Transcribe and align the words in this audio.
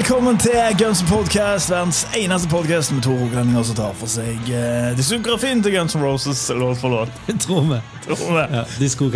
Velkommen 0.00 0.38
til 0.40 0.54
Guns 0.80 1.02
Podcast, 1.04 1.68
verdens 1.68 1.98
eneste 2.16 2.48
podcast 2.48 2.88
med 2.94 3.02
to 3.04 3.12
rogalendinger 3.20 3.66
som 3.68 3.76
tar 3.76 3.90
for 4.00 4.08
seg 4.08 4.46
eh, 4.48 4.94
diskografien 4.96 5.60
til 5.60 5.74
Guns 5.74 5.92
N' 5.92 6.00
Roses 6.00 6.40
låt 6.56 6.80
for 6.80 6.94
låt. 6.94 7.18
Tror 7.44 7.66
vi. 7.68 7.80
Tror 8.06 8.30
vi. 8.38 8.44
Ja, 8.56 8.62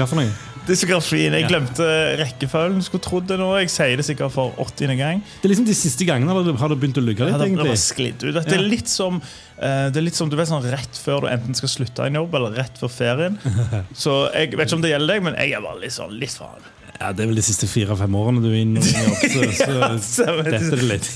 for 0.04 0.18
noe? 0.20 0.26
Diskografien. 0.68 1.32
Jeg 1.38 1.48
glemte 1.48 1.86
rekkefølgen. 2.20 2.84
Skulle 2.84 3.00
trodd 3.06 3.24
det 3.32 3.38
nå. 3.40 3.48
Jeg 3.62 3.72
sier 3.72 3.96
det 3.96 4.04
sikkert 4.10 4.36
for 4.36 4.52
80. 4.60 4.92
gang. 5.00 5.24
Det 5.40 5.48
er 5.48 5.54
liksom 5.54 5.70
de 5.70 5.78
siste 5.78 6.04
gangene 6.08 6.36
har 6.36 6.68
det- 6.68 6.78
begynt 6.84 7.00
å 7.00 7.06
lugge 7.06 7.24
litt, 7.24 7.32
Ja, 7.32 7.40
det 7.40 7.48
egentlig. 7.48 7.78
sklidd 7.80 8.20
ut. 8.28 8.34
Det 8.34 8.44
er 8.52 8.60
Ja. 8.60 8.68
litt 8.76 8.88
som 8.92 9.22
eh, 9.56 9.88
Det 9.88 9.96
er 9.96 10.02
litt 10.04 10.20
som 10.20 10.28
du 10.28 10.36
vet 10.36 10.48
sånn 10.52 10.68
rett 10.68 11.00
før 11.00 11.22
du 11.24 11.26
enten 11.32 11.54
skal 11.56 11.68
slutte 11.78 12.04
en 12.04 12.20
jobb, 12.20 12.34
eller 12.34 12.60
rett 12.60 12.76
før 12.76 12.92
ferien. 12.92 13.38
Så 13.96 14.28
jeg 14.34 14.52
vet 14.52 14.68
ikke 14.68 14.74
om 14.76 14.82
det 14.84 14.92
gjelder 14.92 15.14
deg, 15.14 15.22
men 15.22 15.34
jeg 15.40 15.52
er 15.56 15.64
bare 15.64 15.80
litt 15.80 15.96
sånn 15.96 16.12
litt 16.20 16.36
faen. 16.36 16.60
Ja, 17.00 17.10
Det 17.12 17.24
er 17.24 17.30
vel 17.30 17.38
de 17.40 17.44
siste 17.44 17.66
fire-fem 17.68 18.14
årene 18.14 18.42
du 18.44 18.48
er 18.52 18.60
inne 18.62 18.80
i 18.80 18.92
jobb, 19.04 19.50
så, 19.58 19.88
så 20.04 20.36
detter 20.46 20.78
det 20.78 20.86
litt. 20.88 21.08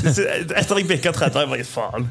Etter 0.60 0.80
jeg 0.80 0.88
bikka 0.88 1.12
30, 1.14 1.42
jeg 1.44 1.50
bare 1.52 1.68
faen. 1.68 2.08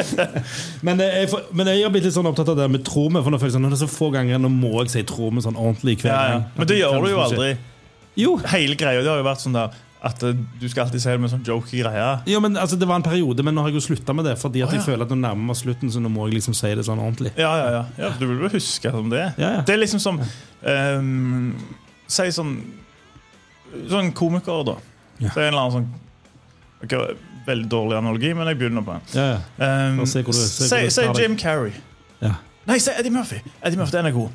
Men, 0.86 1.02
eh, 1.04 1.20
jeg, 1.24 1.42
men 1.52 1.72
jeg 1.72 1.84
har 1.84 1.92
blitt 1.92 2.06
litt 2.06 2.16
sånn 2.16 2.28
opptatt 2.30 2.52
av 2.54 2.62
det 2.62 2.70
med 2.72 2.86
tro 2.86 3.08
med. 3.10 3.24
For 3.24 3.34
nå 3.34 3.40
føler 3.40 3.50
jeg 3.50 3.58
sånn, 3.58 3.66
nå 3.66 3.72
er 3.72 3.76
det 3.76 3.82
så 3.82 3.90
få 3.90 4.10
ganger 4.14 4.40
Nå 4.40 4.50
må 4.52 4.72
jeg 4.84 4.94
si 4.94 5.04
tro 5.08 5.28
med 5.34 5.44
sånn 5.44 5.58
ordentlig 5.58 5.98
hver 6.00 6.12
Ja, 6.12 6.22
ja. 6.36 6.40
Men 6.56 6.70
det 6.70 6.80
gjør 6.80 7.04
du 7.04 7.10
jo 7.10 7.22
aldri. 7.26 7.52
Jo, 8.18 8.34
Hele 8.52 8.76
greia 8.78 9.02
det 9.02 9.10
har 9.10 9.20
jo 9.20 9.26
vært 9.26 9.44
sånn 9.44 9.56
der 9.56 9.78
at 10.00 10.22
eh, 10.24 10.36
du 10.60 10.68
skal 10.68 10.86
alltid 10.86 11.02
si 11.02 11.12
det 11.12 11.20
med 11.20 11.32
sånn 11.32 11.42
joke-greier. 11.44 12.22
Ja, 12.30 12.40
men 12.40 12.56
altså, 12.56 12.78
Det 12.80 12.88
var 12.88 13.00
en 13.00 13.04
periode, 13.04 13.44
men 13.44 13.56
nå 13.56 13.64
har 13.64 13.72
jeg 13.72 13.80
jo 13.80 13.86
slutta 13.90 14.14
med 14.16 14.24
det. 14.28 14.36
Fordi 14.40 14.62
at 14.64 14.70
oh, 14.70 14.74
ja. 14.74 14.80
jeg 14.80 14.86
føler 14.88 15.04
at 15.04 15.12
nå 15.12 15.18
nærmer 15.20 15.50
meg 15.50 15.58
slutten, 15.60 15.92
så 15.92 16.00
nå 16.00 16.12
må 16.12 16.28
jeg 16.28 16.38
liksom 16.38 16.56
si 16.56 16.72
det 16.76 16.86
sånn 16.88 17.02
ordentlig. 17.02 17.34
Ja, 17.36 17.52
ja, 17.60 17.68
ja. 17.74 17.82
ja 18.00 18.12
du 18.16 18.24
vil 18.24 18.46
jo 18.46 18.52
huske 18.54 18.94
som 18.94 19.12
det. 19.12 19.26
Ja, 19.36 19.52
ja. 19.58 19.66
Det 19.66 19.76
er 19.76 19.82
liksom 19.82 20.00
som 20.02 20.20
ehm, 20.20 21.52
Si 22.10 22.28
sånn 22.34 22.54
Sånn 23.90 24.08
komiker, 24.18 24.64
da. 24.66 24.76
Ja. 25.20 25.30
Så 25.30 25.44
en 25.44 25.52
eller 25.52 25.60
annen 25.62 25.74
sånn 25.76 26.84
okay, 26.84 27.16
Veldig 27.46 27.68
dårlig 27.70 27.96
analogi, 27.96 28.34
men 28.36 28.50
jeg 28.50 28.58
begynner 28.60 28.84
på 28.84 28.96
den. 28.98 29.06
Ja, 29.16 29.26
ja. 29.30 29.88
Um, 29.88 30.04
se 30.06 30.22
du- 30.22 30.32
se 30.32 30.80
si. 30.90 31.06
Jim 31.16 31.36
Carrey. 31.40 31.72
Ja. 32.20 32.34
Nei, 32.68 32.76
si 32.78 32.90
Eddie 32.92 33.10
Murphy. 33.10 33.38
Eddie 33.64 33.78
Murphy, 33.78 33.90
Den 33.96 34.06
er 34.06 34.12
god. 34.12 34.28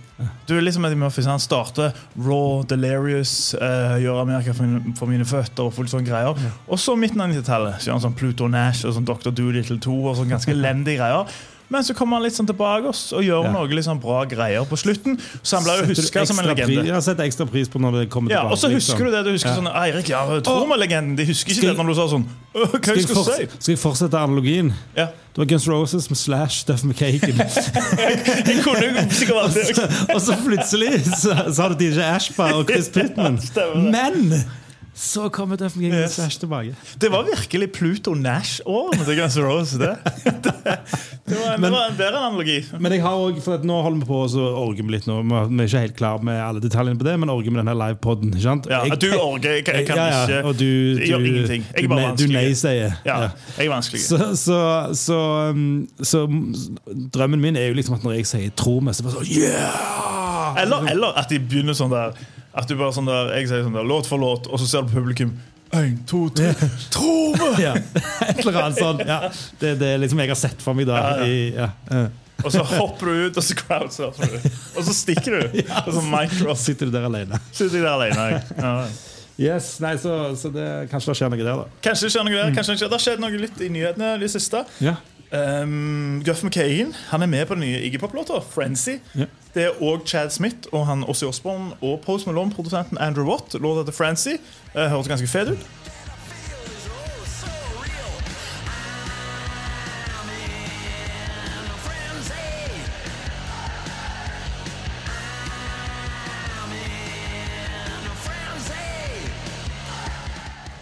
Du 0.48 0.58
er 0.58 0.62
liksom 0.62 0.86
Eddie 0.86 0.98
Murphy, 0.98 1.22
så 1.22 1.30
Han 1.30 1.40
starter 1.40 1.94
raw, 2.18 2.64
delirious, 2.68 3.54
uh, 3.54 3.96
gjør 4.02 4.22
Amerika 4.22 4.54
for 4.54 4.64
mine, 4.64 4.96
for 4.98 5.06
mine 5.06 5.26
føtter 5.26 5.64
og 5.68 5.74
fullt 5.74 5.90
sånne 5.94 6.08
greier. 6.08 6.36
Og 6.68 6.80
så 6.82 6.96
midten 6.98 7.22
av 7.22 7.30
90-tallet 7.30 7.80
så 7.80 7.92
gjør 7.92 8.00
han 8.00 8.06
sånn 8.10 8.18
Pluto 8.18 8.48
Nash 8.48 8.84
og 8.86 8.96
sånn 8.98 9.06
Dr. 9.06 9.30
Doolittle 9.32 9.78
2 9.80 9.94
og 10.10 10.18
sånn 10.18 10.34
ganske 10.34 10.52
elendige 10.52 10.98
greier. 10.98 11.30
Men 11.70 11.82
så 11.84 11.94
kommer 11.98 12.18
han 12.18 12.24
litt 12.24 12.34
sånn 12.38 12.46
tilbake 12.48 12.86
oss 12.92 13.12
og 13.14 13.24
gjør 13.26 13.44
Ja. 13.46 13.52
noe 13.52 13.82
sånn 13.84 14.00
bra 14.02 14.24
greier 14.26 14.66
på 14.70 14.78
slutten. 14.78 15.20
Så 15.42 15.58
han 15.58 15.64
blir 15.66 15.82
jo 15.82 15.94
huska 15.96 16.26
som 16.26 16.40
en 16.40 16.46
ekstra 16.46 16.56
pri- 16.56 16.66
legende. 16.76 16.86
Jeg 16.86 16.94
har 16.94 17.02
sett 17.02 17.18
ekstra 17.20 17.46
pris 17.50 17.68
på 17.68 17.80
når 17.82 17.92
det 18.02 18.10
kommer 18.10 18.30
Ja, 18.32 18.42
tilbake. 18.44 18.52
Og 18.52 18.58
så 18.60 18.70
husker 18.70 18.94
liksom. 18.94 19.06
du 19.06 19.12
det. 19.12 19.24
Du 19.26 19.32
husker 19.32 19.50
Ja. 19.50 19.56
sånn 19.56 19.72
Eirik, 19.74 20.10
ja, 20.10 20.26
Troma-legenden. 20.42 21.16
De 21.16 21.26
husker 21.26 21.50
ikke 21.52 21.58
Skal- 21.58 21.76
det 21.76 21.78
når 21.78 21.88
du 21.88 21.96
sa 21.96 22.08
sånn 22.16 22.26
Hva 22.56 22.68
Skal 22.68 22.96
jeg 22.96 23.08
jeg, 23.08 23.50
si? 23.50 23.58
skal 23.60 23.76
jeg 23.76 23.80
fortsette 23.80 24.14
analogien? 24.18 24.74
Ja. 24.96 25.06
Det 25.08 25.38
var 25.38 25.46
Guns 25.46 25.68
Roses 25.68 26.10
med 26.10 26.18
Slash, 26.18 26.64
Duff 26.66 26.84
McKagan. 26.86 27.36
Jeg 28.48 28.64
kunne 28.64 28.86
jo 28.86 29.10
sikkert 29.12 29.36
vært 29.36 29.54
det. 30.08 30.16
og 30.16 30.22
så 30.22 30.34
plutselig 30.46 31.04
så, 31.20 31.34
så 31.54 31.62
har 31.62 31.70
du 31.70 31.76
DJ 31.76 32.00
Ashba 32.02 32.54
og 32.56 32.70
Chris 32.70 32.88
Pittman. 32.96 33.40
Men 33.92 34.46
så 34.96 35.26
kommer 35.30 35.58
Duff 35.60 35.76
McKagan 35.76 36.06
Yes. 36.06 36.14
Slash 36.16 36.40
tilbake. 36.40 36.72
Det 37.02 37.10
var 37.12 37.26
virkelig 37.28 37.68
Pluto 37.76 38.14
Nash-årene 38.16 39.04
til 39.04 39.18
Guns 39.20 39.36
N' 39.38 39.44
Roses. 39.44 39.74
Det. 39.82 39.90
Det, 40.24 40.34
det, 41.28 41.36
var 41.36 41.54
en, 41.54 41.62
Men- 41.62 41.64
det 41.68 41.72
var 41.74 41.90
en 41.90 41.98
bedre 41.98 42.22
analogi. 42.22 42.56
Men 42.80 42.92
jeg 42.96 43.02
har 43.04 43.12
også, 43.26 43.42
for 43.44 43.54
at 43.60 43.66
nå 43.68 43.82
holder 43.84 44.00
vi 44.00 44.06
på 44.08 44.20
å 44.24 44.46
orge 44.62 44.86
med 44.88 44.96
litt 44.96 45.08
nå. 45.10 45.18
Vi 45.28 45.36
er 45.36 45.68
ikke 45.68 45.82
helt 45.84 45.98
klar 46.00 46.24
med 46.24 46.40
alle 46.40 46.64
detaljene 46.64 46.96
på 47.02 47.08
det, 47.10 47.18
men 47.20 47.30
orger 47.34 47.52
med 47.52 47.60
denne 47.66 47.76
livepoden. 47.82 48.32
Ja, 48.40 48.56
Jeg- 48.86 49.00
du 49.02 49.10
orger, 49.20 49.58
jeg, 49.58 49.66
kan- 49.68 49.76
jeg 49.82 49.88
kan 49.90 49.98
ja, 49.98 50.06
ja, 50.08 50.22
ikke 50.28 50.48
Og 50.48 50.58
du, 50.60 50.66
Jeg 51.02 51.10
gjør 51.12 51.26
ingenting. 51.28 51.66
Jeg 51.76 51.84
er 51.84 51.88
bare 51.92 52.08
vanskelig. 52.08 52.30
du 52.32 52.38
nei-sier. 52.40 52.96
Ja, 53.06 53.18
Ja. 53.26 53.30
jeg 53.58 53.66
er 53.68 53.74
vanskelig. 53.76 54.02
Så, 54.06 54.18
så, 54.40 54.60
så, 54.96 55.20
um, 55.52 55.88
så 56.04 56.24
drømmen 57.12 57.42
min 57.42 57.56
er 57.60 57.68
jo 57.68 57.74
liksom 57.82 57.96
at 58.00 58.04
når 58.08 58.16
jeg 58.22 58.26
sier 58.32 58.50
'tro 58.56 58.80
meg', 58.80 58.96
så 58.96 59.04
bare 59.04 59.20
sånn 59.20 59.28
Yeah! 59.28 60.62
Eller, 60.62 60.88
eller 60.92 61.18
at 61.20 61.30
de 61.30 61.40
begynner 61.40 61.74
sånn 61.76 61.92
der 61.92 62.14
At 62.56 62.70
du 62.70 62.78
bare 62.80 62.94
sånn 62.96 63.10
der 63.10 63.34
Jeg 63.36 63.50
sier 63.52 63.66
sånn 63.66 63.76
der 63.76 63.88
låt 63.88 64.08
for 64.08 64.22
låt, 64.22 64.48
og 64.48 64.62
så 64.62 64.68
ser 64.70 64.86
du 64.86 64.94
på 64.94 65.02
publikum. 65.02 65.34
Én, 65.76 65.98
to, 66.08 66.28
tre. 66.32 66.54
Tro 66.94 67.16
meg! 67.36 67.58
Ja, 67.66 67.74
et 68.30 68.40
eller 68.44 68.60
annet 68.62 68.80
sånn. 68.80 69.02
Ja, 69.04 69.18
det, 69.60 69.74
det 69.82 69.90
er 69.96 70.00
liksom 70.00 70.22
jeg 70.24 70.32
har 70.32 70.40
sett 70.40 70.62
for 70.64 70.78
meg 70.78 70.88
da. 70.88 71.02
Ja, 71.02 71.10
ja. 71.20 71.26
I, 71.26 71.50
ja. 71.58 72.06
Og 72.46 72.52
så 72.54 72.62
hopper 72.68 73.10
du 73.10 73.26
ut, 73.26 73.40
og 73.40 73.44
så 73.44 73.56
crowdsurfer 73.58 74.36
du. 74.36 74.48
Og 74.76 74.86
så 74.86 74.94
stikker 74.96 75.36
du. 75.40 75.60
Og 75.88 75.92
så 75.96 76.04
micro. 76.06 76.56
Sitter 76.60 76.92
du 76.92 76.96
der 76.96 77.08
alene. 77.08 77.40
Sitter 77.52 77.82
der 77.82 77.92
alene. 77.96 78.30
jeg. 78.32 78.42
Ja. 78.60 78.74
Yes, 79.36 79.74
nei, 79.84 79.98
så, 80.00 80.14
så 80.40 80.48
det, 80.54 80.66
Kanskje 80.92 81.12
det 81.12 81.18
skjer 81.20 81.32
noe 81.34 81.42
der, 81.42 81.64
da. 81.64 81.80
Kanskje 81.84 82.08
det 82.08 82.14
skjer 82.14 82.28
noe 82.28 82.38
der. 82.38 82.54
Kanskje 82.56 82.76
det, 82.76 82.80
skjer. 82.80 82.92
det 82.92 82.96
har 82.96 83.04
skjedd 83.08 83.24
noe 83.24 83.42
litt 83.42 83.64
i 83.66 83.72
nyhetene 83.74 84.14
det 84.22 84.30
siste. 84.32 84.62
Ja. 84.84 84.96
Um, 85.32 86.22
Guff 86.26 86.44
McKagan 86.44 86.94
han 87.10 87.22
er 87.22 87.26
med 87.26 87.46
på 87.46 87.54
den 87.54 87.64
nye 87.66 87.82
Iggy 87.82 87.98
Pop-låta, 87.98 88.34
'Frenzy'. 88.34 89.00
Yeah. 89.18 89.28
Det 89.54 89.64
er 89.64 89.82
òg 89.82 90.06
Chad 90.06 90.30
Smith 90.30 90.58
og 90.72 90.86
han 90.86 91.04
Ossie 91.04 91.28
Osborne 91.28 91.74
og 91.82 92.02
Post 92.06 92.28
Malone-produsenten 92.28 92.98
Andrew 92.98 93.26
Watt. 93.26 93.54
Låta 93.54 93.92
til 93.92 94.04
'Frenzy'. 94.04 94.38
Uh, 94.76 94.82
Høres 94.82 95.08
ganske 95.08 95.28
fet 95.28 95.48
ut. 95.48 95.68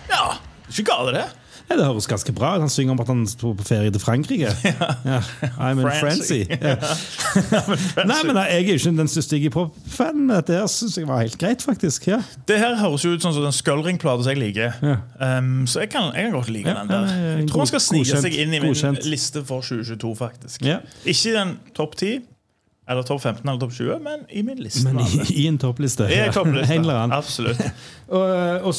Ja, 0.10 0.38
ikke 0.70 0.84
gale 0.92 1.18
det. 1.18 1.43
Ja, 1.70 1.78
det 1.80 1.86
høres 1.88 2.06
ganske 2.12 2.34
bra 2.36 2.56
ut. 2.58 2.62
Han 2.66 2.70
synger 2.70 2.92
om 2.94 3.00
at 3.02 3.08
han 3.10 3.22
sto 3.28 3.54
på 3.58 3.64
ferie 3.66 3.92
til 3.94 4.02
Frankrike. 4.04 4.52
Ja. 4.74 5.20
I'm 5.60 5.80
in 5.80 5.88
Francy. 5.88 6.44
frenzy. 6.44 6.58
Ja. 6.62 6.76
Nei, 8.10 8.20
men 8.28 8.38
Jeg 8.38 8.52
er 8.54 8.68
jo 8.68 8.76
ikke 8.78 8.94
den 8.98 9.10
største 9.12 9.38
Iggy 9.38 9.50
Pop-fanen, 9.54 10.26
men 10.28 10.36
dette 10.38 10.58
her 10.60 10.68
syns 10.72 10.98
jeg 11.00 11.08
var 11.10 11.22
helt 11.24 11.38
greit, 11.42 11.64
faktisk. 11.66 12.08
Ja. 12.12 12.20
Det 12.50 12.60
her 12.62 12.76
høres 12.82 13.06
jo 13.06 13.14
ut 13.16 13.24
sånn 13.26 13.36
som 13.36 13.46
den 13.46 13.56
Skullring-plata 13.56 14.26
som 14.26 14.34
jeg 14.36 14.42
liker. 14.44 14.76
Ja. 14.84 14.98
Um, 15.40 15.64
så 15.70 15.84
jeg 15.86 15.92
kan, 15.94 16.12
jeg 16.16 16.28
kan 16.30 16.36
godt 16.38 16.52
like 16.54 16.70
Ja, 16.70 16.82
den 16.84 16.94
der. 16.94 17.08
ja, 17.08 17.24
ja, 17.24 17.34
Jeg 17.42 17.50
tror 17.52 17.64
han 17.66 17.72
skal 17.74 17.84
snike 17.88 18.22
seg 18.28 18.38
inn 18.44 18.54
i 18.54 18.60
min 18.60 18.74
godkjent. 18.74 19.08
liste 19.10 19.44
for 19.48 19.64
2022, 19.66 20.14
faktisk. 20.20 20.66
Ja. 20.68 20.80
Ikke 21.06 21.32
i 21.32 21.36
den 21.40 21.56
topp 21.78 21.96
10, 22.00 22.20
eller 22.90 23.04
topp 23.08 23.22
15 23.24 23.48
eller 23.48 23.60
topp 23.62 23.72
20, 23.78 24.00
men 24.04 24.26
i 24.30 24.42
min 24.44 24.58
liste. 24.60 24.84
Men 24.92 25.00
i, 25.06 25.24
i 25.44 25.48
en 25.48 25.58
toppliste. 25.62 26.04
I 26.12 26.18
en 26.26 26.34
toppliste. 26.36 26.80
Annen. 26.84 27.14
Absolutt. 27.16 27.62
Og, 28.14 28.68
og 28.70 28.76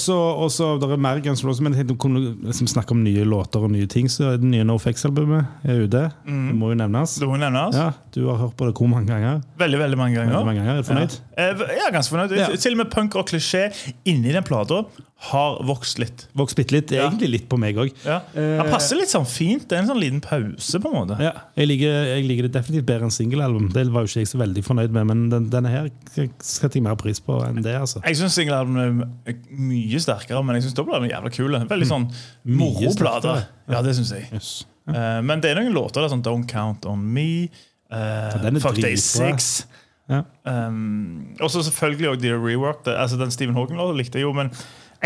så, 0.52 0.66
det 0.78 0.86
er 0.92 1.00
mer 1.00 1.18
Guns 1.24 1.40
Roses, 1.42 1.58
men 1.64 1.74
jeg 1.74 1.88
kunne 1.98 2.20
liksom 2.44 2.68
snakke 2.70 2.94
om 2.94 3.00
nye 3.02 3.24
låter 3.26 3.64
og 3.66 3.72
nye 3.72 3.88
ting. 3.90 4.06
Så 4.12 4.34
det 4.38 4.46
nye 4.46 4.62
NoFX-albumet 4.68 5.64
er 5.66 5.80
ute. 5.88 6.02
Det 6.28 6.54
må 6.54 6.68
jo 6.70 6.76
nevnes. 6.78 7.16
Det 7.18 7.26
må 7.26 7.38
nevnes. 7.40 7.74
Ja, 7.74 7.88
Du 8.14 8.28
har 8.28 8.38
hørt 8.44 8.54
på 8.60 8.68
det 8.68 8.76
hvor 8.78 8.86
mange 8.92 9.08
ganger? 9.10 9.40
Veldig 9.58 9.80
veldig 9.80 9.98
mange 9.98 10.20
ganger. 10.20 10.36
Veldig 10.36 10.46
mange 10.52 10.60
ganger, 10.60 10.76
er 10.78 10.84
du 10.84 10.90
fornøyd? 10.90 11.16
Ja. 11.34 11.48
Eh, 11.48 11.64
Jeg 11.74 11.82
er 11.88 11.96
ganske 11.96 12.14
fornøyd. 12.14 12.36
Ja. 12.38 12.50
Til 12.54 12.76
og 12.76 12.82
med 12.84 12.92
punk 12.94 13.16
og 13.18 13.26
klisjé 13.32 13.64
inni 14.06 14.36
den 14.36 14.46
plata 14.46 14.84
har 15.24 15.60
vokst 15.64 15.98
litt. 16.02 16.26
Vokst 16.36 16.56
bitte 16.58 16.74
litt. 16.74 16.90
Ja. 16.92 17.06
Egentlig 17.06 17.30
litt 17.30 17.44
på 17.48 17.56
meg 17.60 17.78
òg. 17.80 17.92
Ja. 18.04 18.18
Den 18.34 18.68
passer 18.68 18.98
litt 18.98 19.12
sånn 19.12 19.24
fint. 19.28 19.64
Det 19.70 19.78
er 19.78 19.84
en 19.84 19.88
sånn 19.88 20.00
liten 20.02 20.20
pause, 20.24 20.80
på 20.82 20.90
en 20.90 20.96
måte. 20.98 21.16
Ja, 21.22 21.32
jeg 21.56 21.70
liker, 21.70 21.94
jeg 22.10 22.26
liker 22.28 22.48
det 22.48 22.52
definitivt 22.58 22.88
bedre 22.90 23.08
enn 23.08 23.14
singelalbum. 23.14 23.70
Det 23.72 23.86
var 23.94 24.04
jo 24.04 24.10
ikke 24.10 24.24
jeg 24.24 24.32
så 24.34 24.40
veldig 24.42 24.64
fornøyd 24.66 24.96
med, 24.96 25.08
men 25.08 25.22
den, 25.32 25.46
denne 25.54 25.72
her 25.72 25.88
setter 26.12 26.76
jeg 26.76 26.84
mer 26.84 26.98
pris 27.00 27.22
på 27.24 27.38
enn 27.46 27.62
det. 27.64 27.76
altså. 27.78 28.02
Jeg 28.04 28.20
syns 28.20 28.36
singelalbum 28.36 28.76
er 29.24 29.38
mye 29.48 30.02
sterkere, 30.04 30.44
men 30.44 30.58
jeg 30.58 30.66
syns 30.66 30.76
dobbeltalbum 30.80 31.08
er 31.08 31.14
jævla 31.16 31.34
kule. 31.38 31.62
Veldig 31.72 31.90
sånn 31.94 32.06
Mye 32.10 32.58
moroplate. 32.60 33.38
Ja, 33.72 33.80
det 33.86 33.96
syns 33.96 34.12
jeg. 34.12 34.28
Yes. 34.34 34.52
Eh, 34.92 35.20
men 35.24 35.40
det 35.40 35.54
er 35.54 35.62
noen 35.62 35.72
låter 35.72 36.02
der, 36.02 36.12
sånn 36.12 36.24
Don't 36.26 36.50
Count 36.50 36.84
On 36.90 37.00
Me, 37.00 37.46
uh, 37.94 38.60
Fuck 38.60 38.82
Day. 38.82 38.98
Six. 39.00 39.64
Ja. 40.10 40.20
Um, 40.44 41.32
og 41.40 41.48
så 41.48 41.62
selvfølgelig 41.64 42.10
også 42.10 42.20
The 42.26 42.36
Rework. 42.36 42.84
Det, 42.84 42.92
altså 43.00 43.16
Den 43.16 43.32
Stephen 43.32 43.56
Hawking-låta 43.56 43.96
likte 43.96 44.20
jeg 44.20 44.26
jo, 44.26 44.34
men 44.36 44.50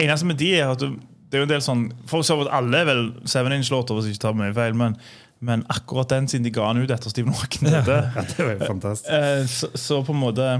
eneste 0.02 0.28
med 0.28 0.38
de 0.40 0.50
er 0.58 0.72
at 0.72 0.82
du, 0.82 0.96
det 1.28 1.38
er 1.38 1.42
jo 1.42 1.46
en 1.48 1.52
del 1.52 1.64
sånn 1.64 1.86
For 2.08 2.24
så 2.26 2.38
vidt 2.40 2.50
alle 2.56 2.82
er 2.82 2.88
vel 2.88 3.02
Seven 3.28 3.54
Inch-låter, 3.58 3.96
hvis 3.98 4.08
jeg 4.08 4.16
ikke 4.16 4.26
tar 4.26 4.36
mye 4.38 4.54
feil, 4.56 4.76
men, 4.78 4.96
men 5.44 5.64
akkurat 5.72 6.10
den, 6.14 6.28
siden 6.30 6.46
de 6.46 6.54
ga 6.54 6.70
den 6.72 6.84
ut 6.86 6.94
etter 6.94 7.12
Stephen 7.12 7.36
Hawking 7.38 7.70
Ja, 7.72 7.82
det 7.84 8.38
var 8.38 8.54
jo 8.54 8.60
fantastisk. 8.64 9.10
eh, 9.12 9.44
så, 9.50 9.72
så 9.76 10.02
på 10.06 10.16
en 10.16 10.22
måte 10.22 10.52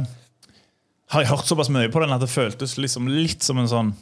har 1.08 1.24
jeg 1.24 1.30
hørt 1.30 1.48
såpass 1.48 1.70
mye 1.72 1.88
på 1.88 2.02
den 2.02 2.12
at 2.12 2.20
det 2.20 2.28
føltes 2.28 2.76
liksom 2.76 3.08
litt 3.08 3.44
som 3.46 3.60
en 3.62 3.70
sånn 3.70 3.94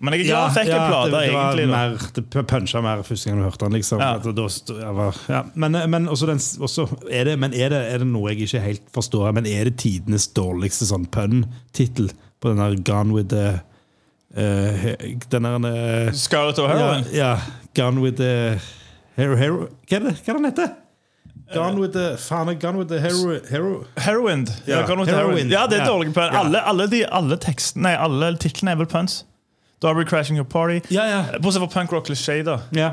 Men 0.00 0.14
jeg 0.16 0.24
er 0.24 0.28
glad 0.30 0.44
jeg 0.46 0.54
fikk 0.56 0.72
en 0.72 0.84
plate, 0.86 1.10
det, 1.10 1.20
det 1.20 1.30
egentlig. 1.34 1.66
mer, 1.68 1.96
det 2.16 2.44
puncha 2.54 2.80
mer 2.84 3.02
første 3.04 3.28
gang 3.28 3.40
du 3.40 3.44
hørte 3.44 3.66
den. 3.66 3.76
liksom 3.76 4.00
Ja. 4.00 4.12
Da 4.22 4.92
var, 4.96 5.18
ja. 5.28 5.40
Men, 5.54 5.76
men, 5.90 6.06
også 6.08 6.30
den, 6.30 6.40
også 6.62 6.86
er, 7.10 7.26
det, 7.28 7.34
men 7.42 7.52
er, 7.52 7.74
det, 7.74 7.80
er 7.92 8.00
det 8.00 8.08
noe 8.08 8.30
jeg 8.30 8.46
ikke 8.46 8.62
helt 8.64 8.86
forstår? 8.94 9.34
Men 9.36 9.48
er 9.50 9.68
det 9.68 9.76
tidenes 9.82 10.30
dårligste 10.38 10.88
sånn 10.88 11.04
pun-tittel 11.12 12.12
på 12.40 12.54
den 12.54 12.62
der 12.62 12.78
Gone 12.86 13.12
with 13.12 13.28
the 13.34 13.58
eh, 14.36 14.84
he- 14.84 15.18
Den 15.30 15.42
der 15.44 16.06
eh, 16.06 16.12
Scarlett 16.12 16.58
ja, 16.58 16.62
O'Hara. 16.64 17.04
ja, 17.12 17.36
Gone 17.74 18.00
with 18.00 18.16
the 18.16 18.58
hero, 19.16 19.36
hero. 19.36 19.56
Hva 19.88 19.96
er 19.96 20.00
det 20.00 20.16
hva 20.24 20.32
er 20.32 20.36
den 20.38 20.44
heter? 20.44 20.68
Gone 21.54 21.80
with 21.80 21.92
the 21.92 22.16
Faen, 22.18 22.58
Gone 22.60 22.78
with 22.78 22.88
the 22.88 23.00
hero, 23.00 23.40
hero. 23.50 23.84
Heroin. 23.98 24.46
Ja, 24.66 24.80
Ja, 24.80 24.86
Gone 24.86 25.00
with 25.00 25.10
Heroin. 25.14 25.48
Ja, 25.50 25.66
det 25.66 25.78
er 25.80 25.84
Ja. 25.84 25.90
dårlige 25.90 26.12
puns 26.14 26.36
Alle, 26.36 26.60
alle, 26.68 26.86
de, 26.90 27.04
alle 27.12 27.36
tekstene 27.36 27.82
Nei, 27.82 27.94
alle 27.98 28.36
titlene 28.36 28.70
er 28.70 28.76
vel 28.76 28.86
puns. 28.86 29.24
Darby 29.82 30.04
Crashing 30.04 30.36
Your 30.38 30.44
Party. 30.46 30.80
Ja, 30.94 31.04
ja. 31.08 31.24
Bortsett 31.42 31.62
fra 31.62 31.80
Punk 31.80 31.92
Rock 31.92 32.06
Cliché, 32.10 32.42
da. 32.44 32.58
ja. 32.76 32.90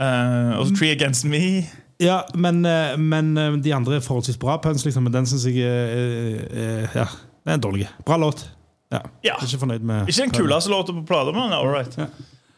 Uh, 0.00 0.58
og 0.58 0.66
Tree 0.78 0.90
Against 0.90 1.24
Me. 1.24 1.62
Ja, 2.00 2.22
men, 2.34 2.64
eh, 2.64 2.96
men 2.98 3.36
eh, 3.38 3.52
de 3.62 3.74
andre 3.74 3.96
er 3.96 4.00
forholdsvis 4.00 4.38
bra 4.40 4.56
puns, 4.56 4.84
liksom. 4.84 5.02
Men 5.04 5.12
den 5.12 5.26
syns 5.26 5.44
jeg 5.46 5.58
er, 5.62 6.40
er, 6.50 6.88
Ja, 6.94 7.04
den 7.44 7.52
er 7.52 7.56
dårlig. 7.62 7.88
Bra 8.06 8.16
låt. 8.16 8.48
Ja. 8.92 9.02
Ja. 9.24 9.40
Ikke 9.42 9.58
fornøyd 9.64 9.84
med 9.88 10.08
Ikke 10.12 10.26
den 10.26 10.36
kuleste 10.36 10.70
låta 10.70 10.92
på 10.92 11.04
plata, 11.08 11.32
men 11.34 11.52
all 11.56 11.68
right. 11.72 11.98
Ja. 11.98 12.06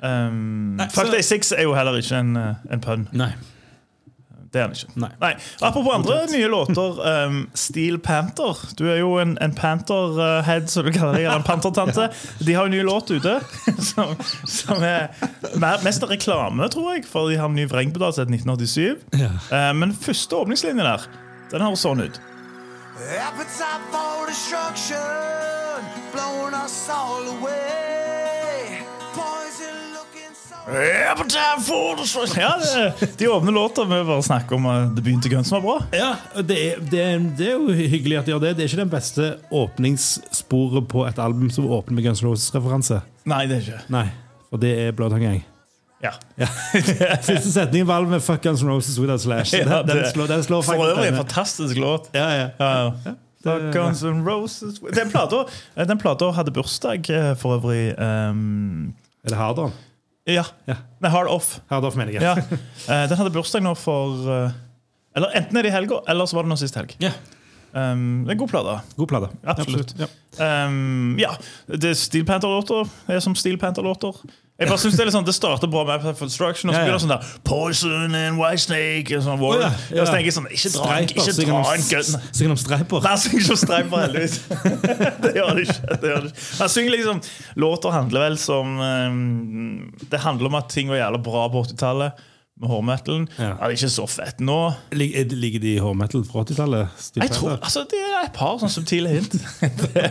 Um, 0.05 0.77
Nei, 0.77 0.89
Fuck 0.93 1.13
Day 1.15 1.23
Six 1.25 1.53
er 1.55 1.65
jo 1.65 1.75
heller 1.75 1.97
ikke 1.97 2.19
en, 2.21 2.37
eh, 2.37 2.55
en 2.75 2.81
pun. 2.85 3.09
Nei. 3.17 3.33
Det 4.55 4.61
er 4.61 4.69
han 4.69 4.75
ikke. 4.77 5.09
Nei. 5.21 5.33
Apropos 5.67 5.95
andre 5.97 6.17
nye 6.31 6.47
låter. 6.47 7.01
Um, 7.27 7.39
Steel 7.59 7.99
Panther. 7.99 8.61
Du 8.79 8.85
er 8.87 9.01
jo 9.01 9.17
en, 9.19 9.33
en 9.43 9.55
Panther-head, 9.55 10.69
som 10.71 10.87
du 10.87 10.93
kaller 10.95 11.19
deg. 11.19 11.27
En 11.33 11.43
Panther-tante. 11.43 12.07
De 12.47 12.55
har 12.55 12.69
jo 12.69 12.71
en 12.71 12.77
ny 12.77 12.85
låt 12.87 13.11
ute 13.11 13.41
som, 13.91 14.15
som 14.47 14.85
er 14.87 15.09
mer, 15.59 15.83
mest 15.83 16.07
reklame, 16.07 16.69
tror 16.71 16.93
jeg, 16.95 17.03
for 17.11 17.33
de 17.33 17.41
har 17.41 17.51
en 17.51 17.59
ny 17.59 17.67
vrengpedal 17.71 18.15
siden 18.15 18.39
1987. 18.39 19.03
Ja. 19.19 19.33
Um, 19.51 19.83
men 19.83 19.97
første 19.99 20.39
åpningslinje 20.39 20.87
der, 20.87 21.09
den 21.51 21.67
høres 21.67 21.83
sånn 21.83 22.05
ut. 22.05 22.23
Appetite 22.95 23.91
for 23.91 24.29
destruction, 24.31 25.64
blowing 26.13 26.55
us 26.55 26.89
all 26.89 27.25
away. 27.37 28.83
Poison 29.15 29.77
looking 29.95 30.35
so. 30.35 30.57
Appetite 31.11 31.61
for 31.67 31.97
destruction. 31.97 32.41
Ja, 32.43 32.59
det, 33.01 33.19
De 33.19 33.29
åpner 33.29 33.53
låta 33.53 33.85
med 33.85 34.05
å 34.05 34.09
bare 34.09 34.23
snakke 34.27 34.55
om 34.55 34.67
at 34.71 34.93
det 34.97 35.05
begynte 35.07 35.33
Guns 35.33 35.49
som 35.49 35.63
var 35.63 35.65
bra. 35.67 35.87
Ja, 35.99 36.43
det 36.43 36.59
er, 36.59 36.85
det, 36.91 37.01
er, 37.01 37.25
det 37.39 37.49
er 37.49 37.57
jo 37.59 37.73
hyggelig 37.73 38.21
at 38.21 38.29
de 38.29 38.35
gjør 38.35 38.45
det. 38.47 38.53
Det 38.59 38.67
er 38.67 38.73
ikke 38.73 38.83
den 38.85 38.93
beste 38.93 39.33
åpningssporet 39.63 40.87
på 40.93 41.07
et 41.09 41.19
album 41.23 41.51
som 41.55 41.67
åpner 41.71 41.99
med 41.99 42.07
Guns 42.09 42.23
N' 42.23 42.31
Roses-referanse. 42.31 43.03
Nei, 43.31 43.43
det 43.51 43.59
er 43.59 43.67
ikke. 43.67 43.83
Nei, 43.95 44.07
for 44.51 44.63
det 44.63 44.77
er 44.87 45.19
Gang. 45.19 45.43
Ja. 46.05 46.11
Ja. 46.37 46.47
Setning 47.41 47.87
i 47.87 47.91
albumet 47.91 48.19
med 48.19 48.25
Fuck 48.25 48.43
Guns 48.45 48.63
N' 48.63 48.69
Roses 48.69 48.99
Without 49.01 49.23
Slash. 49.23 49.55
Ja, 49.57 49.83
den, 49.83 49.97
den, 49.97 50.11
slår, 50.13 50.27
den 50.27 50.43
slår 50.45 50.63
For 50.63 50.89
øvrig 50.91 51.09
en 51.09 51.17
fantastisk 51.23 51.77
låt. 51.81 52.11
Ja, 52.13 52.29
ja. 52.29 52.49
Ja, 52.59 52.73
ja. 53.05 53.15
Guns 53.45 54.03
N' 54.03 54.25
Roses 54.27 54.81
Den 54.97 55.11
plata, 55.13 55.45
den 55.77 56.01
plata 56.01 56.31
hadde 56.37 56.55
bursdag 56.55 57.11
eh, 57.13 57.33
for 57.41 57.59
øvrig 57.59 57.93
um, 57.99 58.95
Er 59.25 59.35
det 59.35 59.39
Hardon? 59.41 59.75
Ja. 60.27 60.47
Ja. 60.65 60.79
Nei, 61.05 61.11
Hard 61.13 61.29
Off. 61.29 61.59
Hardon 61.69 61.93
mener 62.01 62.17
jeg. 62.17 62.25
Ja. 62.25 62.35
Eh, 62.89 63.05
den 63.09 63.17
hadde 63.21 63.33
bursdag 63.33 63.65
nå 63.65 63.75
for 63.77 64.25
eh, 64.33 64.57
Eller 65.17 65.37
enten 65.37 65.57
er 65.57 65.67
det 65.67 65.73
i 65.73 65.77
helga, 65.77 66.01
eller 66.09 66.29
så 66.29 66.37
var 66.39 66.47
det 66.47 66.53
nå 66.53 66.59
sist 66.61 66.77
helg. 66.77 66.97
Ja. 67.05 67.13
Um, 67.75 68.23
det 68.23 68.31
er 68.31 68.37
en 68.37 68.41
god 68.45 68.51
plate. 68.53 68.75
God 68.97 69.11
plate. 69.11 69.29
Absolutt. 69.51 69.95
Ja. 69.99 70.07
Um, 70.67 71.17
ja, 71.19 71.33
det 71.67 71.97
Steel 71.99 72.27
Panther-låter 72.27 72.87
er 73.11 73.23
som 73.25 73.35
Steel 73.39 73.59
Panther-låter. 73.59 74.21
Jeg 74.55 74.69
bare 74.71 74.79
synes 74.79 74.95
Det 74.95 75.03
er 75.03 75.09
litt 75.09 75.15
sånn, 75.17 75.25
det 75.27 75.33
starter 75.35 75.67
bra 75.67 75.81
med 75.83 75.97
Appetite 75.97 76.15
for 76.21 76.31
Destruction, 76.31 76.71
og 76.71 76.77
så 76.77 76.83
begynner 76.85 76.95
det 77.01 77.03
sånn 77.03 77.11
der 77.11 77.31
Poison 77.49 78.15
and 78.15 78.37
White 78.39 78.63
Snake 78.63 79.17
og 79.19 79.25
sånn, 79.25 79.41
oh, 79.43 79.55
ja, 79.59 79.71
Og 79.73 79.97
ja. 79.99 80.05
så 80.07 80.13
tenker 80.15 80.29
jeg 80.29 80.37
sånn 80.37 80.47
Ikke 80.47 80.71
dra, 80.77 80.91
en- 80.95 81.09
ikke 81.11 81.35
dra 81.41 81.63
en 81.73 81.87
gun. 81.89 82.13
Synger 82.39 82.55
om 82.55 82.61
streiper. 82.63 83.03
Nei, 83.03 83.11
han 83.17 83.23
synger 83.25 83.43
ikke 83.43 83.57
om 83.57 83.61
streiper, 83.65 84.05
heldigvis. 84.05 84.37
det 85.25 85.33
gjør 85.35 85.51
han 85.51 85.63
ikke. 85.65 85.99
Det 86.05 86.13
gjør 86.13 86.29
ikke. 86.31 86.45
Han 86.61 86.73
synger 86.77 86.95
liksom 86.95 87.25
Låter 87.65 87.97
handler 87.97 88.27
vel 88.29 88.39
som 88.45 88.79
um, 88.79 89.91
Det 90.13 90.23
handler 90.23 90.53
om 90.53 90.61
at 90.61 90.71
ting 90.71 90.93
var 90.95 91.03
jævla 91.03 91.23
bra 91.27 91.49
på 91.51 91.65
80-tallet. 91.67 92.23
Med 92.61 92.71
hårmetalen. 92.71 93.25
Ja. 93.35 93.45
Ja. 93.45 93.51
Det 93.51 93.67
er 93.67 93.73
ikke 93.75 93.89
så 93.91 94.05
fett 94.07 94.39
nå. 94.45 94.59
Er 94.95 95.33
Ligger 95.35 95.63
de 95.63 95.73
i 95.75 95.81
hårmetal 95.83 96.23
fra 96.29 96.45
80-tallet? 96.45 97.07
Jeg 97.19 97.31
tror, 97.35 97.57
altså, 97.57 97.83
Det 97.91 97.99
er 97.99 98.29
et 98.29 98.37
par 98.37 98.61
sånn 98.63 98.71
subtile 98.71 99.11
hint. 99.11 99.35
det, 99.35 100.05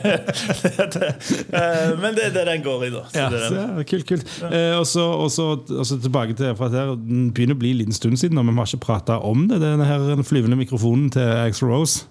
det, 0.76 0.90
det, 0.98 1.12
eh, 1.56 1.94
men 2.02 2.18
det 2.18 2.28
er 2.28 2.36
det 2.36 2.46
den 2.52 2.66
går 2.66 2.88
i, 2.90 2.92
da. 2.92 3.06
Så 3.08 3.22
Ja, 3.22 3.30
det 3.32 3.44
så, 3.48 3.62
ja, 3.62 3.86
kult, 3.88 4.08
kult. 4.10 4.36
Eh, 4.50 4.76
og, 4.76 4.84
så, 4.90 5.08
og, 5.16 5.32
så, 5.32 6.00
tilbake 6.04 6.36
til 6.36 6.52
for 6.60 6.76
her, 6.76 6.98
Den 7.00 7.30
begynner 7.32 7.56
å 7.56 7.64
bli 7.64 7.72
en 7.78 7.84
liten 7.86 7.96
stund 7.96 8.20
siden, 8.20 8.42
og 8.42 8.50
vi 8.50 8.58
har 8.60 8.68
ikke 8.68 8.86
prata 8.90 9.22
om 9.24 9.48
det. 9.48 9.62
Denne 9.64 9.88
her 9.88 10.04
den 10.12 10.28
flyvende 10.28 10.60
mikrofonen 10.60 11.14
til 11.16 11.24
Axel 11.24 11.72
Rose. 11.72 12.10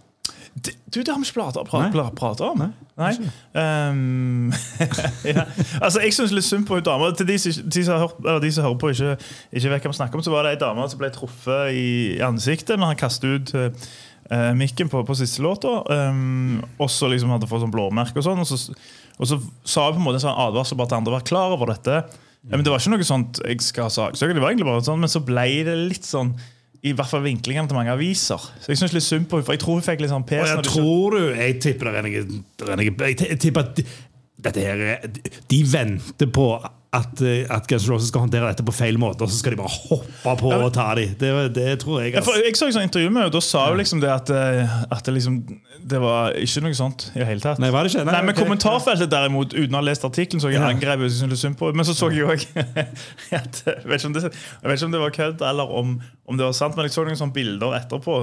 Det- 0.55 0.77
Du, 0.93 1.01
det 1.01 1.09
har 1.09 1.17
vi 1.19 1.25
ikke 1.25 1.39
prata 1.41 1.63
pra, 1.65 1.79
Nei. 1.87 1.91
pra, 1.95 2.11
pratet 2.13 2.43
om. 2.45 2.61
Nei. 3.01 3.13
Ehm, 3.57 4.53
ja. 5.25 5.45
Altså, 5.81 6.03
Jeg 6.05 6.13
syns 6.13 6.33
litt 6.37 6.45
synd 6.45 6.67
på 6.69 6.77
hun 6.77 6.85
dama. 6.85 7.09
Til 7.17 7.27
de, 7.31 7.39
de, 7.39 7.85
som 7.87 7.99
hørt, 8.03 8.19
de 8.43 8.51
som 8.53 8.67
hører 8.67 8.79
på, 8.83 8.91
ikke, 8.93 9.15
ikke 9.57 9.73
vet 9.73 9.87
hva 9.87 9.93
vi 9.95 9.99
snakker 10.03 10.21
om, 10.21 10.25
så 10.27 10.35
var 10.35 10.45
det 10.47 10.53
ei 10.57 10.61
dame 10.61 10.85
som 10.93 11.01
ble 11.01 11.11
truffet 11.15 11.73
i, 11.73 11.87
ansiktet 12.25 12.77
når 12.77 12.93
han 12.93 13.01
kastet 13.01 13.25
ut 13.33 13.55
uh, 13.57 14.53
mikken 14.61 14.93
på, 14.93 15.01
på 15.09 15.17
siste 15.19 15.41
låta. 15.45 15.73
Um, 15.89 16.61
og 16.77 16.93
så 16.93 17.09
liksom 17.13 17.33
hadde 17.33 17.49
fått 17.51 17.65
sånn 17.65 17.73
blåmerke 17.73 18.21
og 18.21 18.29
sånn. 18.29 18.45
Og 18.45 18.53
så, 18.53 18.77
og 19.17 19.29
så 19.33 19.41
sa 19.65 19.89
hun 19.89 19.97
på 19.97 20.03
en 20.05 20.09
måte 20.11 20.21
en 20.21 20.27
sånn 20.29 20.43
advarsel 20.49 20.77
bare 20.81 20.93
til 20.93 21.01
andre 21.01 21.17
var 21.17 21.25
klar 21.33 21.57
over 21.57 21.73
dette. 21.73 22.03
Ja, 22.43 22.57
men 22.59 22.65
Det 22.67 22.73
var 22.75 22.81
ikke 22.83 22.93
noe 22.99 23.07
sånt 23.07 23.39
jeg 23.47 23.63
skal 23.63 23.87
ha 23.89 23.93
saksøke, 23.95 24.35
det 24.35 24.43
var 24.43 24.51
egentlig 24.51 24.67
bare 24.67 24.83
sånn, 24.85 24.99
men 25.01 25.09
så 25.13 25.21
ble 25.23 25.45
det 25.65 25.77
litt 25.79 26.05
sånn 26.09 26.33
i 26.83 26.93
hvert 26.99 27.07
fall 27.07 27.23
vinklingene 27.23 27.69
til 27.71 27.77
mange 27.79 27.93
aviser. 27.95 28.43
Så 28.61 28.73
jeg 28.73 28.79
synes 28.81 28.93
litt 28.97 29.05
synd 29.07 29.27
på 29.31 29.39
henne, 29.39 29.47
for 29.47 29.55
jeg 29.55 29.61
tror 29.63 29.77
hun 29.79 29.85
fikk 29.87 30.01
litt 30.03 30.11
sånn 30.11 30.25
pes. 30.27 30.49
Jeg 30.51 30.65
tror 30.67 31.15
du 31.15 31.21
Jeg 31.39 31.61
tipper 31.63 31.93
det 31.93 32.01
er 32.01 32.09
noe, 32.77 32.95
Jeg 33.13 33.39
tipper 33.39 33.61
at 33.63 33.83
dette 34.43 34.61
her 34.65 34.83
er- 34.97 35.07
De 35.49 35.61
venter 35.71 36.27
på 36.27 36.47
at, 36.93 37.21
eh, 37.25 37.47
at 37.49 37.69
Guns 37.69 37.87
N' 37.87 37.93
Roses 37.93 38.11
skal 38.13 38.27
håndtere 38.27 38.49
dette 38.51 38.65
på 38.69 38.73
feil 38.77 38.99
måte, 39.01 39.25
og 39.25 39.31
så 39.33 39.39
skal 39.39 39.55
de 39.55 39.61
bare 39.63 39.73
hoppe 39.73 40.35
på 40.43 40.51
og 40.53 40.67
ta 40.77 40.91
dem. 40.99 41.15
Det, 41.17 41.31
det 41.57 41.69
tror 41.81 42.03
jeg. 42.03 42.13
Altså. 42.21 42.35
jeg 42.37 42.59
så 42.59 42.69
et 42.69 42.77
sånn 42.77 42.85
intervju 42.85 43.09
med 43.09 43.23
henne, 43.23 43.33
da 43.33 43.41
sa 43.45 43.63
hun 43.71 43.81
liksom 43.81 44.03
det 44.03 44.11
at, 44.13 44.33
eh, 44.37 44.75
at 44.93 45.01
det, 45.09 45.15
liksom, 45.17 45.39
det 45.89 46.03
var 46.03 46.37
ikke 46.37 46.65
noe 46.67 46.77
sånt 46.77 47.07
i 47.15 47.23
det 47.23 47.31
hele 47.31 47.45
tatt. 47.45 47.63
Nei, 47.63 47.73
var 47.73 47.89
det 47.89 47.95
ikke? 47.95 48.05
Nei, 48.05 48.13
Nei, 48.19 48.23
men 48.29 48.35
okay. 48.35 48.45
kommentarfeltet 48.45 49.13
derimot, 49.15 49.57
uten 49.57 49.73
å 49.73 49.81
ha 49.81 49.87
lest 49.89 50.05
artikkelen, 50.09 50.45
så 50.45 50.53
jeg 50.53 50.61
angrep 50.61 51.07
henne. 51.07 51.41
synd 51.41 51.57
på. 51.61 51.73
Men 51.73 51.89
så 51.89 51.97
så 51.97 52.13
jeg 52.13 52.29
òg 52.29 52.45
at 53.41 53.63
Jeg 53.65 53.89
vet 53.89 54.05
ikke 54.05 54.13
det, 54.19 54.29
jeg 54.29 54.69
vet 54.69 54.77
ikke 54.77 54.91
om 54.91 54.97
det 54.99 55.03
var 55.07 55.17
kødd 55.17 55.47
eller 55.49 55.77
om, 55.81 55.97
om 56.29 56.41
det 56.41 56.45
var 56.45 56.57
sant, 56.61 56.77
men 56.77 56.91
jeg 56.91 56.97
så 56.97 57.07
noen 57.09 57.17
sånne 57.17 57.37
bilder 57.37 57.79
etterpå 57.81 58.21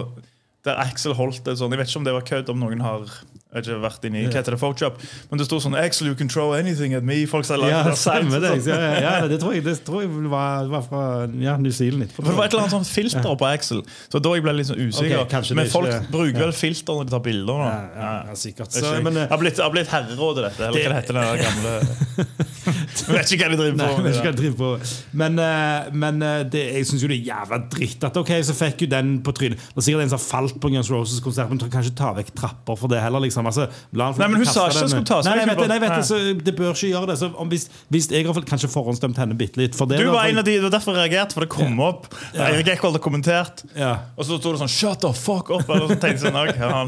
der 0.67 0.77
Axel 0.77 1.15
holdt 1.17 1.41
det 1.47 1.57
sånn. 1.57 1.73
Jeg 1.73 1.81
vet 1.81 1.89
ikke 1.89 2.01
om 2.03 2.07
det 2.07 2.15
var 2.19 2.25
kødd, 2.27 2.53
om 2.53 2.61
noen 2.61 2.85
har 2.85 3.09
jeg 3.49 3.57
har 3.57 3.61
ikke, 3.65 3.81
vært 3.81 4.03
inne 4.05 4.19
i 4.21 4.25
hva 4.29 4.33
heter 4.37 4.53
det, 4.53 4.59
Photoshop. 4.61 4.99
Men 5.31 5.39
det 5.41 5.45
sto 5.47 5.57
sånn 5.57 5.73
'Axel, 5.73 6.05
you 6.07 6.13
can 6.15 6.27
throw 6.29 6.51
anything 6.53 6.93
at 6.93 7.01
me'. 7.03 7.25
Folk 7.25 7.45
sa 7.45 7.55
Ja, 7.57 7.81
stemmer 7.97 8.39
det. 8.39 8.51
Ja, 8.67 8.75
ja, 8.77 8.99
ja, 9.21 9.27
det 9.27 9.39
tror 9.41 9.53
jeg, 9.55 9.63
det 9.65 9.79
tror 9.83 10.01
jeg 10.03 10.09
var, 10.29 10.67
var 10.69 10.81
fra 10.85 11.25
ja, 11.33 11.57
New 11.57 11.71
Zealand. 11.71 12.03
etterpå. 12.03 12.21
For 12.21 12.29
det 12.29 12.37
var 12.37 12.45
et 12.45 12.53
eller 12.53 12.61
annet 12.67 12.75
sånt 12.77 12.87
filter 12.87 13.35
på 13.35 13.45
Axel. 13.49 13.81
Så 14.13 14.21
da 14.21 14.29
jeg 14.37 14.43
ble 14.45 14.53
litt 14.53 14.67
sånn 14.69 14.77
usikker. 14.77 15.23
Okay, 15.25 15.55
men 15.55 15.65
folk 15.67 15.87
ikke- 15.89 16.11
bruker 16.11 16.39
vel 16.45 16.53
filter 16.53 16.93
når 16.93 17.03
de 17.05 17.09
tar 17.15 17.19
bilder. 17.25 17.57
nå. 17.57 17.65
Ja, 17.97 18.23
ja, 18.29 18.33
sikkert. 18.35 18.69
Så, 18.71 19.01
men, 19.03 19.13
jeg. 19.13 19.23
eh, 19.23 19.27
Det 19.27 19.29
har 19.33 19.37
blitt, 19.39 19.57
blitt 19.73 19.87
herreråd 19.87 20.37
i 20.37 20.41
dette. 20.45 20.61
Eller 20.69 20.79
hva 20.79 20.89
det 20.93 20.97
heter 21.01 21.13
det 21.17 21.25
gamle 21.41 21.73
Jeg 22.69 23.15
vet 23.15 23.31
ikke 23.33 23.47
hva 23.47 23.49
de 23.49 23.57
driver 23.57 23.77
Nei, 23.79 23.87
på 23.95 24.03
med. 24.03 24.13
jeg 24.13 24.35
driver 24.37 24.57
på. 24.61 24.69
Men, 25.13 25.39
eh, 25.39 25.89
men 25.91 26.21
eh, 26.21 26.43
det, 26.43 26.63
jeg 26.77 26.85
syns 26.85 27.01
jo 27.01 27.07
det 27.09 27.17
er 27.17 27.33
jævla 27.33 27.59
dritt 27.73 28.03
at 28.03 28.15
ok, 28.21 28.29
så 28.45 28.53
fikk 28.53 28.85
jo 28.85 28.87
den 28.93 29.15
på 29.25 29.33
trynet. 29.33 29.57
Det 29.73 29.81
er 29.81 29.87
sikkert 29.89 30.05
en 30.05 30.09
som 30.13 30.19
har 30.19 30.25
falt 30.27 30.59
på 30.61 30.69
Guns 30.69 30.91
Roses-konsert, 30.93 31.49
men 31.49 31.57
kanskje 31.65 31.95
ta 31.97 32.13
vekk 32.13 32.29
trapper 32.37 32.77
for 32.77 32.87
det 32.87 33.01
heller. 33.01 33.19
liksom 33.25 33.38
altså, 33.45 33.67
la 33.93 34.11
Nei, 34.11 34.27
men 34.27 34.35
hun 34.37 34.45
sa 34.45 34.67
ikke 34.67 34.73
den- 34.73 34.81
hun 34.81 34.89
skulle 34.89 35.05
ta 35.05 35.21
Nei, 35.29 35.35
nei, 35.45 35.45
vet, 35.55 35.67
nei, 35.67 35.79
vet 35.79 35.89
Nei. 35.89 35.97
det, 35.97 36.05
så 36.05 36.43
det 36.43 36.55
bør 36.55 36.71
ikke 36.73 36.89
gjøre 36.93 37.07
det. 37.07 37.17
Så 37.19 37.31
om, 37.37 37.49
hvis, 37.49 37.69
hvis 37.91 38.07
jeg 38.11 38.25
har 38.25 38.33
kanskje 38.33 38.69
forhåndsdømt 38.69 39.17
henne 39.17 39.37
bitte 39.37 39.57
litt 39.57 39.75
for 39.75 39.85
det 39.85 39.99
Du 39.99 40.05
var 40.11 40.23
for- 40.23 40.29
en 40.29 40.37
av 40.37 40.43
de, 40.45 40.51
Det 40.59 40.63
var 40.63 40.69
derfor 40.79 40.95
jeg 40.95 41.11
reagerte, 41.11 41.33
for 41.33 41.41
det 41.41 41.49
kom 41.49 41.79
opp. 41.79 42.07
Eirik 42.35 42.67
Eckvold 42.67 42.93
hadde 42.93 43.03
kommentert. 43.03 43.63
Ja. 43.75 43.99
Og 44.17 44.25
så 44.25 44.39
sto 44.39 44.51
det 44.51 44.59
sånn 44.61 44.67
'shut 44.69 44.99
the 45.01 45.13
fuck 45.13 45.49
up'. 45.49 45.69
Eller 45.69 45.87
så 45.87 45.99
tenkte 45.99 46.23
jeg 46.23 46.33
sånn, 46.33 46.49
okay, 46.49 46.57
han 46.57 46.87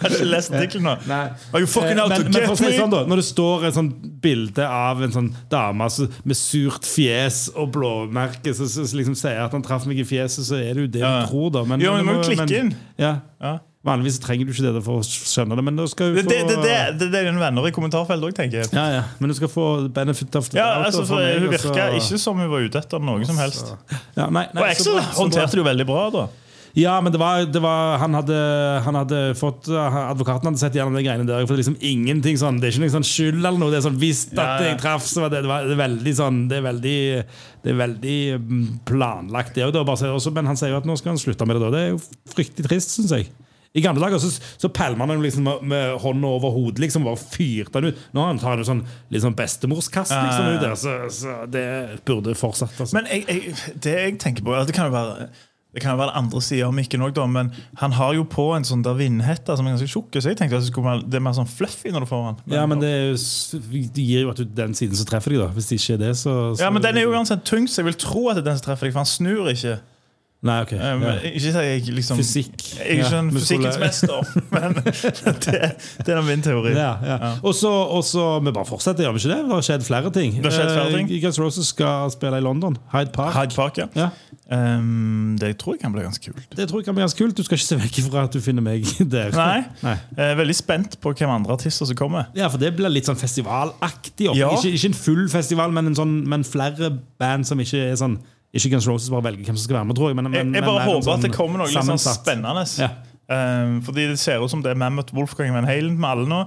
har 0.00 0.10
ikke 0.10 0.26
lest 0.30 0.52
artikkelen 0.52 0.82
nå? 0.86 0.96
Are 1.10 1.60
you 1.60 1.66
fucking 1.66 1.98
Eh, 1.98 2.02
out 2.02 2.08
men, 2.10 2.32
to 2.32 2.38
get 2.40 2.48
me? 2.60 2.78
sånn 2.78 2.90
da 2.90 3.04
Når 3.04 3.16
det 3.16 3.24
står 3.24 3.64
et 3.68 3.74
sånt 3.74 4.20
bilde 4.22 4.66
av 4.66 5.02
en 5.02 5.10
sånn 5.12 5.34
dame 5.50 5.88
så, 5.90 6.08
med 6.24 6.36
surt 6.36 6.82
fjes 6.86 7.50
og 7.56 7.72
blåmerke 7.72 8.54
så, 8.54 8.66
så 8.68 8.84
liksom 8.96 9.16
sier 9.16 9.44
at 9.44 9.52
han 9.52 9.62
traff 9.62 9.86
meg 9.86 9.98
i 9.98 10.04
fjeset, 10.04 10.44
så 10.44 10.56
er 10.60 10.74
det 10.74 10.76
jo 10.76 10.86
det 10.88 11.00
Ja. 11.00 11.20
du 11.24 11.26
tror, 11.30 11.50
da. 11.52 11.64
Men, 11.64 11.80
Jo, 11.80 11.92
men 11.94 12.06
du 12.06 12.12
må 12.12 12.22
jo 12.24 12.30
klikke 12.30 12.58
inn. 12.60 12.74
Ja. 12.98 13.20
Ja. 13.40 13.58
Vanligvis 13.80 14.18
trenger 14.20 14.44
du 14.44 14.50
ikke 14.52 14.74
det 14.74 14.82
for 14.84 15.00
å 15.00 15.04
skjønne 15.06 15.56
det, 15.56 15.62
men 15.64 15.78
du 15.78 15.86
skal 15.88 16.10
du 16.12 16.18
det, 16.20 16.24
få 16.26 16.32
det, 16.50 16.56
det, 16.60 16.72
det, 17.00 17.06
det 17.14 17.22
er 17.22 17.30
dine 17.30 17.40
venner 17.40 17.64
i 17.64 17.72
kommentarfeltet 17.72 18.28
òg, 18.28 18.34
tenker 18.36 18.60
jeg. 18.60 18.68
ja, 18.76 18.84
ja. 18.98 19.04
Men 19.22 19.32
du 19.32 19.36
skal 19.38 19.48
få 19.48 19.64
benefit 19.88 20.36
of 20.36 20.50
the 20.52 20.58
Ja, 20.60 20.66
out. 20.76 20.90
altså, 20.90 21.06
for 21.08 21.16
Hun 21.24 21.48
virka 21.48 21.86
så- 21.88 21.96
ikke 21.96 22.18
som 22.20 22.36
hun 22.36 22.50
var 22.52 22.60
ute 22.60 22.76
etter 22.82 23.00
noe 23.00 23.24
som 23.24 23.40
helst. 23.40 23.72
ja, 24.18 24.28
nei, 24.28 24.46
nei, 24.52 24.68
Og 24.76 24.84
bra. 24.84 25.02
håndterte 25.16 25.56
det 25.56 25.62
jo 25.64 25.68
veldig 25.70 25.86
bra, 25.88 26.10
da. 26.10 26.28
Ja, 26.76 27.00
men 27.00 27.10
det 27.10 27.18
var, 27.18 27.46
det 27.50 27.60
var 27.62 27.96
han, 27.98 28.12
hadde, 28.14 28.36
han 28.84 28.94
hadde 28.94 29.34
fått 29.34 29.66
Advokaten 29.66 30.46
hadde 30.52 30.60
sett 30.60 30.76
gjennom 30.78 30.94
de 30.94 31.02
greiene 31.02 31.26
der. 31.26 31.42
For 31.46 31.56
det 31.56 31.64
er 31.66 31.72
liksom 31.72 31.80
ingenting 31.82 32.36
sånn 32.38 32.60
Det 32.60 32.68
er 32.68 32.76
ikke 32.76 32.84
noe 32.84 32.94
sånn 32.94 33.08
skyld 33.08 33.40
eller 33.40 33.58
noe. 33.58 33.72
Det 33.72 33.80
er 33.80 33.88
sånn 33.88 33.98
Hvis 33.98 34.20
Ja, 34.36 34.44
ja. 34.60 34.68
jeg 34.68 34.78
traff, 34.78 35.02
så 35.02 35.24
var 35.24 35.32
det, 35.34 35.40
det, 35.42 35.50
var, 35.50 35.66
det 35.66 35.76
veldig 35.80 36.14
sånn 36.14 36.48
Det 36.48 36.60
er 36.60 36.62
veldig, 36.68 37.24
det 37.64 37.72
er 37.72 37.78
veldig 37.80 38.18
mm, 38.38 38.80
planlagt, 38.86 39.54
det 39.58 39.66
òg. 39.66 40.32
Men 40.36 40.46
han 40.46 40.56
sier 40.60 40.70
jo 40.70 40.76
at 40.78 40.86
nå 40.86 40.96
skal 41.00 41.16
han 41.16 41.18
slutte 41.18 41.48
med 41.48 41.56
det. 41.58 41.64
da 41.64 41.70
Det 41.74 41.80
er 41.80 41.90
jo 41.96 42.00
fryktelig 42.36 42.68
trist, 42.68 42.94
syns 42.94 43.10
jeg. 43.18 43.26
I 43.72 43.82
gamle 43.84 44.02
dager 44.02 44.18
så, 44.18 44.32
så 44.58 44.68
pælma 44.74 45.06
man 45.06 45.20
liksom 45.22 45.44
med, 45.46 45.66
med 45.70 45.92
hånda 46.02 46.26
over 46.26 46.50
hodet 46.50 46.82
liksom, 46.82 47.04
bare 47.06 47.20
fyrte 47.20 47.78
den 47.78 47.92
ut. 47.92 48.00
Nå 48.16 48.24
han 48.26 48.40
tar 48.42 48.56
han 48.56 48.64
jo 48.64 48.66
sånn, 48.66 48.80
sånn 49.14 49.36
bestemorskast 49.38 50.14
liksom, 50.16 50.48
ut 50.56 50.64
der, 50.64 50.74
så, 50.80 50.96
så 51.14 51.36
det 51.50 51.68
burde 52.08 52.34
fortsatt. 52.38 52.74
Altså. 52.74 52.96
Men 52.98 53.06
jeg, 53.12 53.28
jeg, 53.28 53.54
det 53.78 53.94
jeg 53.94 54.18
tenker 54.22 54.46
på 54.46 54.58
Det 54.66 54.74
kan 54.74 54.90
jo 54.90 54.96
være 54.96 55.30
det 55.70 55.84
kan 55.84 55.94
jo 55.94 56.00
være 56.00 56.16
andre 56.18 56.40
sider 56.42 56.66
av 56.66 56.72
mikken 56.74 57.02
òg, 57.06 57.18
men 57.30 57.52
han 57.78 57.92
har 57.94 58.16
jo 58.16 58.24
på 58.26 58.48
en 58.56 58.64
sånn 58.66 58.80
der 58.82 58.96
vindhette 58.98 59.54
som 59.54 59.68
er 59.68 59.76
ganske 59.76 59.86
tjukk. 59.92 60.16
Så 60.18 60.32
jeg 60.32 60.38
tenkte 60.40 60.58
at 60.58 60.66
være, 60.74 61.04
det 61.06 61.20
er 61.20 61.22
mer 61.22 61.36
sånn 61.36 61.46
fluffy 61.46 61.92
når 61.94 62.02
du 62.02 62.08
får 62.10 62.24
den. 62.26 62.40
Ja, 62.56 62.64
men 62.66 62.82
det, 62.82 62.90
det 63.94 64.02
gir 64.02 64.24
jo 64.24 64.32
at 64.32 64.40
du 64.42 64.50
den 64.50 64.74
siden 64.74 64.98
som 64.98 65.06
treffer 65.06 65.30
deg, 65.30 65.44
da. 65.44 65.46
Hvis 65.54 65.70
det 65.70 65.78
ikke 65.78 65.94
er 65.94 66.02
det, 66.08 66.10
så, 66.18 66.34
så 66.56 66.66
Ja, 66.66 66.72
men 66.74 66.82
den 66.82 66.98
er 66.98 67.06
jo 67.06 67.14
uansett 67.14 67.46
tung, 67.46 67.70
så 67.70 67.84
jeg 67.84 67.92
vil 67.92 68.00
tro 68.02 68.24
at 68.32 68.40
det 68.40 68.42
er 68.42 68.50
den 68.50 68.58
som 68.58 68.66
treffer 68.66 68.90
deg, 68.90 68.96
for 68.96 69.04
han 69.04 69.12
snur 69.12 69.52
ikke. 69.54 69.76
Nei, 70.40 70.54
ok. 70.64 70.70
Um, 70.72 71.02
Ja. 71.04 71.14
Ikke 71.28 71.40
si 71.44 71.50
jeg 71.52 71.82
liksom 71.92 72.16
Fysikk. 72.16 72.62
Jeg 72.78 72.80
er 72.80 72.92
ikke 72.94 73.08
Ja, 73.12 73.18
en 73.20 73.30
fysikkens 73.34 73.76
mester, 73.76 74.30
men 74.54 74.78
det, 74.80 75.58
det 76.06 76.14
er 76.14 76.22
min 76.24 76.40
teori. 76.44 76.72
Ja, 76.72 76.94
ja. 77.04 77.18
Og 77.44 77.52
så 77.58 78.24
Vi 78.40 78.52
bare 78.56 78.64
fortsetter, 78.64 79.04
gjør 79.04 79.18
vi 79.18 79.20
ikke 79.20 79.34
det? 79.34 79.40
Det 79.44 79.52
har 79.58 79.66
skjedd 79.68 79.84
flere 79.84 80.12
ting. 80.16 80.38
Det 80.38 80.48
har 80.48 80.56
skjedd 80.56 80.72
flere 80.72 80.94
ting. 80.96 81.10
Uh, 81.12 81.18
Guns 81.26 81.40
Roses 81.42 81.68
skal 81.74 82.08
spille 82.14 82.40
i 82.40 82.44
London. 82.46 82.78
Hyde 82.94 83.12
Park. 83.12 83.36
Hyde 83.36 83.54
Park, 83.58 83.82
ja. 83.82 83.90
Ja. 84.00 84.08
Um, 84.50 85.36
det 85.38 85.52
tror 85.60 85.76
jeg 85.76 85.84
kan 85.84 85.92
bli 85.94 86.02
ganske 86.08 86.32
kult. 86.32 86.48
Det 86.56 86.68
tror 86.70 86.80
jeg 86.80 86.88
kan 86.88 86.96
bli 86.96 87.04
ganske 87.04 87.20
kult. 87.20 87.36
Du 87.36 87.44
skal 87.46 87.60
ikke 87.60 87.68
se 87.68 87.80
vekk 87.84 88.00
fra 88.08 88.24
at 88.26 88.32
du 88.34 88.40
finner 88.40 88.64
meg 88.64 88.88
der. 89.12 89.36
Nei. 89.36 89.60
Nei. 89.84 89.96
Jeg 90.16 90.32
er 90.32 90.40
veldig 90.40 90.56
spent 90.58 90.96
på 91.04 91.12
hvem 91.20 91.36
andre 91.36 91.52
artister 91.60 91.84
som 91.92 92.00
kommer. 92.00 92.32
Ja, 92.34 92.48
for 92.48 92.58
det 92.58 92.72
blir 92.80 92.88
litt 92.90 93.06
sånn 93.12 93.20
festivalaktig. 93.20 94.32
Ja. 94.40 94.48
Ikke, 94.56 94.72
ikke 94.72 94.94
en 94.94 95.00
full 95.04 95.24
festival, 95.30 95.70
men, 95.76 95.92
en 95.92 96.00
sånn, 96.00 96.16
men 96.32 96.48
flere 96.48 96.94
band 97.20 97.44
som 97.46 97.60
ikke 97.60 97.90
er 97.92 97.98
sånn 98.00 98.16
Ikke 98.52 98.72
Guns 98.72 98.88
Roses 98.90 99.10
bare 99.12 99.28
velger 99.28 99.46
hvem 99.46 99.56
som 99.56 99.64
skal 99.68 99.78
være 99.78 99.88
med, 99.90 99.96
tror 99.98 100.10
jeg. 100.10 100.18
Men, 100.18 100.32
Jeg, 100.32 100.46
men, 100.46 100.54
jeg 100.58 100.64
men 100.64 100.70
bare 100.72 100.88
håper 100.88 101.12
at 101.12 101.22
det 101.22 101.30
sånn 101.30 101.36
kommer 101.36 101.62
noe 101.62 101.70
litt 101.70 101.86
sånn 101.86 102.02
spennende. 102.02 102.66
Ja. 102.82 102.90
Um, 103.30 103.76
fordi 103.86 104.08
det 104.10 104.18
ser 104.18 104.42
ut 104.42 104.50
som 104.50 104.62
det 104.64 104.72
er 104.72 104.78
Mammoth 104.80 105.14
Wolfgang 105.14 105.54
Van 105.54 105.68
Halen 105.68 105.94
med 106.00 106.08
alle 106.10 106.26
nå. 106.30 106.40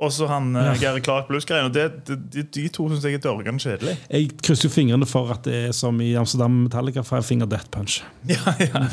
Og 0.00 0.08
så 0.16 0.24
han 0.30 0.54
uh, 0.56 0.70
Gary 0.80 1.02
Clark 1.04 1.28
Blues-greiene. 1.28 1.68
Og 1.68 1.74
det, 1.76 2.06
det, 2.08 2.16
de, 2.32 2.46
de 2.56 2.62
to 2.72 2.86
syns 2.88 3.04
jeg 3.04 3.18
er 3.18 3.24
dørgende 3.26 3.60
kjedelig. 3.60 3.98
Jeg 4.08 4.30
krysser 4.40 4.70
jo 4.70 4.72
fingrene 4.72 5.08
for 5.08 5.28
at 5.34 5.44
det 5.44 5.58
er 5.66 5.76
som 5.76 6.00
i 6.00 6.14
Amsterdam 6.16 6.62
Metallica 6.62 7.04
Five 7.04 7.26
Finger 7.28 7.50
Death 7.50 7.68
Punch. 7.74 8.00
Ja, 8.32 8.40
ja. 8.56 8.86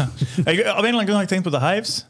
Jeg, 0.43 0.67
av 0.67 0.83
en 0.83 0.89
eller 0.89 0.97
annen 0.97 1.07
grunn 1.07 1.21
har 1.21 1.23
jeg 1.23 1.37
tenkt 1.37 1.47
på 1.47 1.55
The 1.55 1.63
Hives. 1.63 2.01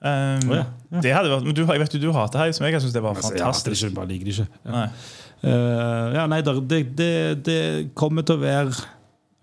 Um, 0.00 0.48
oh, 0.48 0.56
ja. 0.56 0.64
Ja. 0.94 1.04
Det 1.04 1.12
hadde 1.12 1.30
vært, 1.34 1.44
men 1.44 1.56
du, 1.56 1.62
jeg 1.66 1.82
vet 1.82 1.94
jo 1.98 2.00
du 2.06 2.10
hater 2.16 2.46
Hives, 2.46 2.60
men 2.62 2.72
jeg 2.72 2.84
syns 2.84 2.96
det 2.96 3.04
var 3.04 3.16
Altså, 3.16 3.28
hater 3.28 3.36
det 3.36 3.42
er 3.42 3.48
fantastisk. 3.50 3.84
ikke, 3.84 3.96
bare 4.00 4.10
liker 4.14 4.28
det 4.30 4.34
ikke. 4.38 4.48
Ja. 4.64 4.72
Nei. 4.80 4.88
Uh, 5.36 6.14
ja, 6.16 6.24
nei, 6.32 6.40
det, 6.40 6.80
det, 6.96 7.12
det 7.44 7.60
kommer 7.98 8.24
til 8.24 8.38
å 8.38 8.40
være 8.40 8.86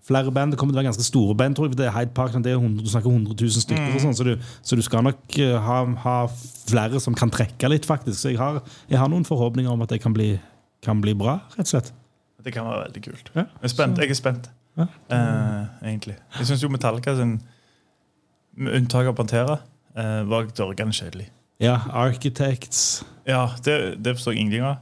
flere 0.07 0.31
band. 0.35 0.51
Det 0.53 0.59
kommer 0.59 0.73
til 0.73 0.79
å 0.79 0.81
være 0.83 0.89
ganske 0.91 1.05
store 1.07 1.35
band. 1.39 1.55
tror 1.55 1.67
jeg, 1.69 1.77
det 1.79 1.85
er 1.87 1.95
Hyde 1.95 2.13
Park, 2.13 2.33
det 2.43 2.51
er 2.51 2.57
100, 2.59 2.83
Du 2.83 2.89
snakker 2.91 3.09
100 3.09 3.35
000 3.39 3.49
stykker, 3.63 3.89
Mm. 3.89 3.95
og 3.95 4.01
sånn, 4.01 4.15
så, 4.19 4.23
du, 4.23 4.37
så 4.61 4.75
du 4.75 4.81
skal 4.81 5.03
nok 5.03 5.37
eh, 5.39 5.57
ha, 5.67 5.77
ha 6.03 6.15
flere 6.67 6.99
som 6.99 7.15
kan 7.15 7.31
trekke 7.31 7.69
litt, 7.71 7.85
faktisk. 7.85 8.17
Så 8.19 8.29
jeg 8.33 8.37
har, 8.41 8.61
jeg 8.89 8.99
har 8.99 9.07
noen 9.11 9.23
forhåpninger 9.25 9.71
om 9.71 9.81
at 9.85 9.89
det 9.89 10.01
kan 10.03 10.13
bli, 10.13 10.39
kan 10.83 10.99
bli 11.01 11.13
bra, 11.15 11.39
rett 11.55 11.67
og 11.67 11.71
slett. 11.75 11.93
Det 12.43 12.51
kan 12.53 12.65
være 12.67 12.87
veldig 12.89 13.03
kult. 13.05 13.29
Ja. 13.35 13.45
Jeg 13.61 13.69
er 13.69 13.71
spent. 13.71 13.97
Jeg 14.03 14.09
er 14.11 14.19
spent. 14.19 14.49
Ja. 14.77 14.87
Eh, 15.09 15.87
egentlig. 15.87 16.17
Jeg 16.39 16.47
syns 16.49 16.63
jo 16.63 16.69
Metallica 16.73 17.15
sin, 17.15 17.37
med 18.57 18.75
unntak 18.81 19.07
av 19.07 19.15
Pantera, 19.15 19.59
uh, 19.97 20.23
var 20.29 20.49
dørgende 20.51 20.93
kjedelig. 20.93 21.29
Ja, 21.61 21.77
Architects 21.93 23.03
Ja, 23.27 23.45
det, 23.63 24.03
det 24.03 24.15
forstår 24.17 24.33
jeg 24.33 24.41
ingenting 24.41 24.65
av. 24.67 24.81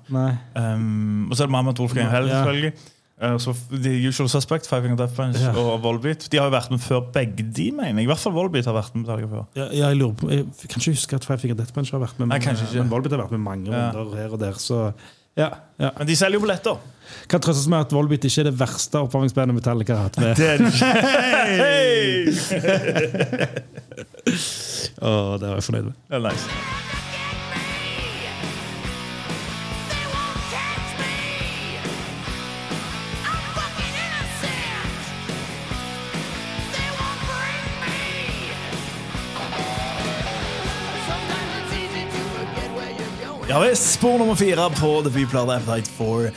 Um, 0.55 1.27
og 1.29 1.35
så 1.37 1.43
er 1.43 1.47
det 1.49 1.53
Mammoth 1.53 1.81
Wolfgang 1.83 2.09
Hell, 2.09 2.27
Ja. 2.31 2.71
Uh, 3.21 3.35
så 3.37 3.53
The 3.69 3.91
Usual 4.09 4.29
Suspect, 4.33 4.65
Five 4.65 4.81
Finger 4.81 4.97
Death 4.97 5.13
Punch 5.13 5.37
Ja. 5.43 5.51
og 5.53 5.83
Volbeat. 5.83 6.27
De 6.31 6.37
har 6.41 6.47
jo 6.49 6.55
vært 6.55 6.71
med 6.73 6.81
før 6.81 7.03
begge 7.13 7.43
de, 7.53 7.67
mener 7.71 8.01
jeg. 8.01 8.07
I 8.07 8.09
hvert 8.09 8.23
fall 8.23 8.33
Volbeat 8.33 8.65
har 8.65 8.73
vært 8.73 8.95
med 8.95 9.03
Metallica 9.05 9.29
før. 9.29 9.45
Ja, 9.59 9.67
jeg 9.77 9.97
lurer 9.99 10.15
på 10.17 10.29
Jeg 10.33 10.45
kan 10.67 10.81
ikke 10.81 10.95
huske 10.95 11.15
at 11.19 11.25
Five 11.29 11.37
Finger 11.43 11.55
Death 11.59 11.73
Punch 11.75 11.91
har 11.93 12.01
vært 12.01 12.17
med, 12.17 12.31
Nei, 12.33 12.39
men, 12.41 12.57
men 12.79 12.89
Volbeat 12.89 13.13
har 13.13 13.21
vært 13.27 13.35
med 13.37 13.43
mange 13.45 13.69
Ja. 13.69 13.91
runder 13.93 14.17
her 14.23 14.33
og 14.33 14.39
der. 14.41 14.57
Så 14.57 14.91
ja, 15.37 15.47
ja. 15.79 15.89
Men 15.97 16.07
de 16.09 16.15
selger 16.15 16.39
jo 16.39 16.43
billetter. 16.43 16.81
Kan 17.31 17.39
trøstes 17.43 17.67
med 17.71 17.79
at 17.85 17.93
Volbeat 17.93 18.25
ikke 18.27 18.41
er 18.41 18.49
det 18.49 18.57
verste 18.59 18.99
oppvarmingsbandet 19.05 19.55
Metallica 19.55 19.95
har 19.95 20.09
hatt 20.09 20.17
med. 20.19 20.35
Det 20.35 20.49
er 20.49 20.57
oh, 25.01 25.37
det 25.39 25.47
var 25.47 25.55
jeg 25.61 25.63
fornøyd 25.69 25.91
med. 25.91 25.93
Det 26.09 26.15
er 26.19 26.25
nice. 26.29 26.70
Ja 43.51 43.59
visst, 43.59 43.89
spor 43.97 44.15
nummer 44.21 44.35
fire 44.39 44.69
på 44.77 44.89
debutplata 45.03 45.57
Appetite 45.59 45.91
for 45.97 46.29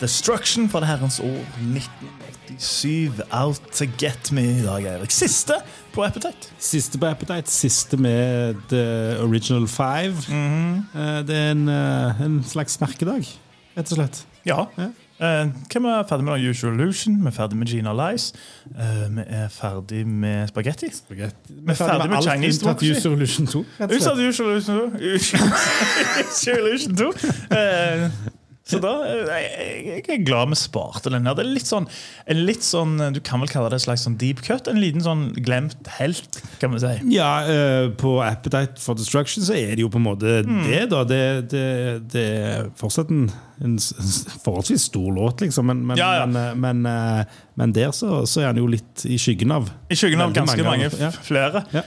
Destruction 0.00 0.68
fra 0.70 0.78
det 0.84 0.86
herrens 0.86 1.16
år 1.20 1.40
1987. 1.58 3.24
Out 3.34 3.58
to 3.74 3.88
get 3.98 4.30
me 4.32 4.44
i 4.60 4.62
dag, 4.62 4.86
Eirik. 4.86 5.10
Siste 5.10 5.56
på 5.90 6.04
Appetite. 6.06 6.52
Siste 6.62 7.00
på 7.02 7.08
Appetite, 7.10 7.50
siste 7.50 7.98
med 7.98 8.54
The 8.70 8.84
Original 9.24 9.66
Five. 9.68 10.22
Eh, 10.30 11.18
Det 11.26 11.36
er 11.36 11.50
en, 11.50 11.68
eh, 11.68 12.22
en 12.22 12.44
slags 12.46 12.78
merkedag, 12.80 13.26
rett 13.76 13.90
og 13.92 13.98
slett. 13.98 14.22
Ja. 14.46 14.66
Ja. 14.78 14.92
Eh, 15.20 15.46
hvem 15.72 15.84
er 15.84 16.02
ferdig 16.08 16.24
med 16.24 16.48
Usual 16.50 16.74
Illusion? 16.74 17.20
Vi 17.20 17.26
er 17.26 17.30
ferdig 17.30 17.56
med 17.56 17.66
Gina 17.66 17.92
Lies. 17.92 18.32
Uh, 18.66 19.16
vi 19.16 19.22
er 19.26 19.48
ferdig 19.48 20.06
med 20.06 20.48
Spagetti. 20.48 20.86
Vi 21.08 21.20
er 21.22 21.74
ferdig 21.74 22.10
med 22.10 22.22
Chinese 22.22 22.60
unntatt 22.60 22.80
Democracy. 22.80 23.06
User 23.06 23.10
Illusion 23.10 23.46
2. 23.46 23.64
rett 23.80 23.90
og 23.90 23.96
Utsatt 23.96 24.16
slett. 24.16 24.28
Usual 24.28 24.50
Illusion 24.50 24.76
2. 24.76 25.00
Usual 26.30 26.68
Illusion 26.68 26.96
2. 26.96 27.12
Eh, 27.56 28.10
så 28.68 28.78
da 28.78 28.90
eh, 29.08 29.26
jeg, 29.26 29.84
jeg 29.88 30.02
er 30.20 30.24
glad 30.28 30.50
vi 30.52 30.58
sparte 30.60 31.10
den 31.10 31.24
her. 31.26 31.34
Det 31.34 31.42
er 31.46 31.48
litt 31.56 31.66
sånn, 31.66 31.88
en 32.30 32.42
litt 32.46 32.62
sånn 32.62 32.92
Du 33.16 33.18
kan 33.24 33.40
vel 33.42 33.48
kalle 33.50 33.70
det 33.72 33.78
en 33.80 33.84
slags 33.86 34.04
sånn 34.06 34.18
deep 34.20 34.42
cut? 34.46 34.68
En 34.70 34.78
liten 34.78 35.02
sånn 35.02 35.24
glemt 35.42 35.88
helt, 35.96 36.38
kan 36.60 36.70
vi 36.76 36.82
si. 36.84 36.92
Ja, 37.16 37.30
eh, 37.50 37.88
på 37.98 38.18
Appetite 38.22 38.78
for 38.78 38.94
Destruction 39.00 39.42
så 39.46 39.56
er 39.58 39.74
det 39.74 39.82
jo 39.86 39.90
på 39.90 39.98
en 39.98 40.06
måte 40.06 40.36
Mm. 40.46 40.62
det, 40.68 40.82
da. 40.92 41.02
Det, 41.08 41.22
det, 41.50 41.64
det 42.12 42.26
er 42.44 42.68
fortsatt 42.78 43.10
en, 43.10 43.26
en 43.64 43.74
forholdsvis 44.44 44.86
stor 44.90 45.10
låt, 45.16 45.40
liksom. 45.44 45.66
Men, 45.66 45.82
men, 45.86 45.98
Ja, 45.98 46.12
ja. 46.20 46.26
men, 46.26 46.36
eh, 46.50 46.54
men, 46.54 46.86
men 47.60 47.74
der 47.76 47.90
så, 47.92 48.22
så 48.24 48.40
er 48.40 48.46
han 48.48 48.58
jo 48.60 48.64
litt 48.72 49.02
i 49.04 49.18
skyggen 49.20 49.52
av. 49.52 49.66
I 49.92 49.96
skyggen 49.98 50.22
av 50.24 50.30
ganske 50.32 50.62
mange, 50.64 50.86
mange, 50.88 51.02
ja. 51.02 51.10
flere. 51.26 51.60
Ja. 51.76 51.82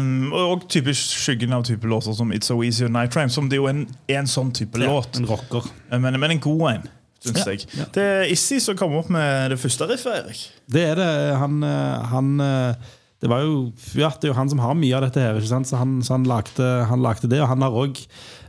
Um, 0.00 0.30
og, 0.32 0.44
og 0.54 0.62
typisk 0.72 1.18
skyggen 1.20 1.52
av 1.52 1.66
type 1.68 1.84
låter 1.90 2.16
som 2.16 2.32
It's 2.32 2.48
So 2.48 2.62
Easy 2.64 2.86
og 2.86 2.94
Night 2.94 3.12
Train, 3.12 3.28
som 3.28 3.50
det 3.52 3.58
jo 3.60 3.66
er 3.68 3.76
en, 3.76 3.82
er 4.08 4.22
en 4.22 4.30
sånn 4.30 4.54
type 4.56 4.80
låt. 4.80 5.18
En 5.20 5.28
rocker. 5.28 5.68
Eh, 5.90 6.00
Men, 6.00 6.16
men 6.16 6.38
en 6.38 6.40
god 6.40 6.64
en, 6.70 6.88
Synes 7.18 7.42
Ja, 7.42 7.50
jeg. 7.52 7.66
ja. 7.74 7.84
Det 7.92 8.02
er 8.06 8.32
Issi 8.32 8.60
som 8.62 8.76
kom 8.78 8.94
opp 8.94 9.08
med 9.12 9.50
det 9.52 9.58
første 9.60 9.88
riffet, 9.90 10.20
Erik. 10.22 10.42
Det 10.70 10.84
er 10.94 11.00
det. 11.02 11.08
Han, 11.42 11.58
eh, 11.66 12.12
han 12.14 12.28
eh, 12.40 12.92
det, 13.20 13.28
var 13.28 13.42
jo, 13.44 13.56
ja, 13.98 14.08
det 14.14 14.30
er 14.30 14.32
jo 14.32 14.38
han 14.38 14.52
som 14.54 14.62
har 14.64 14.78
mye 14.78 14.96
av 14.96 15.08
dette 15.08 15.26
her, 15.26 15.40
så 15.44 15.58
han, 15.82 15.98
så 16.06 16.14
han, 16.14 16.24
lagde, 16.30 16.70
han 16.88 17.04
lagde 17.04 17.28
det. 17.28 17.42
Og 17.42 17.50
han 17.52 17.66
har 17.66 17.76
òg 17.84 18.00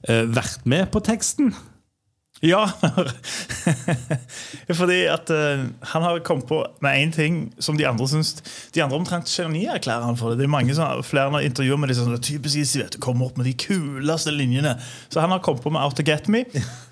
vært 0.08 0.64
med 0.70 0.88
på 0.94 1.02
teksten. 1.04 1.52
Ja, 2.46 2.62
fordi 4.80 5.00
at 5.12 5.32
uh, 5.34 5.66
han 5.92 6.06
har 6.06 6.20
kommet 6.24 6.48
på 6.48 6.62
med 6.84 6.96
én 7.02 7.12
ting 7.12 7.40
som 7.60 7.76
de 7.78 7.88
andre 7.88 8.08
syns 8.08 8.38
De 8.76 8.84
andre 8.84 8.96
omtrent 8.96 9.28
genierklærer 9.28 10.06
han 10.08 10.16
for 10.20 10.32
det. 10.32 10.40
Det 10.40 10.48
er 10.48 10.54
mange 10.54 10.76
sånne, 10.78 11.04
flere 11.04 11.34
når 11.34 11.50
intervjuer 11.50 11.82
med 11.82 11.92
de 11.92 11.98
sånn, 11.98 12.16
typisk 12.24 12.56
de 12.56 12.84
vet 12.84 13.00
kommer 13.04 13.28
opp 13.28 13.40
med 13.40 13.50
de 13.50 13.56
kuleste 13.60 14.32
linjene. 14.36 14.78
Så 15.12 15.20
han 15.24 15.34
har 15.36 15.44
kommet 15.44 15.66
på 15.66 15.74
med 15.74 15.84
Out 15.84 16.00
to 16.00 16.06
Get 16.08 16.30
Me. 16.32 16.46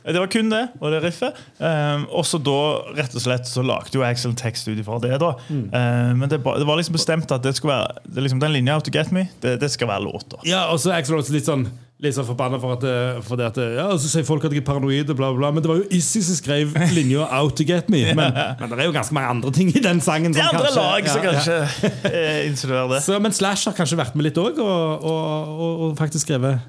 Det 0.08 0.20
var 0.20 0.30
kun 0.32 0.52
det, 0.52 0.66
og 0.80 0.92
det 0.92 1.02
riffet. 1.04 1.40
Um, 1.60 2.08
og 2.12 2.28
så 2.28 2.40
da, 2.44 2.60
rett 3.00 3.16
og 3.16 3.24
slett, 3.24 3.48
så 3.48 3.64
lagde 3.64 3.96
jo 3.96 4.04
Axel 4.08 4.34
en 4.34 4.40
tekst 4.40 4.68
ut 4.68 4.78
ifra 4.78 5.00
det. 5.04 5.16
da 5.24 5.34
Eh, 5.48 6.16
Men 6.16 6.30
det, 6.30 6.38
det 6.38 6.68
var 6.68 6.80
liksom 6.80 6.96
bestemt 6.98 7.32
at 7.32 7.44
det 7.44 7.56
skulle 7.58 7.76
være 7.76 8.04
det 8.06 8.24
liksom, 8.26 8.40
den 8.40 8.54
linja 8.54 8.76
Out 8.76 8.88
to 8.88 8.94
Get 8.94 9.12
Me, 9.12 9.28
det, 9.42 9.58
det 9.62 9.72
skal 9.72 9.88
være 9.92 10.04
låta. 10.04 10.40
Ja, 10.48 10.68
og 10.72 10.80
så 10.80 10.94
Axel 10.96 11.20
også 11.20 11.36
litt 11.36 11.48
sånn 11.48 11.68
Litt 11.98 12.14
sånn 12.14 12.28
forbanna 12.28 12.60
for 12.62 12.76
at, 12.76 12.82
det- 12.86 13.24
for 13.26 13.42
at 13.42 13.56
Ja, 13.58 13.88
så 13.98 14.06
sier 14.12 14.26
folk 14.28 14.44
at 14.46 14.54
jeg 14.54 14.62
er 14.62 14.66
paranoid, 14.68 15.10
bla, 15.18 15.32
bla. 15.34 15.50
Men 15.50 15.64
det 15.66 15.70
var 15.72 15.80
jo 15.80 15.88
Issy 15.98 16.22
som 16.22 16.36
skrev 16.38 16.76
linja 16.98 17.26
'Out 17.26 17.56
to 17.58 17.64
get 17.66 17.90
me'. 17.90 18.14
Men, 18.14 18.34
men 18.60 18.70
det 18.70 18.80
er 18.80 18.86
jo 18.86 18.94
ganske 18.94 19.14
mange 19.18 19.30
andre 19.34 19.52
ting 19.52 19.72
i 19.76 19.82
den 19.82 20.00
sangen. 20.02 20.32
Det 20.34 20.42
er 20.44 20.52
andre 20.54 20.68
kanskje- 20.68 20.84
lag 20.84 21.10
som 21.10 21.24
ja, 21.24 21.32
ja. 21.32 21.32
kanskje 21.34 21.58
eh, 22.06 22.90
det. 22.94 23.02
Så, 23.08 23.18
men 23.20 23.32
Slash 23.34 23.66
har 23.66 23.74
kanskje 23.74 23.98
vært 23.98 24.14
med 24.16 24.28
litt 24.30 24.38
òg, 24.38 24.60
og, 24.62 25.04
og, 25.04 25.58
og, 25.58 25.82
og 25.88 25.98
faktisk 25.98 26.28
skrevet 26.28 26.60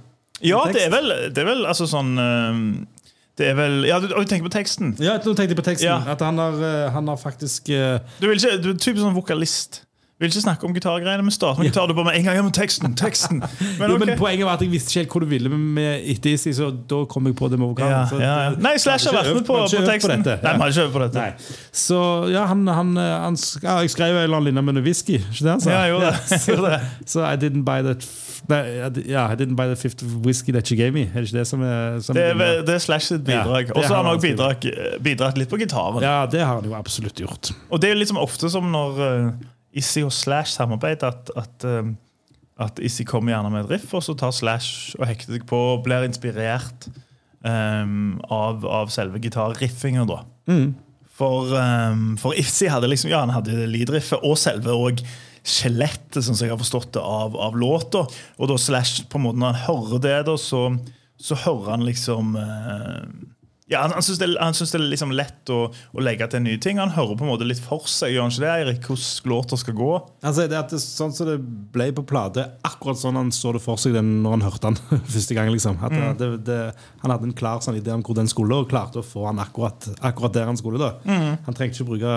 Ja, 0.40 0.62
det 0.72 0.86
er 0.86 0.90
vel, 0.96 1.12
det 1.34 1.42
er 1.42 1.48
vel 1.50 1.66
altså 1.66 1.84
sånn 1.90 2.14
Det 3.36 3.50
er 3.52 3.54
vel 3.58 3.84
Ja, 3.86 3.98
du, 4.00 4.08
du 4.08 4.24
tenker 4.24 4.48
på 4.48 4.54
teksten. 4.54 4.96
Ja, 5.02 5.18
nå 5.20 5.34
tenkte 5.36 5.52
jeg 5.52 5.60
på 5.60 5.66
teksten. 5.66 6.08
At 6.08 6.24
han 6.24 6.38
har, 6.40 6.56
eh, 6.56 6.88
han 6.94 7.06
har 7.12 7.20
faktisk 7.20 7.68
eh, 7.68 7.98
Du, 8.22 8.28
vil 8.30 8.38
ikke, 8.40 8.56
du 8.64 8.70
er 8.72 8.80
typisk 8.80 9.04
sånn 9.04 9.14
vokalist. 9.18 9.82
Vil 10.18 10.32
ikke 10.32 10.40
snakke 10.42 10.66
om 10.66 10.72
gitargreiene. 10.74 11.22
Vi 11.22 11.30
starter 11.30 11.62
med 11.62 11.68
gitar. 11.68 11.86
Du 11.86 11.94
bare 11.94 12.08
med 12.08 12.16
en 12.18 12.24
gang 12.26 12.36
ja, 12.40 12.42
men 12.42 12.54
teksten, 12.54 12.94
teksten. 12.98 13.38
Men, 13.78 13.90
Jo, 13.90 13.94
ok. 13.94 14.02
men 14.02 14.18
Poenget 14.18 14.46
var 14.48 14.56
at 14.58 14.62
jeg 14.64 14.72
visste 14.72 14.90
ikke 14.90 14.98
helt 15.00 15.12
hvor 15.12 15.22
du 15.22 15.26
ville 15.30 15.50
med, 15.58 16.02
etter 16.10 16.32
Easy, 16.32 16.50
så 16.56 16.72
da 16.90 17.04
kom 17.10 17.28
jeg 17.30 17.36
på 17.38 17.46
det 17.52 17.58
med 17.60 17.68
vokalen. 17.70 17.92
ja, 18.18 18.24
ja, 18.24 18.32
ja. 18.48 18.56
Nei, 18.58 18.72
Slash 18.82 19.06
har 19.06 19.14
vært 19.14 19.36
med 19.36 19.46
på, 19.46 19.58
på 19.62 19.82
teksten. 19.86 20.24
På 20.26 20.34
Nei, 20.42 20.54
man 20.58 20.64
har 20.64 20.72
ikke 20.74 20.86
øvd 20.88 20.96
på 20.96 21.02
dette. 21.04 21.22
Nei. 21.22 21.58
Så 21.84 22.00
ja, 22.32 22.46
han, 22.50 22.66
han, 22.66 22.90
han 22.98 23.38
ja, 23.62 23.76
Jeg 23.84 23.92
skrev 23.94 24.16
en 24.16 24.24
eller 24.24 24.40
annen 24.40 24.48
linje 24.50 24.64
med 24.66 24.78
noe 24.80 24.86
whisky. 24.88 25.20
Ikke 25.20 25.44
det 25.46 25.52
han 25.54 25.62
sa? 25.62 25.70
Ja, 25.76 25.84
jeg 25.86 25.94
gjorde 25.94 26.10
det. 26.10 26.24
Jeg 26.34 26.56
gjorde 26.56 26.72
det. 26.74 27.10
Så 27.14 27.22
I 27.22 27.36
didn't 27.44 27.62
buy 27.68 27.84
that 27.86 28.08
nei, 28.50 28.60
I 28.74 28.88
I 28.88 29.36
didn't 29.38 29.54
buy 29.60 29.68
the 29.70 29.76
fifth 29.78 30.02
whiskey 30.26 30.52
that 30.56 30.70
you 30.72 30.78
gave 30.80 30.92
me. 30.96 31.06
Er 31.12 31.22
det 31.22 31.28
ikke 31.30 31.38
det 31.38 31.46
som 31.52 31.62
er 31.62 32.00
som 32.02 32.18
Det 32.18 32.24
er, 32.32 32.64
det 32.66 32.74
er 32.74 32.82
Slash 32.82 33.12
sitt 33.12 33.22
bidrag. 33.28 33.70
Ja, 33.70 33.76
Og 33.76 33.84
så 33.86 33.94
har 33.94 34.02
han 34.02 34.16
òg 34.16 34.98
bidratt 35.04 35.38
litt 35.38 35.52
på 35.52 35.60
gitaren. 35.62 36.02
Ja, 36.02 36.24
det 36.26 36.42
har 36.42 36.58
han 36.58 36.66
jo 36.66 36.74
absolutt 36.78 37.22
gjort. 37.22 37.52
Og 37.70 37.78
det 37.78 37.90
er 37.92 37.94
jo 37.94 38.02
liksom 38.02 38.18
ofte 38.18 38.50
som 38.50 38.66
når 38.72 38.98
uh, 38.98 39.30
Issy 39.78 40.02
og 40.06 40.12
Slash 40.14 40.56
samarbeider, 40.56 41.12
at, 41.12 41.30
at, 41.38 41.68
um, 41.68 41.94
at 42.60 42.80
Issy 42.82 43.06
kommer 43.08 43.34
gjerne 43.34 43.52
med 43.54 43.66
et 43.66 43.76
riff, 43.76 43.94
og 43.94 44.04
så 44.04 44.16
tar 44.18 44.34
Slash 44.34 44.98
og 44.98 45.06
hekter 45.10 45.36
seg 45.36 45.46
på 45.48 45.60
og 45.74 45.86
blir 45.86 46.06
inspirert 46.06 46.88
um, 47.44 48.18
av, 48.34 48.66
av 48.66 48.92
selve 48.94 49.22
gitarriffinga, 49.22 50.06
da. 50.08 50.22
For, 51.18 51.54
um, 51.54 52.12
for 52.20 52.36
Issy 52.38 52.68
hadde 52.70 52.90
liksom 52.90 53.10
Ja, 53.10 53.24
han 53.24 53.34
hadde 53.34 53.66
lead-riffet 53.70 54.22
og 54.22 54.36
selve 54.38 54.76
og 54.76 55.02
skjelettet, 55.48 56.20
sånn 56.22 56.36
som 56.36 56.46
jeg 56.46 56.52
har 56.52 56.60
forstått 56.60 56.92
det, 56.94 57.02
av, 57.02 57.34
av 57.40 57.56
låta. 57.58 58.04
Og 58.38 58.50
da 58.50 58.58
Slash, 58.60 59.06
på 59.10 59.18
en 59.18 59.26
måte 59.26 59.40
når 59.40 59.56
han 59.56 59.64
hører 59.66 60.04
det, 60.04 60.16
da, 60.28 60.36
så, 60.38 60.62
så 61.18 61.38
hører 61.46 61.72
han 61.74 61.86
liksom 61.88 62.36
eh, 62.38 63.02
ja, 63.68 63.82
Han, 63.84 63.92
han 63.98 64.02
syns 64.02 64.18
det, 64.22 64.28
han 64.40 64.54
synes 64.56 64.70
det 64.72 64.78
er 64.80 64.84
liksom 64.88 65.10
lett 65.12 65.50
å, 65.52 65.58
å 65.92 66.00
legge 66.04 66.26
til 66.32 66.40
nye 66.44 66.56
ting. 66.62 66.78
Han 66.80 66.94
hører 66.94 67.18
på 67.20 67.26
en 67.26 67.30
måte 67.32 67.44
litt 67.48 67.60
for 67.60 67.84
seg. 67.90 68.14
Gjør 68.14 68.24
han 68.24 68.32
ikke 68.32 68.44
det, 68.44 68.52
Eirik? 68.54 68.80
Hvordan 68.88 69.32
låter 69.34 69.60
skal 69.60 69.76
gå? 69.76 69.90
Altså, 70.24 70.46
det 70.48 70.56
at 70.58 70.72
det, 70.72 70.80
sånn 70.80 71.12
som 71.12 71.28
det 71.28 71.36
ble 71.74 71.90
på 71.96 72.06
plate, 72.08 72.46
akkurat 72.64 72.96
sånn 73.00 73.18
han 73.20 73.30
så 73.34 73.52
det 73.56 73.60
for 73.64 73.76
seg 73.80 73.92
den, 73.98 74.14
når 74.24 74.38
han 74.38 74.46
hørte 74.48 74.70
den 74.72 74.80
første 75.14 75.36
gang. 75.36 75.52
liksom 75.52 75.76
at 75.84 75.92
Mm. 75.98 76.16
det, 76.20 76.28
det, 76.48 76.58
Han 77.02 77.10
hadde 77.12 77.28
en 77.28 77.36
klar 77.36 77.60
sånn 77.64 77.76
idé 77.80 77.92
om 77.92 78.02
hvor 78.06 78.16
den 78.16 78.28
skulle, 78.30 78.54
og 78.62 78.68
klarte 78.70 79.02
å 79.02 79.06
få 79.06 79.26
han 79.28 79.38
akkurat, 79.42 79.90
akkurat 80.00 80.32
der 80.36 80.48
han 80.48 80.56
skulle. 80.56 80.78
da 80.78 80.94
Mm. 81.04 81.38
Han 81.46 81.54
trengte 81.54 81.76
ikke 81.76 81.84
å 81.86 81.92
bruke 81.92 82.16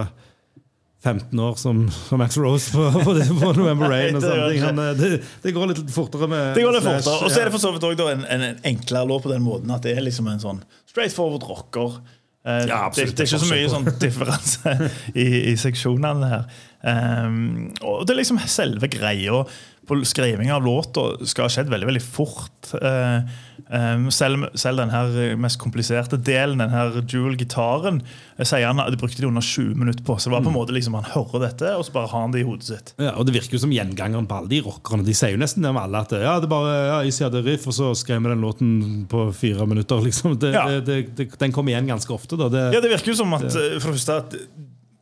15 1.04 1.40
år 1.42 1.56
som, 1.58 1.80
som 1.92 2.20
Max 2.22 2.38
Rose 2.38 2.72
på, 2.76 2.84
på, 3.02 3.14
på 3.42 3.52
November 3.58 3.90
Rain. 3.90 4.16
og 4.20 4.22
sånne 4.22 4.50
ting. 4.52 4.62
Han, 4.62 4.80
eh, 4.84 4.92
det, 5.00 5.10
det 5.42 5.54
går 5.56 5.72
litt 5.74 5.84
fortere 5.94 6.30
med 6.30 6.52
Det 6.58 6.66
går 6.66 6.78
litt 6.78 6.86
Slash, 6.86 7.04
fortere. 7.08 7.26
Og 7.26 7.34
så 7.34 7.42
er 7.42 7.50
det 7.50 7.54
for 7.56 7.64
så 7.64 7.72
vidt 7.74 7.88
også 7.90 8.10
en, 8.14 8.26
en, 8.36 8.46
en 8.52 8.60
enklere 8.76 9.10
låt 9.10 9.26
på 9.26 9.32
den 9.34 9.46
måten 9.46 9.74
at 9.74 9.86
det 9.88 9.96
er 9.98 10.06
liksom 10.06 10.30
en 10.30 10.44
sånn 10.44 10.62
straightforward 10.92 11.48
rocker. 11.50 11.98
Eh, 12.46 12.68
Ja, 12.70 12.84
absolutt. 12.88 13.16
det, 13.16 13.24
det 13.24 13.26
er 13.26 13.32
ikke 13.32 13.42
så 13.48 13.52
mye 13.56 13.74
sånn 13.74 13.90
differanse 14.02 14.76
i, 15.26 15.28
i 15.52 15.58
seksjonene 15.62 16.32
her. 16.36 16.46
Um, 16.82 17.68
og 17.86 18.06
det 18.06 18.16
er 18.16 18.22
liksom 18.24 18.40
selve 18.50 18.88
greia 18.90 19.44
på 19.92 20.00
skriving 20.08 20.52
av 20.56 20.64
låta 20.66 21.10
skal 21.28 21.48
ha 21.48 21.52
skjedd 21.52 21.72
veldig 21.72 21.88
veldig 21.90 22.04
fort. 22.04 22.72
Eh, 22.80 23.32
um, 23.72 24.06
selv, 24.14 24.48
selv 24.60 24.80
den 24.82 24.92
her 24.94 25.36
mest 25.40 25.60
kompliserte 25.62 26.20
delen, 26.20 26.62
den 26.64 26.72
her 26.74 26.96
dual-gitaren, 27.02 28.00
eh, 28.38 28.46
sier 28.48 28.68
han 28.70 28.80
at 28.84 28.92
de 28.94 29.00
brukte 29.02 29.22
de 29.22 29.28
under 29.28 29.44
20 29.44 29.76
minutter 29.80 30.06
på. 30.08 30.16
Så 30.18 30.30
det 30.30 30.36
var 30.38 30.46
på 30.46 30.52
en 30.54 30.58
måte 30.58 30.76
liksom 30.76 30.96
han 31.00 31.08
hører 31.12 31.46
dette, 31.48 31.74
og 31.76 31.84
så 31.88 31.96
bare 31.96 32.12
har 32.14 32.26
han 32.26 32.36
det 32.36 32.44
i 32.44 32.48
hodet 32.48 32.70
sitt. 32.72 32.94
Ja, 33.02 33.14
og 33.18 33.28
Det 33.28 33.36
virker 33.36 33.58
jo 33.58 33.64
som 33.66 33.76
gjengangeren 33.76 34.28
på 34.30 34.40
alle 34.40 34.52
de 34.52 34.62
rockerne. 34.66 35.06
De 35.08 35.16
sier 35.18 35.36
jo 35.36 35.42
nesten 35.44 35.64
det 35.66 35.72
om 35.74 35.80
alle 35.82 36.04
at 36.06 36.16
ja, 36.16 36.38
det 36.44 36.52
bare, 36.52 36.74
ja, 36.90 36.98
Easy 37.08 37.26
hadde 37.28 37.44
riff, 37.46 37.68
og 37.68 37.78
så 37.78 37.92
skrev 37.98 38.24
vi 38.24 38.34
den 38.34 38.44
låten 38.48 38.74
på 39.12 39.28
fire 39.36 39.68
minutter. 39.68 40.02
liksom 40.08 40.40
det, 40.40 40.56
Ja. 40.56 40.68
det, 40.80 41.02
det, 41.18 41.30
Den 41.40 41.52
kommer 41.56 41.76
igjen 41.76 41.92
ganske 41.92 42.14
ofte. 42.16 42.40
da 42.40 42.50
det, 42.50 42.68
Ja, 42.76 42.82
Det 42.84 42.92
virker 42.96 43.14
jo 43.14 43.20
som 43.24 43.34
at 43.38 43.50
eh, 43.52 43.80
for 43.80 43.92
det 43.92 44.00
første 44.00 44.20
at 44.24 44.38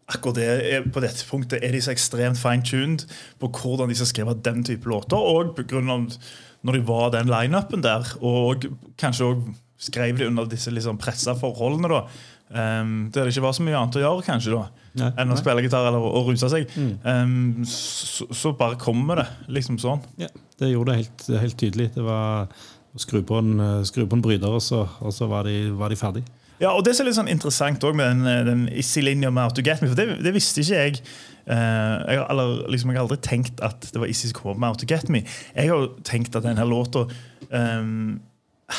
akkurat 0.10 0.40
det 0.40 0.84
på 0.94 1.04
dette 1.04 1.26
punktet 1.30 1.64
er 1.64 1.74
de 1.76 1.82
så 1.84 1.94
ekstremt 1.94 2.40
fine-tuned 2.40 3.06
på 3.42 3.50
hvordan 3.60 3.92
de 3.92 3.98
skal 3.98 4.10
skrive 4.10 4.38
den 4.46 4.64
type 4.68 4.90
låter. 4.90 5.18
Og 5.18 5.54
på 5.58 5.68
grunn 5.70 5.92
av 5.94 6.08
når 6.66 6.76
de 6.76 6.82
var 6.90 7.14
den 7.14 7.30
lineupen 7.32 7.84
der, 7.84 8.08
og 8.26 8.66
kanskje 9.00 9.30
også 9.30 9.54
skrev 9.80 10.18
de 10.20 10.28
under 10.28 10.48
disse 10.50 10.72
liksom 10.74 10.98
pressa 11.00 11.36
forholdene. 11.40 11.88
da 11.88 12.02
um, 12.82 13.10
Der 13.14 13.24
det 13.24 13.32
ikke 13.32 13.46
var 13.46 13.56
så 13.56 13.64
mye 13.64 13.78
annet 13.80 13.96
å 13.96 14.04
gjøre 14.04 14.26
kanskje 14.28 14.56
da 14.58 14.66
Nei, 15.00 15.12
enn 15.22 15.30
å 15.30 15.38
nei. 15.38 15.40
spille 15.40 15.64
gitar 15.64 15.86
eller 15.88 16.04
å, 16.04 16.24
ruse 16.28 16.50
seg. 16.52 16.68
Um, 17.06 17.62
så, 17.70 18.26
så 18.36 18.52
bare 18.58 18.80
kommer 18.82 19.22
det. 19.22 19.28
liksom 19.48 19.78
sånn. 19.80 20.02
Ja, 20.20 20.28
det 20.60 20.74
gjorde 20.74 20.92
det 20.92 21.04
helt, 21.06 21.28
helt 21.46 21.60
tydelig. 21.62 21.92
Det 21.96 22.04
var 22.04 22.50
å 22.50 23.00
skru 23.00 23.22
på 23.24 23.38
en, 23.40 23.86
skru 23.88 24.04
på 24.10 24.18
en 24.18 24.26
bryter, 24.26 24.50
og 24.50 24.64
så, 24.66 24.82
og 25.00 25.14
så 25.16 25.30
var, 25.32 25.48
de, 25.48 25.70
var 25.78 25.94
de 25.94 26.00
ferdig. 26.00 26.26
Ja, 26.60 26.74
og 26.74 26.84
Det 26.86 26.96
som 26.96 27.06
er 27.06 27.10
litt 27.10 27.18
sånn 27.18 27.32
interessant 27.32 27.84
også 27.84 27.96
med 27.96 28.24
den, 28.24 28.48
den 28.48 28.64
Issy-linja 28.76 29.32
med 29.32 29.48
Out 29.48 29.56
to 29.56 29.64
Get 29.66 29.84
Me, 29.84 29.92
for 29.92 30.00
det, 30.00 30.20
det 30.26 30.34
visste 30.36 30.64
ikke 30.64 30.80
jeg. 30.80 31.04
Uh, 31.50 31.56
jeg, 31.56 32.20
har, 32.20 32.42
liksom, 32.70 32.92
jeg 32.92 33.00
har 33.00 33.06
aldri 33.08 33.20
tenkt 33.26 33.62
at 33.66 33.88
det 33.90 34.02
var 34.02 34.12
Issy 34.12 34.28
som 34.30 34.38
kom 34.38 34.52
opp 34.54 34.60
med 34.62 34.74
Out 34.74 34.84
to 34.84 34.90
Get 34.90 35.08
Me. 35.14 35.24
Jeg 35.56 35.72
har 35.72 35.86
jo 35.86 35.94
tenkt 36.06 36.36
at 36.36 36.46
denne 36.46 36.68
låta 36.68 37.08
um, 37.50 38.20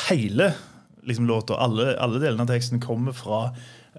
Hele 0.07 0.53
liksom, 1.03 1.27
låta, 1.27 1.57
alle, 1.57 1.95
alle 1.99 2.19
delene 2.21 2.45
av 2.45 2.51
teksten, 2.51 2.81
kommer 2.81 3.15
fra 3.15 3.49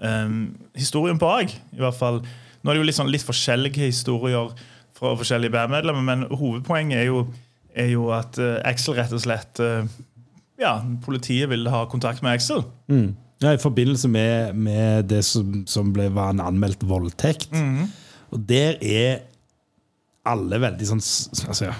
um, 0.01 0.53
historien 0.77 1.19
bak. 1.21 1.51
I 1.73 1.81
hvert 1.81 1.97
fall. 1.97 2.21
Nå 2.61 2.71
er 2.71 2.77
det 2.77 2.83
jo 2.83 2.87
litt, 2.87 2.97
sånn, 2.97 3.11
litt 3.11 3.25
forskjellige 3.27 3.89
historier 3.89 4.53
fra 4.97 5.13
forskjellige 5.19 5.53
bandmedlemmer, 5.53 6.05
men 6.05 6.25
hovedpoenget 6.31 7.01
er 7.01 7.09
jo, 7.09 7.25
er 7.75 7.91
jo 7.91 8.07
at 8.15 8.39
uh, 8.41 8.55
Axel 8.69 8.97
rett 8.99 9.13
og 9.13 9.23
slett 9.23 9.61
uh, 9.63 9.83
Ja, 10.61 10.77
politiet 11.03 11.49
ville 11.51 11.71
ha 11.73 11.83
kontakt 11.91 12.23
med 12.23 12.37
Axel. 12.37 12.63
Ja, 13.43 13.51
I 13.53 13.59
forbindelse 13.61 14.07
med, 14.07 14.55
med 14.55 15.09
det 15.11 15.21
som, 15.27 15.63
som 15.67 15.91
ble, 15.95 16.07
var 16.15 16.31
en 16.31 16.39
anmeldt 16.43 16.85
voldtekt. 16.87 17.51
Og 18.33 18.43
der 18.49 18.77
er 18.79 19.21
alle 20.23 20.59
veldig 20.63 20.85
sånn 20.87 21.01
altså, 21.03 21.65
ja, 21.67 21.73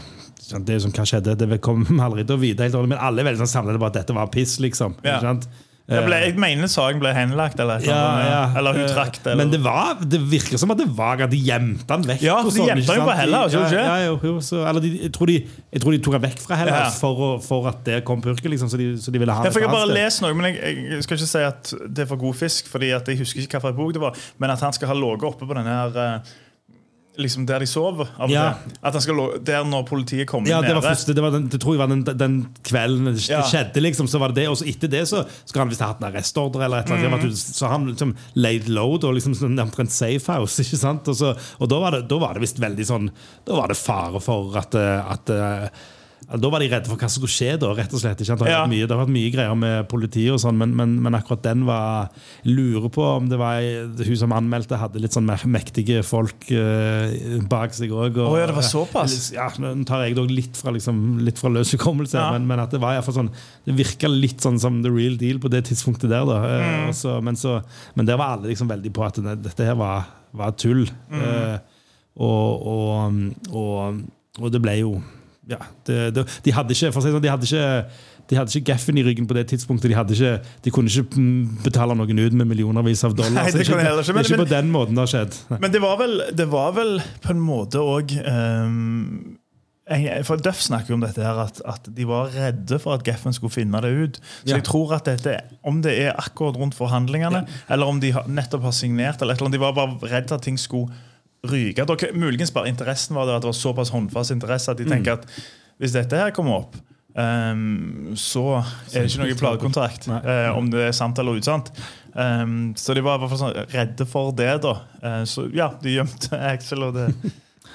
Det 0.68 0.76
sånn, 0.84 0.92
Hva 0.92 1.06
skjedde? 1.08 1.38
Det 1.40 1.62
kommer 1.64 1.88
vi 1.88 2.00
aldri 2.08 2.26
til 2.28 2.36
å 2.36 2.42
vite, 2.42 2.66
helt, 2.68 2.76
men 2.92 3.00
alle 3.00 3.24
er 3.24 3.30
veldig 3.32 3.46
sånn 3.46 3.54
samlet 3.54 3.80
på 3.80 3.88
at 3.88 4.02
dette 4.02 4.18
var 4.18 4.28
piss. 4.34 4.58
liksom 4.64 4.98
Ja. 5.00 5.16
Ikke 5.16 5.30
sant? 5.30 5.48
Jeg, 5.84 6.06
ble, 6.06 6.16
Eh, 6.16 6.30
jeg 6.30 6.40
mener 6.40 6.70
saken 6.72 7.00
ble 7.02 7.12
henlagt, 7.12 7.60
eller, 7.60 7.82
ja, 7.84 7.96
ja. 8.24 8.44
eller 8.56 8.78
hun 8.78 8.86
Eh, 8.86 8.92
trakk 8.94 9.18
det. 9.26 9.34
Men 9.36 9.50
det, 9.52 9.60
var, 9.66 9.98
det 10.00 10.22
virker 10.32 10.56
som 10.62 10.72
at 10.72 10.80
det 10.80 10.86
var 10.96 11.20
at 11.26 11.32
de 11.34 11.40
gjemte 11.44 11.84
den 11.90 12.06
vekk. 12.08 12.24
Ja, 12.24 12.38
for 12.40 12.56
de 12.56 12.68
gjemte 12.70 12.88
han 12.88 13.04
på? 13.04 13.16
Hellas, 13.18 13.58
ikke 13.60 13.82
ja, 13.82 13.98
jo, 14.06 14.14
jo, 14.24 14.36
så, 14.40 14.62
eller 14.70 14.80
de, 14.86 14.94
jeg, 15.02 15.12
tror 15.18 15.28
de, 15.28 15.36
jeg 15.44 15.84
tror 15.84 15.92
de 15.92 16.00
tok 16.06 16.16
den 16.16 16.24
vekk 16.30 16.40
fra 16.46 16.60
Hellas 16.62 17.02
for, 17.04 17.26
for 17.44 17.68
at 17.74 17.84
det 17.84 18.00
kom 18.08 18.24
purke. 18.24 18.48
Liksom, 18.54 18.72
så, 18.72 18.80
de, 18.80 18.94
så 18.96 19.12
de 19.12 19.20
ville 19.20 19.36
ha 19.36 19.44
Ja, 19.44 19.52
for 19.52 19.60
jeg 19.60 19.68
har 19.68 19.76
bare 19.76 19.92
lese 19.92 20.00
lest 20.00 20.24
noe, 20.24 20.38
men 20.40 20.54
jeg, 20.54 20.88
jeg 20.94 21.04
skal 21.04 21.20
ikke 21.20 21.32
si 21.34 21.44
at 21.50 21.74
det 21.84 22.06
er 22.06 22.10
for 22.14 22.24
god 22.24 22.40
fisk. 22.40 22.72
Fordi 22.72 22.94
jeg 22.94 23.20
husker 23.20 23.44
ikke 23.44 23.60
hvilken 23.60 23.80
bok 23.82 23.94
det 23.98 24.02
var 24.04 24.24
Men 24.40 24.56
at 24.56 24.64
han 24.64 24.74
skal 24.76 24.94
ha 24.94 24.96
ligget 24.96 25.28
oppe 25.34 25.50
på 25.50 25.58
denne 25.60 25.76
her 25.82 26.00
eh, 26.00 26.34
Liksom 27.16 27.46
der 27.46 27.60
de 27.62 27.68
sover. 27.70 28.08
Av 28.18 28.30
Ja. 28.32 28.56
At 28.82 28.94
han 28.94 29.02
skal 29.02 29.20
Der 29.46 29.64
når 29.64 29.84
politiet 29.86 30.26
kommer 30.28 30.50
Ja, 30.50 30.62
det 30.62 30.74
var 30.74 30.82
første, 30.82 31.14
det, 31.14 31.22
var 31.22 31.30
den, 31.32 31.48
det 31.48 31.60
tror 31.62 31.76
jeg 31.76 31.82
var 31.84 31.88
den, 31.92 32.04
den 32.18 32.38
kvelden 32.64 33.06
det 33.14 33.30
Ja. 33.30 33.44
skjedde. 33.44 33.82
liksom, 33.86 34.08
så 34.10 34.18
var 34.20 34.30
det 34.34 34.42
det, 34.42 34.48
Og 34.50 34.58
så 34.58 34.66
etter 34.66 34.90
det 34.90 35.04
så 35.08 35.24
skal 35.46 35.60
han 35.62 35.70
visst 35.70 35.82
ha 35.82 35.88
hatt 35.94 36.02
en 36.02 36.10
arrestordre. 36.12 36.66
eller 36.66 36.80
et 36.80 36.90
eller 36.90 37.06
annet, 37.08 37.24
annet, 37.24 37.38
Så 37.38 37.68
han 37.70 37.86
liksom 37.92 38.16
laid 38.36 38.68
load 38.68 39.04
og 39.04 39.14
liksom 39.14 39.36
sånn 39.36 39.60
omtrent 39.62 39.92
safe 39.92 40.26
house. 40.34 40.60
ikke 40.64 40.78
sant? 40.78 41.08
Og, 41.08 41.16
så, 41.16 41.38
og 41.60 41.70
da 41.70 41.80
var 41.80 41.92
det, 41.92 42.08
da 42.10 42.18
var 42.18 42.34
det 42.34 42.42
visst 42.42 42.58
veldig 42.60 42.86
sånn 42.86 43.12
Da 43.46 43.54
var 43.62 43.68
det 43.68 43.78
fare 43.78 44.20
for 44.20 44.58
at, 44.58 44.74
eh, 44.74 45.12
at 45.12 45.30
eh, 45.30 45.70
da 46.30 46.50
var 46.50 46.60
de 46.64 46.68
redde 46.72 46.88
for 46.90 46.96
hva 46.98 47.08
som 47.10 47.22
skulle 47.22 47.34
skje. 47.34 47.58
da, 47.60 47.72
rett 47.76 47.94
og 47.94 48.00
slett. 48.02 48.22
Ikke? 48.24 48.36
Det, 48.40 48.48
har 48.48 48.64
vært 48.64 48.72
mye, 48.72 48.86
det 48.88 48.96
har 48.96 49.02
vært 49.04 49.12
mye 49.14 49.32
greier 49.34 49.56
med 49.60 49.88
politiet, 49.92 50.32
og 50.34 50.40
sånn, 50.44 50.58
men, 50.58 50.72
men, 50.78 50.96
men 51.04 51.18
akkurat 51.18 51.42
den 51.44 51.66
var 51.68 52.10
Lurer 52.48 52.90
på 52.94 53.04
om 53.18 53.28
det 53.30 53.38
var 53.42 53.60
hun 53.62 54.18
som 54.20 54.34
anmeldte, 54.36 54.78
hadde 54.80 55.02
litt 55.04 55.14
sånn 55.16 55.28
mektige 55.52 56.02
folk 56.08 56.48
uh, 56.52 57.40
bak 57.52 57.76
seg 57.76 57.92
òg. 57.94 58.18
Å 58.24 58.38
ja, 58.40 58.48
det 58.50 58.56
var 58.58 58.68
såpass? 58.68 59.32
Ja, 59.36 59.50
Nå 59.60 59.74
tar 59.90 60.06
jeg 60.08 60.16
det 60.18 60.26
litt 60.32 60.58
fra, 60.60 60.72
liksom, 60.76 61.20
litt 61.24 61.40
fra 61.42 61.52
løs 61.54 61.74
hukommelse, 61.76 62.18
Ja. 62.18 62.32
men, 62.36 62.48
men 62.48 62.60
at 62.64 62.72
det 62.72 62.80
var 62.84 62.94
i 62.96 63.00
hvert 63.00 63.08
fall 63.10 63.20
sånn 63.22 63.32
Det 63.66 63.76
virka 63.78 64.10
litt 64.12 64.42
sånn 64.44 64.60
som 64.60 64.82
the 64.84 64.92
real 64.92 65.16
deal 65.20 65.40
på 65.44 65.50
det 65.52 65.66
tidspunktet 65.70 66.10
der. 66.10 66.26
da 66.26 66.40
Mm. 66.44 66.88
og 66.90 66.96
så- 66.96 67.22
men, 67.24 67.36
så, 67.36 67.62
men 67.96 68.06
der 68.06 68.18
var 68.18 68.38
alle 68.38 68.48
liksom 68.52 68.68
veldig 68.70 68.92
på 68.94 69.06
at 69.06 69.16
dette 69.44 69.64
her 69.66 69.76
var, 69.76 70.06
var 70.34 70.52
tull. 70.52 70.84
Eh, 71.12 71.58
og, 72.18 72.68
og, 72.68 73.14
og, 73.52 74.02
og 74.40 74.52
det 74.54 74.62
ble 74.62 74.76
jo 74.80 75.02
ja, 75.50 75.58
det, 75.88 76.14
det, 76.16 76.24
De 76.46 76.52
hadde 76.56 76.72
ikke 76.76 76.92
for 76.94 77.02
å 77.02 77.06
si 77.06 77.12
sånn, 77.12 77.22
de 77.24 77.32
hadde 77.34 77.48
ikke 77.50 77.86
de 78.32 78.38
hadde 78.40 78.54
ikke 78.56 78.70
gaffen 78.72 78.96
i 78.98 79.02
ryggen 79.04 79.26
på 79.28 79.36
det 79.36 79.42
tidspunktet. 79.52 79.92
De, 79.92 80.16
ikke, 80.16 80.30
de 80.64 80.72
kunne 80.72 80.88
ikke 80.88 81.04
betale 81.66 81.92
noen 82.00 82.22
ut 82.24 82.34
med 82.40 82.48
millionervis 82.48 83.02
av 83.04 83.18
dollar. 83.20 83.36
Nei, 83.44 83.52
det 83.52 83.66
ikke, 83.66 83.76
det 83.76 83.90
er 83.92 84.14
men- 84.16 84.24
ikke 84.24 84.38
på 84.46 84.48
den 84.48 84.70
måten 84.72 84.96
det 84.96 85.04
har 85.04 85.12
skjedd. 85.12 85.36
Men 85.60 85.72
det 85.74 85.82
var 85.84 85.98
vel, 86.00 86.22
det 86.32 86.46
var 86.48 86.72
vel 86.78 87.02
på 87.22 87.34
en 87.36 87.42
måte 87.44 87.84
òg 87.84 88.16
For 90.24 90.40
Duff 90.40 90.62
snakker 90.64 90.94
jo 90.94 90.96
om 90.96 91.04
dette 91.04 91.20
her 91.22 91.42
at, 91.44 91.60
at 91.68 91.90
de 91.92 92.06
var 92.08 92.30
redde 92.32 92.78
for 92.80 92.96
at 92.96 93.04
Geffen 93.04 93.36
skulle 93.36 93.52
finne 93.52 93.82
det 93.84 93.92
ut. 93.92 94.20
Så 94.46 94.54
Ja. 94.54 94.56
jeg 94.56 94.64
tror 94.72 94.94
at 94.96 95.04
dette, 95.12 95.34
om 95.68 95.82
det 95.84 95.98
er 96.06 96.14
akkurat 96.16 96.56
rundt 96.56 96.74
forhandlingene, 96.80 97.44
eller 97.70 97.86
om 97.92 98.00
de 98.00 98.14
nettopp 98.32 98.64
har 98.64 98.72
signert, 98.72 99.20
eller 99.22 99.34
et 99.36 99.42
eller 99.42 99.50
annet, 99.52 99.60
de 99.60 99.66
var 99.66 99.76
bare 99.76 100.00
redd 100.16 100.32
at 100.32 100.42
ting 100.48 100.56
skulle 100.58 100.88
ryke. 101.50 101.86
Dere, 101.86 102.14
muligens 102.16 102.54
bare 102.56 102.72
interessen 102.72 103.18
var 103.18 103.28
det 103.28 103.38
at 103.38 103.44
det 103.44 103.52
var 103.52 103.60
såpass 103.60 103.92
håndfast 103.94 104.32
interesse 104.36 104.72
at 104.72 104.80
de 104.80 104.88
tenker 104.88 105.20
at 105.20 105.28
hvis 105.82 105.96
dette 105.96 106.16
her 106.16 106.32
kommer 106.36 106.62
opp 106.62 106.78
um, 107.18 108.14
så 108.20 108.46
er 108.62 109.04
det 109.04 109.10
ikke 109.10 109.24
noe 109.24 109.38
platekontrakt 109.40 110.08
Nei. 110.10 110.22
eh, 110.24 110.50
om 110.56 110.70
det 110.72 110.88
er 110.88 110.96
sant 110.96 111.20
eller 111.20 111.40
usant. 111.40 111.72
Um, 112.14 112.74
så 112.78 112.94
de 112.94 113.04
var 113.04 113.18
i 113.18 113.24
hvert 113.24 113.34
fall 113.34 113.42
sånn 113.42 113.72
redde 113.74 114.08
for 114.10 114.36
det, 114.38 114.52
da. 114.64 114.76
Uh, 115.02 115.24
så 115.30 115.48
ja, 115.54 115.72
de 115.82 115.98
gjemte 115.98 116.38
Axel, 116.54 116.90
og 116.90 117.00
det 117.00 117.10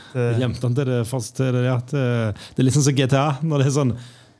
Det, 0.08 0.38
Gjemte 0.40 0.64
han 0.64 0.72
til 0.72 0.88
det 0.88 1.02
til 1.36 1.50
det 1.52 1.62
ja, 1.66 1.74
eh, 1.76 2.44
Det 2.54 2.62
er 2.62 2.64
litt 2.64 2.72
sånn 2.72 2.86
som 2.86 2.94
GTA, 2.96 3.26
når 3.44 3.60
det 3.60 3.66
er 3.66 3.74
sånn 3.74 3.90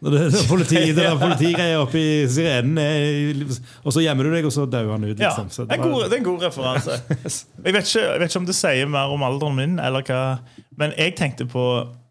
når 0.00 0.14
det 0.14 0.20
er 0.28 0.48
politi, 0.48 0.82
det 0.94 0.96
der 0.96 1.76
oppi 1.80 2.04
sirenen, 2.30 2.78
er, 2.78 3.44
og 3.82 3.92
så 3.94 4.02
gjemmer 4.04 4.28
du 4.28 4.34
deg, 4.36 4.46
og 4.46 4.54
så 4.54 4.66
dauer 4.70 4.92
han 4.94 5.04
ut. 5.08 5.18
ja, 5.18 5.32
Liksom. 5.34 5.48
Ja, 5.50 5.68
det 5.70 5.78
er 5.78 5.82
god, 5.82 6.04
det 6.04 6.12
er 6.12 6.20
en 6.22 6.28
god 6.28 6.44
referanse. 6.46 6.98
Jeg 7.64 7.74
vet, 7.74 7.88
ikke, 7.88 8.04
jeg 8.06 8.20
vet 8.20 8.30
ikke 8.30 8.42
om 8.44 8.46
det 8.48 8.54
sier 8.56 8.90
mer 8.90 9.14
om 9.14 9.24
alderen 9.26 9.56
min, 9.58 9.78
eller 9.82 10.04
hva 10.06 10.20
men 10.78 10.92
jeg 10.94 11.16
tenkte 11.18 11.42
på 11.50 11.62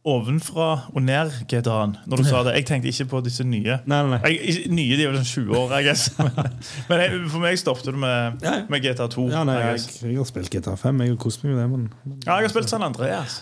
ovenfra 0.08 0.66
og 0.94 1.02
ned 1.04 1.32
GTA-en 1.52 1.94
når 2.08 2.22
du 2.22 2.26
sa 2.28 2.42
det. 2.48 2.54
Jeg 2.60 2.66
tenkte 2.68 2.92
ikke 2.92 3.06
på 3.12 3.22
disse 3.26 3.44
nye. 3.48 3.78
Nei, 3.88 4.00
nei. 4.12 4.20
Jeg, 4.32 4.68
nye 4.72 4.98
de 5.00 5.06
er 5.06 5.12
vel 5.14 5.20
sånn 5.22 5.48
20 5.48 5.58
år, 5.60 5.74
jeg 5.78 5.88
guess. 5.88 6.04
Men 6.90 7.04
jeg, 7.04 7.22
for 7.32 7.44
meg 7.44 7.60
stoppet 7.60 7.90
det 7.90 7.96
med, 8.00 8.44
Ja, 8.44 8.54
ja. 8.60 8.66
med 8.72 8.84
GTA 8.84 9.08
2. 9.12 9.26
Ja, 9.32 9.44
nei, 9.48 9.58
jeg, 9.64 9.84
jeg 10.04 10.20
har 10.20 10.28
spilt 10.30 10.52
GTA 10.54 10.76
5, 10.80 11.04
jeg 11.04 11.16
har 11.16 11.20
kost 11.24 11.44
meg 11.44 11.54
med 11.56 11.62
det, 11.64 11.68
men 11.74 11.88
men 12.08 12.20
ja, 12.26 12.38
jeg 12.42 12.48
har 12.50 12.54
spilt 12.56 12.72
San 12.72 12.84
Andreas. 12.88 13.42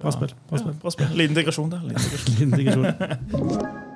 Bra 0.00 0.10
spill. 0.10 0.34
Bra 0.48 0.58
spill. 0.58 0.74
bra 0.82 0.90
spill. 0.90 1.14
Liten 1.14 1.36
digresjon 1.36 1.70
der. 1.70 1.80
Liten 2.38 2.50
digresjon. 2.56 2.86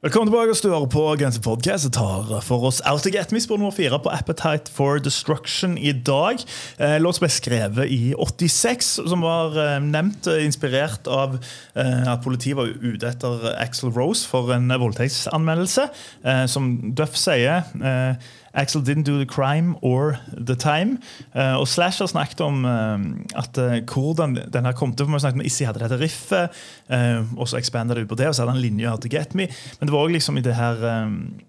Velkommen 0.00 0.30
tilbake 0.30 0.54
Du 0.64 0.70
hører 0.72 0.86
på 0.88 1.02
Grense 1.20 1.42
Podcast. 1.44 1.84
Jeg 1.84 1.92
tar 1.92 2.30
for 2.40 2.64
oss 2.64 2.78
Out 2.88 3.02
to 3.04 3.10
Get 3.12 3.34
Me, 3.36 3.40
spor 3.44 3.58
nummer 3.60 3.74
fire 3.76 3.98
på 4.00 4.08
Appetite 4.08 4.72
for 4.72 4.96
Destruction 4.96 5.74
i 5.76 5.92
dag. 5.92 6.40
Eh, 6.80 6.94
Låt 7.04 7.18
som 7.18 7.26
ble 7.26 7.28
skrevet 7.34 7.92
i 7.92 8.14
86, 8.16 8.88
som 9.12 9.20
var 9.20 9.58
eh, 9.60 9.74
nevnt 9.84 10.24
eh, 10.32 10.40
inspirert 10.48 11.04
av 11.04 11.36
eh, 11.76 12.08
at 12.14 12.24
politiet 12.24 12.56
var 12.56 12.72
ute 12.80 13.10
etter 13.12 13.44
Axel 13.60 13.92
Rose 13.92 14.24
for 14.24 14.48
en 14.56 14.72
eh, 14.72 14.80
voldtektsanmeldelse. 14.80 15.84
Eh, 16.24 16.46
som 16.48 16.70
Duff 16.96 17.20
sier 17.20 17.68
eh, 17.84 18.32
Axel 18.54 18.82
didn't 18.82 19.06
do 19.06 19.18
the 19.18 19.26
crime 19.26 19.76
or 19.82 20.18
the 20.46 20.56
time. 20.56 20.98
Uh, 21.34 21.60
og 21.60 21.68
Slash 21.68 21.98
har 21.98 22.06
snakket 22.06 22.40
om 22.40 22.64
uh, 22.64 22.98
at 23.38 23.58
uh, 23.58 23.78
hvordan 23.84 24.38
den 24.52 24.64
her 24.64 24.72
kom 24.72 24.94
til. 24.94 25.06
For 25.06 25.12
vi 25.12 25.20
snakket 25.20 25.40
om 25.40 25.46
Issi 25.46 25.64
hadde 25.64 25.82
dette 25.82 26.00
riffet, 26.00 26.50
og 27.36 27.48
så 27.48 27.56
expanda 27.56 27.94
det 27.94 28.02
ut 28.02 28.08
på 28.08 28.18
det, 28.18 28.28
og 28.28 28.34
så 28.34 28.42
hadde 28.42 28.56
han 28.56 28.62
linje 28.62 28.96
til 29.02 29.10
Get 29.10 29.34
Me. 29.34 29.46
Men 29.78 29.88
det 29.88 29.94
var 29.94 30.06
òg 30.06 30.16
liksom 30.16 30.38
i 30.38 30.44
det 30.44 30.54
her 30.58 30.82
um, 31.04 31.40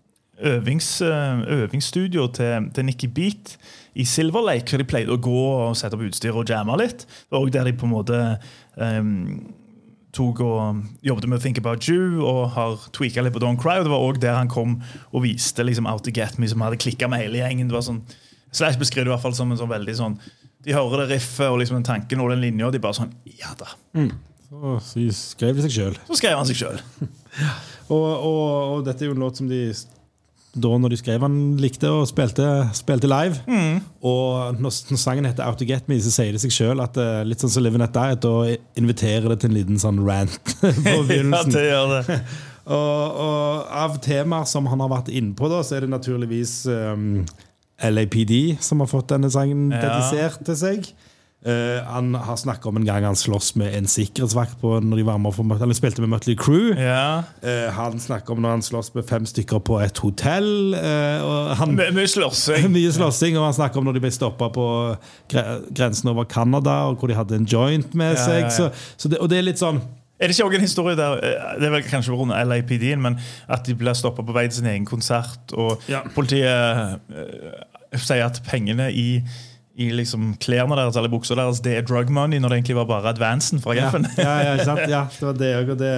øvings, 0.41 1.01
eh, 1.01 1.41
øvingsstudio 1.47 2.27
til, 2.27 2.71
til 2.75 2.85
Nikki 2.85 3.07
Beat 3.07 3.57
i 3.95 4.05
Silver 4.05 4.51
Lake, 4.51 4.69
hvor 4.69 4.77
de 4.77 4.87
pleide 4.87 5.13
å 5.13 5.21
gå 5.21 5.41
og 5.51 5.77
sette 5.77 5.97
opp 5.97 6.05
utstyr 6.07 6.35
og 6.35 6.49
jamme 6.49 6.77
litt. 6.81 7.05
Òg 7.31 7.51
der 7.53 7.67
de 7.67 7.75
på 7.77 7.87
en 7.87 7.93
måte 7.93 8.19
eh, 8.77 9.01
tok 10.15 10.41
og 10.43 10.82
jobbet 11.06 11.28
med 11.32 11.41
Think 11.43 11.60
About 11.62 11.88
You 11.89 12.21
og 12.28 12.50
har 12.56 12.82
tweaka 12.95 13.24
litt 13.24 13.36
på 13.36 13.41
Don't 13.43 13.60
Cry. 13.62 13.78
og 13.80 13.86
Det 13.88 13.93
var 13.93 14.04
òg 14.08 14.19
der 14.24 14.36
han 14.36 14.52
kom 14.52 14.80
og 15.12 15.24
viste 15.24 15.63
liksom 15.63 15.88
Out 15.88 16.04
to 16.08 16.12
Get 16.15 16.38
Me, 16.39 16.50
som 16.52 16.63
hadde 16.65 16.80
klikka 16.82 17.08
med 17.12 17.24
hele 17.24 17.39
gjengen. 17.39 17.69
Det 17.71 17.78
var 17.78 17.86
sånn, 17.88 18.02
Slash 18.52 18.80
beskriver 18.82 19.08
det 19.08 19.13
i 19.13 19.15
hvert 19.15 19.24
fall 19.24 19.38
som 19.38 19.52
en 19.54 19.60
sånn 19.62 19.71
veldig 19.71 19.93
sånn 19.95 20.17
De 20.65 20.74
hører 20.76 21.06
det 21.06 21.15
riffet 21.15 21.47
og 21.47 21.62
liksom 21.62 21.78
den 21.80 21.88
tanken 21.88 22.19
og 22.19 22.34
den 22.34 22.41
linja, 22.43 22.67
og 22.67 22.76
de 22.76 22.82
bare 22.84 22.97
sånn 23.00 23.13
Ja 23.39 23.54
da. 23.58 23.71
Så, 24.52 24.74
så 24.84 25.06
skrev 25.15 25.56
de 25.56 25.63
seg 25.63 25.71
sjøl. 25.78 25.95
Så 26.10 26.17
skrev 26.19 26.36
han 26.36 26.50
seg 26.50 26.60
sjøl. 26.60 26.82
Og, 27.91 28.04
og, 28.08 28.43
og 28.71 28.86
dette 28.88 29.04
er 29.04 29.10
jo 29.10 29.13
en 29.17 29.19
låt 29.19 29.39
som 29.39 29.47
de 29.50 29.58
da 30.53 30.71
når 30.83 30.91
de 30.91 30.97
skrev 30.99 31.23
han 31.23 31.35
likte 31.61 31.87
og 31.87 32.07
spilte, 32.09 32.43
spilte 32.75 33.07
live. 33.07 33.37
Mm. 33.47 33.77
Og 34.03 34.57
når, 34.59 34.73
når 34.91 34.99
sangen 34.99 35.27
heter 35.29 35.45
Out 35.47 35.61
to 35.61 35.67
Get 35.69 35.87
Me, 35.87 35.95
så 36.03 36.11
sier 36.11 36.33
det 36.35 36.41
seg 36.43 36.51
sjøl 36.51 36.81
at 36.83 36.97
uh, 36.99 37.21
litt 37.23 37.39
sånn 37.39 37.53
som 37.53 37.63
Live 37.63 37.79
At 37.85 37.95
Diet, 37.95 38.25
da 38.25 38.33
inviterer 38.81 39.29
det 39.31 39.39
til 39.43 39.51
en 39.53 39.57
liten 39.61 39.79
sånn 39.79 40.01
rant 40.03 40.41
på 40.59 40.71
Ja, 40.89 40.97
begynnelsen. 41.07 41.53
det 41.55 41.67
gjør 41.69 41.93
det. 42.01 42.19
Og, 42.71 43.15
og 43.25 43.71
av 43.73 43.95
temaer 44.05 44.45
som 44.47 44.67
han 44.69 44.79
har 44.83 44.91
vært 44.91 45.07
innpå, 45.09 45.47
da, 45.49 45.63
så 45.65 45.79
er 45.79 45.81
det 45.87 45.89
naturligvis 45.95 46.51
um, 46.69 47.23
LAPD 47.81 48.61
som 48.61 48.83
har 48.83 48.89
fått 48.91 49.09
denne 49.15 49.31
sangen 49.33 49.71
Ja. 49.73 49.79
dedisert 49.81 50.43
til 50.45 50.59
seg. 50.59 50.91
Eh, 51.41 51.84
han 51.89 52.13
har 52.13 52.36
snakka 52.38 52.69
om 52.69 52.77
en 52.77 52.86
gang 52.86 53.01
han 53.08 53.15
sloss 53.17 53.56
med 53.58 53.73
en 53.73 53.88
sikkerhetsvakt 53.89 54.60
på 54.62 54.75
når 54.86 54.99
de 54.99 55.06
var 55.08 55.17
med 55.17 55.34
for, 55.34 55.41
Han 55.58 55.73
spilte 55.73 56.04
med 56.04 56.12
Mötley 56.13 56.36
Crew. 56.38 56.75
Ja. 56.77 57.23
Uh, 57.41 57.71
han 57.73 57.97
snakker 57.99 58.36
om 58.36 58.43
når 58.43 58.49
han 58.60 58.62
slåss 58.62 58.91
med 58.93 59.08
fem 59.10 59.25
stykker 59.25 59.60
på 59.65 59.80
et 59.82 59.97
hotell. 60.04 60.75
Uh, 60.77 61.56
han, 61.58 61.73
Mye 61.80 62.06
slåssing. 62.08 62.69
mye 62.77 62.91
slåssing, 62.93 63.39
og 63.41 63.47
han 63.49 63.58
snakker 63.58 63.82
om 63.82 63.89
når 63.89 63.97
de 63.97 64.04
ble 64.06 64.13
stoppa 64.13 64.51
på 64.54 64.67
gre 65.34 65.47
grensen 65.73 66.13
over 66.13 66.30
Canada, 66.30 66.84
og 66.91 67.01
hvor 67.01 67.10
de 67.10 67.17
hadde 67.17 67.36
en 67.41 67.49
joint 67.49 67.95
med 67.97 68.13
Ja, 68.19 68.21
seg. 68.27 68.43
ja. 68.45 68.54
Så, 68.54 68.69
så 69.01 69.10
det, 69.10 69.17
og 69.17 69.30
det 69.34 69.41
er 69.41 69.47
litt 69.49 69.58
sånn 69.62 69.82
Er 70.21 70.30
det 70.30 70.36
ikke 70.38 70.45
også 70.51 70.60
en 70.62 70.67
historie 70.69 70.95
der 70.99 71.15
Det 71.58 71.65
er 71.65 71.73
vel 71.73 71.88
kanskje 71.89 72.13
på 72.13 72.27
LAPD-en, 72.30 73.01
men 73.01 73.17
at 73.49 73.65
de 73.65 73.73
blir 73.73 73.97
stoppa 73.97 74.21
på 74.21 74.36
vei 74.38 74.45
til 74.51 74.60
sin 74.62 74.69
egen 74.69 74.86
konsert, 74.86 75.56
og 75.58 75.82
politiet 76.13 77.01
sier 77.97 78.27
at 78.30 78.38
pengene 78.45 78.91
i 78.93 79.08
i 79.79 79.88
liksom 79.95 80.34
klærne 80.43 80.75
deres 80.75 80.97
eller 80.99 81.12
buksa 81.12 81.38
deres 81.39 81.62
Det 81.63 81.77
er 81.77 81.86
drug 81.88 82.12
money, 82.12 82.41
når 82.41 82.51
det 82.51 82.57
egentlig 82.60 82.75
var 82.81 82.89
bare 82.89 83.13
advansen 83.13 83.62
fra 83.63 83.75
Geffen. 83.77 84.07
ja, 84.17 84.36
ja, 84.43 84.57
ja, 84.60 84.75
ja, 84.97 85.05
det 85.15 85.27
var 85.27 85.39
det. 85.39 85.55
Og 85.62 85.79
det 85.79 85.95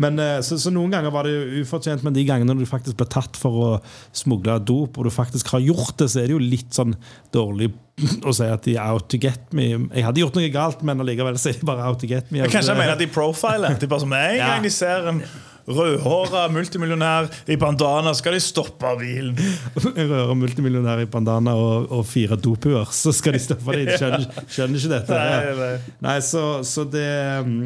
men, 0.00 0.16
eh, 0.22 0.38
så, 0.44 0.56
så 0.60 0.70
noen 0.72 0.92
ganger 0.94 1.12
var 1.12 1.26
det 1.28 1.34
jo 1.34 1.64
ufortjent, 1.64 2.04
men 2.06 2.14
de 2.16 2.24
gangene 2.24 2.56
du 2.56 2.64
faktisk 2.68 2.96
ble 2.96 3.06
tatt 3.10 3.36
for 3.36 3.60
å 3.60 3.68
smugle 4.16 4.56
dop, 4.64 4.96
og 4.96 5.06
du 5.06 5.12
faktisk 5.12 5.50
har 5.52 5.60
gjort 5.64 5.98
det, 6.00 6.08
så 6.12 6.22
er 6.22 6.30
det 6.30 6.36
jo 6.38 6.40
litt 6.40 6.72
sånn 6.72 6.94
dårlig 7.34 7.68
å 8.28 8.32
si 8.32 8.48
at 8.48 8.64
de 8.64 8.78
er 8.78 8.94
out 8.94 9.10
to 9.12 9.20
get 9.20 9.52
me. 9.56 9.68
Jeg 9.92 10.06
hadde 10.06 10.24
gjort 10.24 10.38
noe 10.38 10.48
galt, 10.54 10.84
men 10.86 11.04
allikevel 11.04 11.36
så 11.40 11.52
er 11.52 11.60
de 11.60 11.68
bare 11.68 11.84
out 11.90 12.00
to 12.00 12.08
get 12.08 12.32
me. 12.32 12.40
Kanskje 12.46 12.72
jeg 12.72 12.80
mener 12.80 12.96
at 12.96 13.02
de 13.02 13.10
profiler. 13.12 13.76
De 13.80 13.90
bare 13.90 14.06
som 14.06 14.16
En 14.16 14.40
gang 14.40 14.64
de 14.64 14.72
ser 14.72 15.10
en 15.12 15.20
rødhåra 15.68 16.46
multimillionær 16.52 17.28
i 17.50 17.58
bandana, 17.60 18.14
skal 18.16 18.36
de 18.36 18.40
stoppe 18.44 18.94
bilen. 19.00 19.36
Rødhåra 19.84 20.38
multimillionær 20.38 21.04
i 21.04 21.10
bandana 21.10 21.54
og, 21.58 21.90
og 21.92 22.06
fire 22.08 22.38
dopuer, 22.40 22.88
så 22.94 23.12
skal 23.16 23.36
de 23.36 23.42
stoppe 23.42 23.76
det. 23.76 23.86
De 23.90 23.98
skjønner, 24.00 24.42
skjønner 24.48 24.82
ikke 24.82 24.92
dette. 24.96 25.20
Nei, 25.20 25.54
nei. 25.60 25.94
Nei, 26.08 26.18
så, 26.24 26.44
så 26.66 26.86
det 26.88 27.08
mm, 27.46 27.62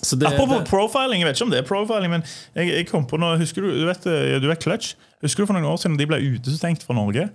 så 0.00 0.16
det, 0.16 0.26
Apropos 0.30 0.62
det, 0.62 0.68
profiling, 0.70 1.20
jeg 1.20 1.28
vet 1.28 1.36
ikke 1.36 1.44
om 1.44 1.52
det 1.52 1.60
er 1.60 1.68
profiling, 1.68 2.12
men 2.14 2.22
jeg, 2.56 2.70
jeg 2.72 2.88
kom 2.88 3.04
på 3.08 3.18
noe, 3.20 3.36
husker 3.40 3.66
Du 3.66 3.72
du 3.82 3.86
vet, 3.88 4.06
eh, 4.08 4.38
du 4.40 4.48
vet 4.48 4.62
Clutch? 4.62 4.94
Husker 5.20 5.44
du 5.44 5.50
for 5.50 5.58
noen 5.58 5.68
år 5.68 5.80
siden 5.80 5.98
de 6.00 6.06
ble 6.08 6.20
utestengt 6.24 6.86
fra 6.86 6.96
Norge? 6.96 7.26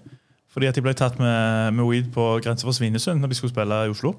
Fordi 0.56 0.70
at 0.70 0.78
de 0.78 0.82
ble 0.82 0.96
tatt 0.98 1.20
med, 1.20 1.76
med 1.78 1.86
weed 1.86 2.10
på 2.16 2.26
grensa 2.42 2.66
for 2.66 2.74
Svinesund 2.74 3.22
når 3.22 3.34
de 3.34 3.38
skulle 3.38 3.54
spille 3.54 3.82
i 3.86 3.92
Oslo. 3.92 4.16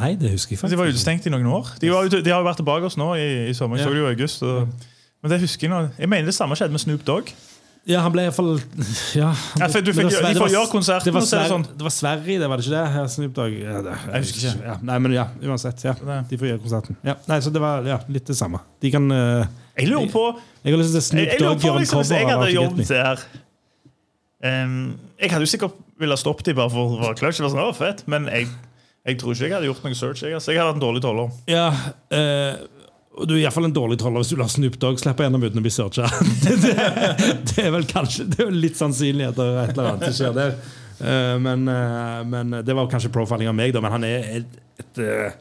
Nei, 0.00 0.14
det 0.16 0.32
husker 0.32 0.56
jeg 0.56 0.62
faktisk. 0.62 0.72
De 0.72 0.80
var 0.80 0.90
utestengt 0.90 1.28
i 1.28 1.32
noen 1.32 1.46
år. 1.52 1.74
De, 1.80 1.92
var, 1.92 2.08
de 2.08 2.32
har 2.32 2.40
jo 2.40 2.48
vært 2.48 2.60
tilbake 2.62 2.88
hos 2.88 2.96
nå 3.00 3.12
i, 3.20 3.28
i 3.50 3.54
sommer. 3.56 3.80
Jeg 3.80 3.88
så 3.88 3.94
det 3.94 4.00
jo 4.00 4.08
i 4.08 4.14
august. 4.14 4.42
Og, 4.48 4.90
men 5.20 5.32
det 5.34 5.40
husker 5.44 5.68
jeg 5.68 5.72
nå. 5.74 5.80
Jeg 6.00 6.10
mener 6.10 6.32
det 6.32 6.36
samme 6.36 6.56
skjedde 6.58 6.76
med 6.76 6.82
Snoop 6.82 7.04
Dogg. 7.06 7.32
Ja, 7.88 8.02
han 8.04 8.12
ble 8.12 8.26
iallfall 8.26 8.58
ja, 9.16 9.30
Ja, 9.56 9.68
fikk, 9.72 9.86
de 9.88 9.94
får 9.96 10.50
gjøre 10.52 10.68
konserten, 10.68 11.06
det 11.08 11.14
var, 11.14 11.24
er 11.24 11.46
det 11.46 11.48
sånn 11.48 11.62
det 11.64 11.84
var 11.86 11.94
Sverige, 11.94 12.36
det 12.42 12.48
var 12.52 12.60
det 12.60 12.66
ikke 12.66 12.74
det? 12.74 12.82
Ja, 12.92 13.04
Snoop 13.08 13.36
Dogg. 13.38 13.54
Ja, 13.56 13.78
det, 13.86 13.94
Jeg 14.04 14.24
husker 14.26 14.42
ikke. 14.42 14.64
Ja. 14.68 14.74
Nei, 14.90 14.98
men 15.00 15.14
ja, 15.16 15.24
uansett. 15.48 15.84
Ja. 15.88 15.94
De 16.28 16.40
får 16.40 16.50
gjøre 16.50 16.62
konserten. 16.64 16.98
Ja. 17.08 17.16
Nei, 17.30 17.40
så 17.44 17.52
det 17.54 17.62
var 17.64 17.88
ja, 17.88 17.96
litt 18.12 18.28
det 18.28 18.36
samme. 18.36 18.60
De 18.84 18.92
kan 18.92 19.08
uh, 19.08 19.48
Jeg 19.80 19.88
lurer 19.88 20.10
på 20.12 20.26
Jeg 20.60 20.74
har 20.74 20.82
lyst 20.82 20.92
til 20.92 21.00
Jeg, 21.00 21.08
Snoop 21.08 21.44
Dogg 21.44 21.62
på 21.62 21.70
gjøre 21.70 21.80
en 21.80 21.86
liksom, 21.86 22.02
Hvis 22.04 22.12
jeg 22.16 22.28
hadde 22.30 22.50
jobbet 22.54 22.92
der 22.92 23.24
em, 24.50 24.76
Jeg 25.24 25.32
hadde 25.32 25.48
jo 25.48 25.52
sikkert 25.54 25.86
ville 26.00 26.16
stoppet 26.16 26.48
dem 26.48 26.56
bare 26.56 26.72
for 26.72 26.96
å 26.96 27.00
være 27.02 27.16
clutch. 27.20 27.40
Sånn, 27.40 27.74
fett. 27.76 28.04
Men 28.10 28.28
jeg, 28.32 28.48
jeg 29.08 29.16
tror 29.20 29.32
ikke 29.32 29.46
jeg 29.46 29.54
hadde 29.56 29.70
gjort 29.70 29.86
noe 29.86 29.96
search. 29.96 30.22
Jeg, 30.26 30.36
altså. 30.36 30.52
jeg 30.52 30.60
hadde 30.60 30.74
hatt 30.74 30.80
en 30.80 30.84
dårlig 30.84 31.02
toller. 31.04 31.32
Ja, 31.50 31.68
eh, 32.12 32.60
du 33.26 33.34
er 33.34 33.40
iallfall 33.42 33.66
en 33.68 33.74
dårlig 33.74 33.98
troller 34.00 34.22
hvis 34.22 34.30
du 34.32 34.38
lar 34.38 34.50
Snoop 34.52 34.76
Dogg 34.80 35.00
slippe 35.00 35.24
gjennom 35.24 35.42
uten 35.42 35.60
å 35.60 35.64
bli 35.64 35.72
searcha. 35.74 36.06
det, 36.44 36.76
det 37.50 37.64
er 37.64 37.72
vel 37.74 37.88
kanskje 37.90 38.28
Det 38.30 38.44
er 38.44 38.54
litt 38.54 38.78
sannsynlig 38.78 39.30
at 39.32 39.40
det 39.40 39.48
er 39.48 39.58
et 39.64 39.74
eller 39.74 39.90
annet 39.94 40.06
som 40.10 40.16
skjer 40.20 40.36
der. 40.36 40.54
Eh, 41.00 41.36
men, 41.42 41.68
eh, 41.68 42.22
men 42.28 42.56
det 42.64 42.76
var 42.76 42.88
kanskje 42.92 43.12
profiling 43.12 43.50
av 43.50 43.56
meg, 43.56 43.74
da. 43.74 43.82
Men 43.84 43.96
han 43.96 44.06
er 44.08 44.30
et, 44.40 44.56
et, 44.80 45.02
eh, 45.02 45.36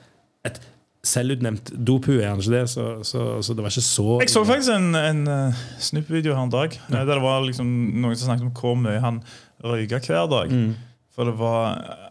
et 0.47 0.59
selvutnevnt 1.05 1.73
dopu, 1.75 2.13
er 2.17 2.31
han 2.31 2.41
ikke 2.41 2.55
det? 2.57 2.65
Så, 2.71 2.87
så, 3.07 3.27
så 3.45 3.55
det 3.55 3.63
var 3.63 3.73
ikke 3.73 3.85
så 3.85 4.19
Jeg 4.23 4.33
så 4.33 4.43
faktisk 4.47 4.73
en, 4.75 4.89
en 4.99 5.21
uh, 5.29 5.61
Snoop-video 5.79 6.35
her 6.35 6.43
en 6.43 6.51
dag 6.51 6.75
ja. 6.75 6.89
der 6.91 7.13
det 7.13 7.21
var 7.23 7.45
liksom 7.45 7.69
noen 8.03 8.19
som 8.19 8.31
snakket 8.31 8.49
om 8.49 8.55
hvor 8.55 8.75
mye 8.79 8.99
han 9.03 9.21
røyka 9.63 10.01
hver 10.03 10.27
dag. 10.31 10.51
Mm. 10.51 10.73
For 11.15 11.29
det 11.29 11.37
var 11.39 12.08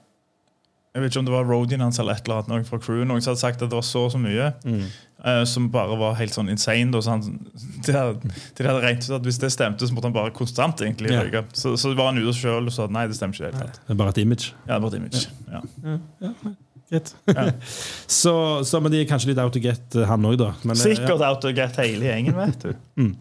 Jeg 0.94 1.02
vet 1.02 1.12
ikke 1.12 1.20
om 1.20 1.26
det 1.28 1.34
var 1.34 1.46
roadien 1.46 1.82
hans 1.84 1.98
eller 2.00 2.16
et 2.16 2.26
eller 2.26 2.40
annet 2.40 2.50
noen 2.50 2.64
fra 2.66 2.78
crew 2.82 3.04
Noen 3.06 3.22
som 3.22 3.34
hadde 3.34 3.42
sagt 3.42 3.62
at 3.62 3.68
det 3.70 3.76
var 3.76 3.86
så 3.86 4.06
og 4.08 4.12
så 4.14 4.18
mye. 4.22 4.48
Mm. 4.64 4.86
uh, 5.26 5.42
som 5.46 5.68
bare 5.74 5.98
var 6.00 6.16
helt 6.18 6.34
sånn 6.34 6.48
insane. 6.50 6.90
Da, 6.94 7.02
så 7.04 7.16
han, 7.16 7.26
de, 7.86 7.94
hadde, 7.94 8.32
de 8.58 8.66
hadde 8.66 8.80
regnet 8.86 9.08
ut 9.08 9.16
at 9.18 9.28
hvis 9.28 9.40
det 9.42 9.52
stemte, 9.54 9.86
så 9.86 9.94
måtte 9.96 10.10
han 10.10 10.16
bare 10.16 10.34
konstant 10.34 10.80
egentlig 10.82 11.12
Ja. 11.12 11.24
røyke. 11.26 11.44
Så, 11.52 11.76
så 11.78 11.92
var 11.98 12.12
han 12.12 12.22
ute 12.22 12.34
sjøl 12.38 12.70
og 12.70 12.74
sa 12.74 12.88
at 12.88 12.94
nei, 12.96 13.06
det 13.10 13.18
stemmer 13.20 13.36
ikke. 13.36 13.52
det. 13.58 13.82
Det 13.84 13.94
er 13.94 14.00
bare 14.00 14.16
et 14.16 14.22
image. 14.24 14.54
Ja, 14.64 14.78
det 14.78 14.82
var 14.86 14.96
et 14.96 15.00
image. 15.02 15.28
Ja. 15.52 15.62
ja. 15.84 16.56
Ja. 16.90 17.02
så, 18.06 18.64
så, 18.64 18.80
men 18.80 18.92
de 18.92 19.02
er 19.02 19.08
kanskje 19.08 19.32
litt 19.32 19.40
out 19.42 19.52
to 19.52 19.60
get, 19.62 19.84
eh, 19.94 20.08
han 20.08 20.24
òg, 20.24 20.38
da. 20.40 20.52
Men, 20.62 20.72
eh, 20.72 20.80
ja. 20.80 20.96
Sikkert 20.96 21.24
out 21.24 21.42
to 21.44 21.52
get 21.56 21.76
hele 21.82 22.08
gjengen, 22.08 22.36
vet 22.38 22.64
du. 22.64 22.72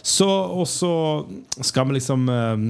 Så, 0.00 0.24
og 0.24 0.64
så 0.64 0.90
skal 1.60 1.84
vi 1.90 1.98
liksom 1.98 2.22
eh, 2.32 2.62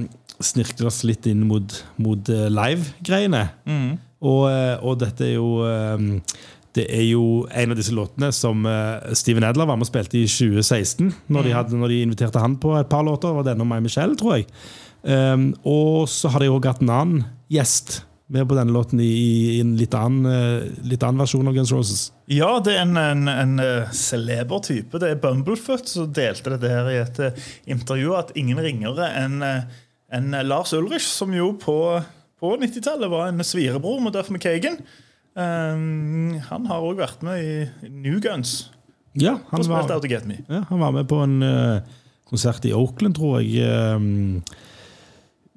snirkle 0.43 0.89
oss 0.89 0.97
litt 1.07 1.29
inn 1.31 1.45
mot, 1.47 1.77
mot 2.01 2.31
uh, 2.33 2.47
live-greiene. 2.51 3.45
Mm. 3.63 3.93
Og, 4.21 4.45
eh, 4.51 4.75
og 4.85 4.99
dette 5.01 5.25
er 5.25 5.33
jo 5.39 5.63
eh, 5.65 6.03
Det 6.77 6.85
er 6.93 7.03
jo 7.09 7.23
en 7.49 7.73
av 7.73 7.79
disse 7.79 7.95
låtene 7.95 8.29
som 8.35 8.61
eh, 8.69 9.15
Steven 9.17 9.43
Adler 9.47 9.67
var 9.67 9.79
med 9.79 9.87
og 9.87 9.91
spilte 9.91 10.21
i 10.21 10.27
2016. 10.29 11.09
Når, 11.27 11.47
de, 11.47 11.57
hadde, 11.57 11.79
når 11.79 11.91
de 11.91 12.03
inviterte 12.05 12.39
han 12.39 12.55
på 12.61 12.75
et 12.77 12.91
par 12.91 13.03
låter. 13.07 13.33
Var 13.35 13.49
denne 13.49 13.65
og 13.65 13.71
My 13.71 13.81
Michelle, 13.83 14.15
tror 14.19 14.37
jeg. 14.37 14.47
Um, 15.01 15.47
og 15.65 16.05
så 16.13 16.29
har 16.29 16.43
de 16.43 16.51
òg 16.53 16.67
hatt 16.69 16.83
en 16.83 16.91
annen 16.93 17.23
gjest 17.49 18.03
med 18.31 18.45
på 18.47 18.53
denne 18.53 18.71
låten 18.71 19.01
i, 19.01 19.07
i 19.09 19.59
en 19.63 19.71
litt 19.75 19.95
annen, 19.97 20.77
litt 20.87 21.01
annen 21.03 21.23
versjon 21.23 21.49
av 21.49 21.55
Guns 21.57 21.73
Roses. 21.73 22.03
Ja, 22.31 22.51
det 22.63 22.77
er 22.77 22.85
en, 22.85 22.93
en, 23.01 23.25
en 23.27 23.63
celeber 23.97 24.61
type. 24.63 25.01
Det 25.01 25.09
er 25.09 25.19
Bumblefoot 25.19 25.89
som 25.89 26.13
delte 26.15 26.53
det 26.53 26.61
der 26.63 26.91
i 26.93 27.01
et 27.01 27.19
intervju. 27.73 28.13
At 28.21 28.31
ingen 28.39 28.61
ringere 28.61 29.09
enn 29.19 29.41
en 29.41 30.37
Lars 30.47 30.71
Ulrich, 30.77 31.09
som 31.09 31.33
jo 31.35 31.49
på, 31.59 31.75
på 32.41 32.55
90-tallet 32.57 33.11
var 33.11 33.29
en 33.29 33.45
svirebror 33.45 34.01
med 34.03 34.15
Duff 34.17 34.31
McKagan. 34.33 34.79
Um, 35.37 36.39
han 36.49 36.65
har 36.67 36.83
òg 36.83 36.99
vært 36.99 37.21
med 37.23 37.39
i 37.39 37.89
New 37.89 38.17
Guns. 38.23 38.71
Ja, 39.13 39.37
Han 39.51 39.67
var, 39.67 39.89
ja, 39.91 40.61
han 40.69 40.79
var 40.79 40.93
med 40.95 41.07
på 41.11 41.19
en 41.19 41.43
uh, 41.43 41.83
konsert 42.29 42.65
i 42.65 42.71
Oakland, 42.73 43.15
tror 43.17 43.41
jeg. 43.41 43.59
Um, 43.67 44.41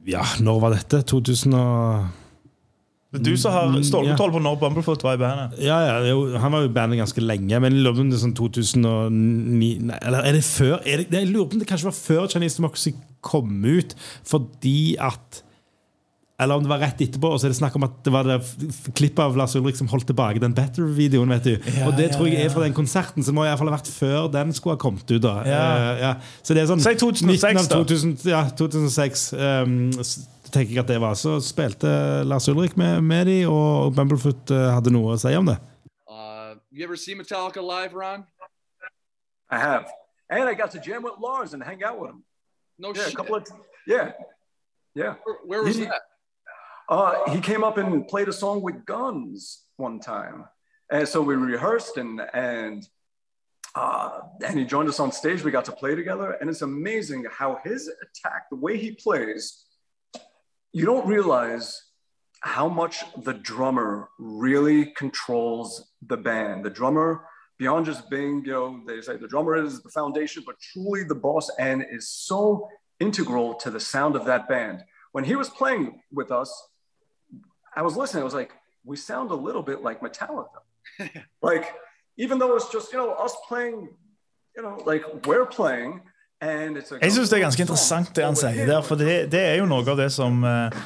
ja, 0.06 0.24
når 0.42 0.60
var 0.60 0.74
dette? 0.74 1.02
2000 1.06 1.54
og... 1.56 2.12
Det 3.14 3.20
er 3.20 3.26
du 3.30 3.36
som 3.38 3.54
har 3.54 3.68
Mm, 3.70 3.84
stålkontroll 3.86 4.32
på 4.34 4.40
når 4.42 4.56
Bumblefoot 4.58 5.04
var 5.06 5.14
i 5.14 5.20
bandet. 5.22 5.60
Ja, 5.62 5.76
ja, 5.86 6.38
Han 6.42 6.50
var 6.50 6.64
jo 6.64 6.68
i 6.68 6.74
bandet 6.74 6.98
ganske 6.98 7.22
lenge, 7.22 7.60
men 7.62 7.78
om 7.86 8.10
det 8.10 8.16
er 8.18 8.24
sånn 8.24 8.34
2009 8.34 9.86
nei, 9.86 9.98
Eller 10.02 10.26
er 10.26 10.34
det 10.34 10.42
før? 10.42 10.80
Er 10.82 11.04
det, 11.04 11.06
jeg 11.14 11.30
lurer 11.30 11.46
på 11.46 11.54
om 11.54 11.62
det 11.62 11.68
kanskje 11.70 11.92
var 11.92 11.94
før 11.94 12.26
Chinese 12.32 12.58
Democracy 12.58 12.96
kom 13.22 13.62
ut, 13.62 13.94
fordi 14.26 14.96
at 14.98 15.43
Eller 16.38 16.56
om 16.58 16.64
det 16.64 16.68
var 16.68 16.80
rett 16.82 16.98
etterpå, 17.00 17.28
og 17.30 17.38
så 17.38 17.46
er 17.46 17.52
det 17.52 17.56
snakk 17.60 17.76
om 17.78 17.84
at 17.86 17.92
det 18.02 18.10
var 18.10 18.26
det 18.26 18.40
klippet 18.98 19.20
av 19.22 19.36
Lars 19.38 19.52
Ulrik 19.54 19.76
som 19.78 19.86
holdt 19.92 20.08
tilbake 20.08 20.40
den 20.42 20.54
Better-videoen. 20.56 21.28
vet 21.30 21.44
du 21.46 21.52
Ja, 21.76 21.86
Og 21.86 21.94
det 21.96 22.08
ja, 22.10 22.16
tror 22.16 22.26
jeg 22.26 22.42
er 22.42 22.50
fra 22.50 22.64
den 22.64 22.74
konserten, 22.74 23.22
så 23.22 23.30
må 23.32 23.44
i 23.44 23.48
hvert 23.52 23.58
fall 23.60 23.70
ha 23.70 23.76
vært 23.76 23.90
før 23.94 24.26
den 24.34 24.50
skulle 24.52 24.74
ha 24.74 24.80
kommet 24.82 25.06
ut. 25.14 25.22
da 25.22 25.34
Ja. 25.46 25.60
Uh, 25.94 26.00
ja. 26.00 26.12
Så 26.42 26.54
det 26.56 26.64
er 26.64 26.66
sånn 26.72 26.82
Si 26.82 26.94
2006 26.94 27.44
19 27.54 27.68
da. 27.70 27.78
2000, 27.84 28.16
Ja, 28.26 28.42
2006. 28.50 29.32
Um, 29.38 29.92
tenker 30.50 30.74
jeg 30.74 30.78
at 30.82 30.90
det 30.90 31.00
var 31.00 31.14
Så 31.14 31.36
spilte 31.42 32.24
Lars 32.26 32.48
Ulrik 32.48 32.76
med, 32.76 33.00
med 33.02 33.26
de, 33.26 33.38
og 33.46 33.94
Bumblefoot 33.94 34.50
eh, 34.50 34.68
hadde 34.74 34.90
noe 34.94 35.14
å 35.14 35.18
si 35.18 35.32
om 35.38 35.46
det. 35.46 35.56
Uh, 36.10 36.54
you 36.72 36.82
ever 36.84 36.96
see 36.96 37.14
Metallica 37.14 37.62
live, 37.62 37.94
Ron? 37.94 38.24
I 39.50 39.58
have. 39.58 39.86
And 40.30 40.48
I 40.48 40.54
got 40.54 40.72
to 40.72 40.80
jam 40.80 41.02
with 41.04 41.14
Lars 41.22 41.54
and 41.54 41.62
hang 41.62 41.82
out 41.84 42.00
with 42.00 42.10
him. 42.10 42.24
No 42.78 42.88
Yeah, 42.92 43.02
a 43.02 43.08
shit. 43.10 43.16
couple 43.16 43.36
of 43.36 43.44
yeah. 43.86 44.10
Yeah. 44.96 45.14
Where, 45.24 45.36
where 45.46 45.62
was 45.62 45.76
He- 45.76 45.84
that? 45.86 46.02
Uh, 46.88 47.30
he 47.30 47.40
came 47.40 47.64
up 47.64 47.78
and 47.78 48.06
played 48.06 48.28
a 48.28 48.32
song 48.32 48.62
with 48.62 48.84
guns 48.84 49.62
one 49.76 50.00
time. 50.00 50.44
And 50.90 51.08
so 51.08 51.22
we 51.22 51.34
rehearsed 51.34 51.96
and 51.96 52.20
and 52.32 52.86
uh, 53.74 54.20
and 54.46 54.58
he 54.58 54.64
joined 54.64 54.88
us 54.88 55.00
on 55.00 55.10
stage. 55.10 55.42
We 55.42 55.50
got 55.50 55.64
to 55.64 55.72
play 55.72 55.94
together, 55.96 56.32
and 56.32 56.48
it's 56.48 56.62
amazing 56.62 57.26
how 57.30 57.58
his 57.64 57.88
attack, 57.88 58.48
the 58.48 58.56
way 58.56 58.76
he 58.76 58.92
plays, 58.92 59.64
you 60.72 60.84
don't 60.84 61.06
realize 61.06 61.82
how 62.40 62.68
much 62.68 63.02
the 63.22 63.32
drummer 63.32 64.10
really 64.18 64.86
controls 64.86 65.90
the 66.06 66.16
band. 66.16 66.64
The 66.64 66.70
drummer, 66.70 67.24
beyond 67.58 67.86
just 67.86 68.10
being, 68.10 68.44
you 68.44 68.52
know, 68.52 68.80
they 68.86 69.00
say 69.00 69.16
the 69.16 69.26
drummer 69.26 69.56
is 69.56 69.82
the 69.82 69.88
foundation, 69.88 70.44
but 70.46 70.56
truly 70.60 71.02
the 71.02 71.14
boss 71.14 71.50
and 71.58 71.84
is 71.90 72.08
so 72.08 72.68
integral 73.00 73.54
to 73.54 73.70
the 73.70 73.80
sound 73.80 74.14
of 74.14 74.24
that 74.26 74.48
band. 74.48 74.84
When 75.12 75.24
he 75.24 75.36
was 75.36 75.48
playing 75.48 76.00
with 76.12 76.30
us, 76.30 76.52
I 77.76 77.82
was 77.82 77.96
listening, 77.96 78.22
I 78.22 78.24
was 78.24 78.34
like, 78.34 78.52
we 78.84 78.96
sound 78.96 79.30
a 79.30 79.34
little 79.34 79.62
bit 79.62 79.82
like 79.82 80.00
Metallica. 80.00 80.60
like, 81.42 81.74
even 82.16 82.38
though 82.38 82.54
it's 82.56 82.70
just, 82.72 82.92
you 82.92 82.98
know, 82.98 83.12
us 83.12 83.34
playing, 83.48 83.88
you 84.56 84.62
know, 84.62 84.76
like 84.86 85.04
we're 85.26 85.46
playing, 85.46 86.00
and 86.40 86.76
it's 86.76 86.92
a 86.92 86.98
Jeg 87.00 87.12
syns 87.12 87.30
det 87.30 87.38
er 87.38 87.46
ganske 87.46 87.62
interessant 87.64 88.12
det 88.16 88.24
han 88.24 88.36
sier 88.36 88.66
der, 88.68 88.82
for 88.84 89.00
det, 89.00 89.32
det 89.32 89.40
er 89.40 89.56
jo 89.62 89.66
noe 89.70 89.86
av 89.88 89.96
det 89.98 90.10
som, 90.12 90.44
eh, 90.44 90.76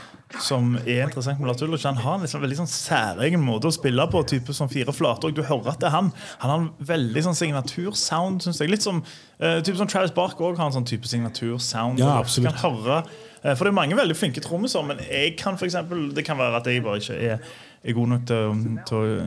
som 0.45 0.77
er 0.85 1.07
interessant 1.09 1.41
med 1.41 1.51
Lars 1.51 1.63
Ulrich. 1.65 1.87
Han 1.89 2.01
har 2.01 2.19
en 2.19 2.27
liksom 2.27 2.43
veldig 2.45 2.59
sånn 2.61 2.71
særegen 2.71 3.43
måte 3.45 3.71
å 3.71 3.75
spille 3.75 4.07
på, 4.13 4.23
type 4.29 4.55
som 4.57 4.71
fire 4.73 4.95
flater. 4.95 5.31
Og 5.31 5.37
du 5.37 5.43
hører 5.43 5.73
at 5.73 5.81
det 5.83 5.89
er 5.91 5.97
han. 5.97 6.13
Han 6.45 6.53
har 6.53 6.59
en 6.63 6.71
veldig 6.93 7.25
sånn 7.29 7.39
signatursound, 7.39 8.45
syns 8.45 8.61
jeg. 8.63 8.71
Litt 8.73 8.85
som 8.85 9.01
uh, 9.03 9.59
type 9.65 9.77
som 9.81 9.89
Travis 9.91 10.15
Bark 10.17 10.41
òg 10.41 10.61
har 10.61 10.71
en 10.71 10.79
sånn 10.79 10.89
type 10.89 11.09
signatursound. 11.09 12.01
Ja, 12.05 12.19
absolutt. 12.21 12.53
du. 12.53 12.61
Kan 12.61 12.77
høre, 12.77 13.01
for 13.43 13.65
det 13.67 13.73
er 13.73 13.79
mange 13.79 13.99
veldig 13.99 14.17
flinke 14.19 14.43
trommiser, 14.45 14.85
men 14.87 15.03
jeg 15.05 15.37
kan 15.39 15.59
for 15.59 15.69
eksempel, 15.69 16.09
det 16.17 16.25
kan 16.27 16.39
være 16.39 16.59
at 16.59 16.71
jeg 16.71 16.83
bare 16.85 17.03
ikke 17.03 17.19
er, 17.33 17.51
er 17.85 17.97
god 17.97 18.15
nok 18.15 18.25
til, 18.27 18.63
til 18.89 18.99
å 18.99 19.19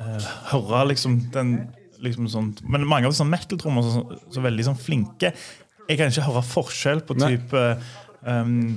uh, 0.00 0.30
høre 0.52 0.86
liksom 0.92 1.18
den 1.34 1.58
liksom 2.02 2.28
sånt. 2.28 2.62
Men 2.68 2.86
mange 2.88 3.08
av 3.08 3.16
sånn 3.16 3.30
metal-trommer 3.32 3.84
er 3.84 3.94
så, 3.94 4.20
så 4.36 4.44
veldig 4.44 4.68
sånn 4.68 4.78
flinke. 4.80 5.32
Jeg 5.86 5.98
kan 5.98 6.12
ikke 6.12 6.26
høre 6.26 6.42
forskjell 6.44 7.02
på 7.06 7.16
type 7.20 7.64
um, 8.26 8.76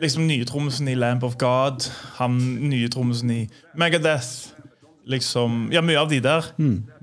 Liksom 0.00 0.24
nye 0.24 0.46
trommisen 0.48 0.88
i 0.88 0.94
Lamp 0.96 1.26
of 1.26 1.34
God, 1.36 1.84
han 2.16 2.38
nye 2.70 2.88
trommisen 2.88 3.32
i 3.34 3.40
Megadeth. 3.76 4.54
Liksom, 5.10 5.66
ja, 5.74 5.82
mye 5.84 5.98
av 6.00 6.08
de 6.08 6.22
der. 6.24 6.46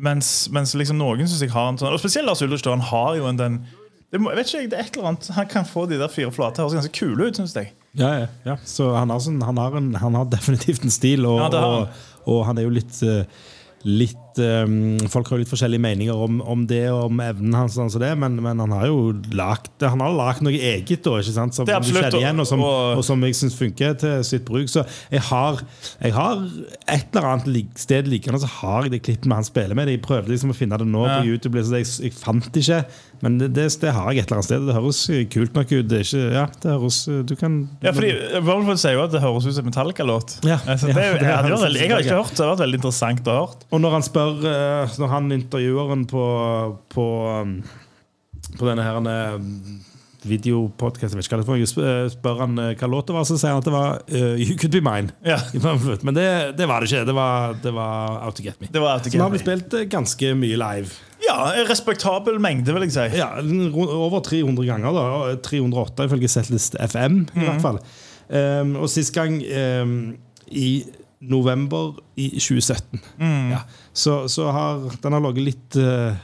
Mens, 0.01 0.47
mens 0.53 0.73
liksom 0.77 0.97
noen 0.97 1.27
syns 1.27 1.43
jeg 1.43 1.51
har 1.53 1.69
en 1.69 1.77
sånn 1.77 1.93
Og 1.93 2.01
spesielt 2.01 2.25
Lars 2.25 2.41
Ulrich, 2.41 2.65
han 2.65 2.81
har 2.89 3.17
jo 3.19 3.27
en 3.29 3.37
den 3.37 3.59
det, 4.13 4.21
må, 4.23 4.31
vet 4.37 4.47
ikke, 4.47 4.61
jeg, 4.63 4.71
det 4.71 4.79
er 4.79 4.85
et 4.87 4.95
eller 4.95 5.09
annet 5.11 5.27
Han 5.35 5.47
kan 5.51 5.65
få 5.67 5.83
de 5.89 5.97
der 5.99 6.11
fire 6.11 6.31
flate 6.31 6.63
høres 6.63 6.77
ganske 6.77 6.93
kule 6.95 7.27
ut, 7.27 7.39
syns 7.39 7.55
jeg. 7.57 7.73
Ja, 7.97 8.11
ja, 8.21 8.27
ja. 8.45 8.55
Så 8.67 8.91
han 8.95 9.11
har, 9.11 9.19
sånn, 9.23 9.41
han, 9.43 9.59
har 9.59 9.75
en, 9.79 9.91
han 9.99 10.15
har 10.15 10.29
definitivt 10.31 10.85
en 10.87 10.93
stil, 10.93 11.27
og, 11.27 11.41
Ja, 11.43 11.63
og, 11.63 12.03
og 12.29 12.43
han 12.47 12.59
er 12.61 12.67
jo 12.67 12.75
litt 12.77 13.01
eh, 13.03 13.25
Eh, 14.39 15.07
folk 15.11 15.29
har 15.31 15.39
litt 15.41 15.49
forskjellige 15.51 15.81
meninger 15.83 16.15
om, 16.27 16.39
om 16.41 16.65
det 16.69 16.83
og 16.91 17.07
om 17.09 17.19
evnen 17.23 17.53
hans, 17.57 17.75
som 17.77 17.89
det, 18.01 18.11
men, 18.19 18.35
men 18.43 18.59
han 18.63 18.71
har 18.75 18.87
jo 18.89 19.13
lagt, 19.37 19.71
han 19.81 20.01
har 20.03 20.13
lagt 20.17 20.41
noe 20.45 20.53
eget 20.53 21.03
da, 21.05 21.17
som 21.23 21.49
du 21.67 21.71
kjenner 21.71 22.17
igjen, 22.19 22.39
og 22.43 22.47
som, 22.49 22.61
og- 22.63 23.03
som 23.07 23.21
jeg 23.25 23.35
syns 23.39 23.55
funker 23.57 23.97
til 24.01 24.23
sitt 24.27 24.45
bruk. 24.47 24.67
Så 24.71 24.83
jeg 25.11 25.21
har, 25.29 25.61
jeg 26.03 26.13
har 26.13 26.41
et 26.87 27.07
eller 27.13 27.29
annet 27.33 27.77
sted 27.79 28.07
liggende, 28.11 28.39
så 28.43 28.49
har 28.61 28.83
jeg 28.87 28.91
det 28.97 29.03
klippet 29.07 29.25
med 29.29 29.37
han 29.41 29.47
spiller 29.47 29.75
med. 29.77 29.87
Jeg 29.93 30.01
prøvde 30.05 30.33
liksom 30.33 30.53
å 30.53 30.57
finne 30.57 30.77
det 30.77 30.87
nå 30.87 31.05
Ja. 31.07 31.19
på 31.21 31.27
YouTube, 31.31 31.61
så 31.63 31.79
jeg, 31.81 31.87
jeg 32.07 32.13
fant 32.17 32.51
det 32.53 32.63
ikke. 32.65 32.81
Men 33.23 33.39
det, 33.41 33.47
det, 33.55 33.65
det 33.81 33.91
har 33.95 34.11
jeg 34.13 34.21
et 34.21 34.27
eller 34.29 34.37
annet 34.37 34.45
sted. 34.45 34.65
Det 34.67 34.75
høres 34.77 34.99
kult 35.33 35.55
nok 35.57 35.71
ut. 35.73 35.87
Det 35.89 35.97
er 35.97 36.03
ikke, 36.05 36.25
ja, 36.35 36.43
det 36.61 36.73
høres, 36.75 36.97
du 37.25 37.33
kan 37.39 37.55
Ja, 37.81 37.91
fordi 37.95 38.11
Bumblefoot 38.45 38.77
sier 38.83 38.93
jo 38.93 39.05
at 39.07 39.13
det 39.15 39.21
høres 39.23 39.47
ut 39.47 39.55
som 39.57 39.65
en 39.65 39.71
Metallica-låt. 39.71 40.35
Ja, 40.45 40.59
Altså, 40.67 40.91
ja, 40.91 40.99
jeg, 41.01 41.15
veldig- 41.15 41.79
jeg 41.81 41.89
har 41.89 42.03
ikke 42.03 42.19
hørt 42.19 42.29
det. 42.29 42.37
Det 42.37 42.45
har 42.45 42.51
vært 42.53 42.61
veldig 42.65 42.77
interessant 42.81 43.27
å 43.31 43.37
høre. 43.39 43.55
Og 43.73 43.81
når 43.81 43.95
han 43.97 44.05
spør 44.05 44.26
eh, 44.45 44.95
Når 45.01 45.11
han 45.11 45.31
intervjueren 45.31 46.05
på 46.09 46.23
På, 46.93 47.05
um, 47.41 47.57
på 48.57 48.67
denne 48.67 48.83
her 48.85 48.97
noe, 51.53 51.67
sp- 51.69 51.83
eh, 51.87 52.07
spør 52.11 52.39
han 52.41 52.57
eh, 52.59 52.71
hva 52.79 52.87
låta 52.91 53.13
var, 53.15 53.23
så 53.29 53.37
sier 53.39 53.53
han 53.53 53.61
at 53.61 53.67
det 53.67 53.73
var 53.75 53.99
uh, 54.11 54.33
You 54.41 54.57
Could 54.59 54.73
Be 54.73 54.81
Mine. 54.83 55.13
Ja. 55.23 55.37
Men 56.05 56.17
det, 56.17 56.25
det 56.57 56.67
var 56.67 56.81
det 56.83 56.89
ikke. 56.89 57.05
Det 57.07 57.15
var, 57.15 57.55
det 57.63 57.73
var 57.75 58.17
Out 58.25 58.35
To 58.39 58.43
Get 58.43 58.59
Me. 58.59 58.67
Det 58.73 58.81
var 58.83 58.97
Out 58.97 59.05
to 59.07 59.13
Så 59.13 59.21
nå 59.21 59.27
har 59.27 59.35
vi 59.35 59.41
spilt 59.43 59.77
eh, 59.77 59.85
ganske 59.91 60.33
mye 60.35 60.57
live. 60.59 60.91
Ja, 61.23 61.37
en 61.53 61.69
respektabel 61.69 62.41
mengde, 62.43 62.73
vil 62.75 62.87
jeg 62.87 62.95
si. 62.97 63.05
Ja, 63.21 63.29
Over 63.39 64.19
300 64.25 64.67
ganger. 64.67 64.97
da 64.97 65.35
308 65.47 66.09
ifølge 66.09 66.29
Setlist 66.33 66.75
FM, 66.89 67.23
i 67.35 67.45
hvert 67.45 67.63
fall. 67.63 67.79
Um, 68.27 68.73
og 68.83 68.89
sist 68.91 69.13
gang 69.15 69.37
um, 69.83 69.93
i 70.51 70.81
november 71.19 71.95
i 72.15 72.29
2017. 72.37 72.99
Ja. 73.51 73.61
Så, 73.93 74.27
så 74.29 74.51
har 74.53 74.83
den 75.01 75.13
har 75.17 75.23
ligget 75.29 75.45
litt 75.47 75.77
uh, 75.81 76.17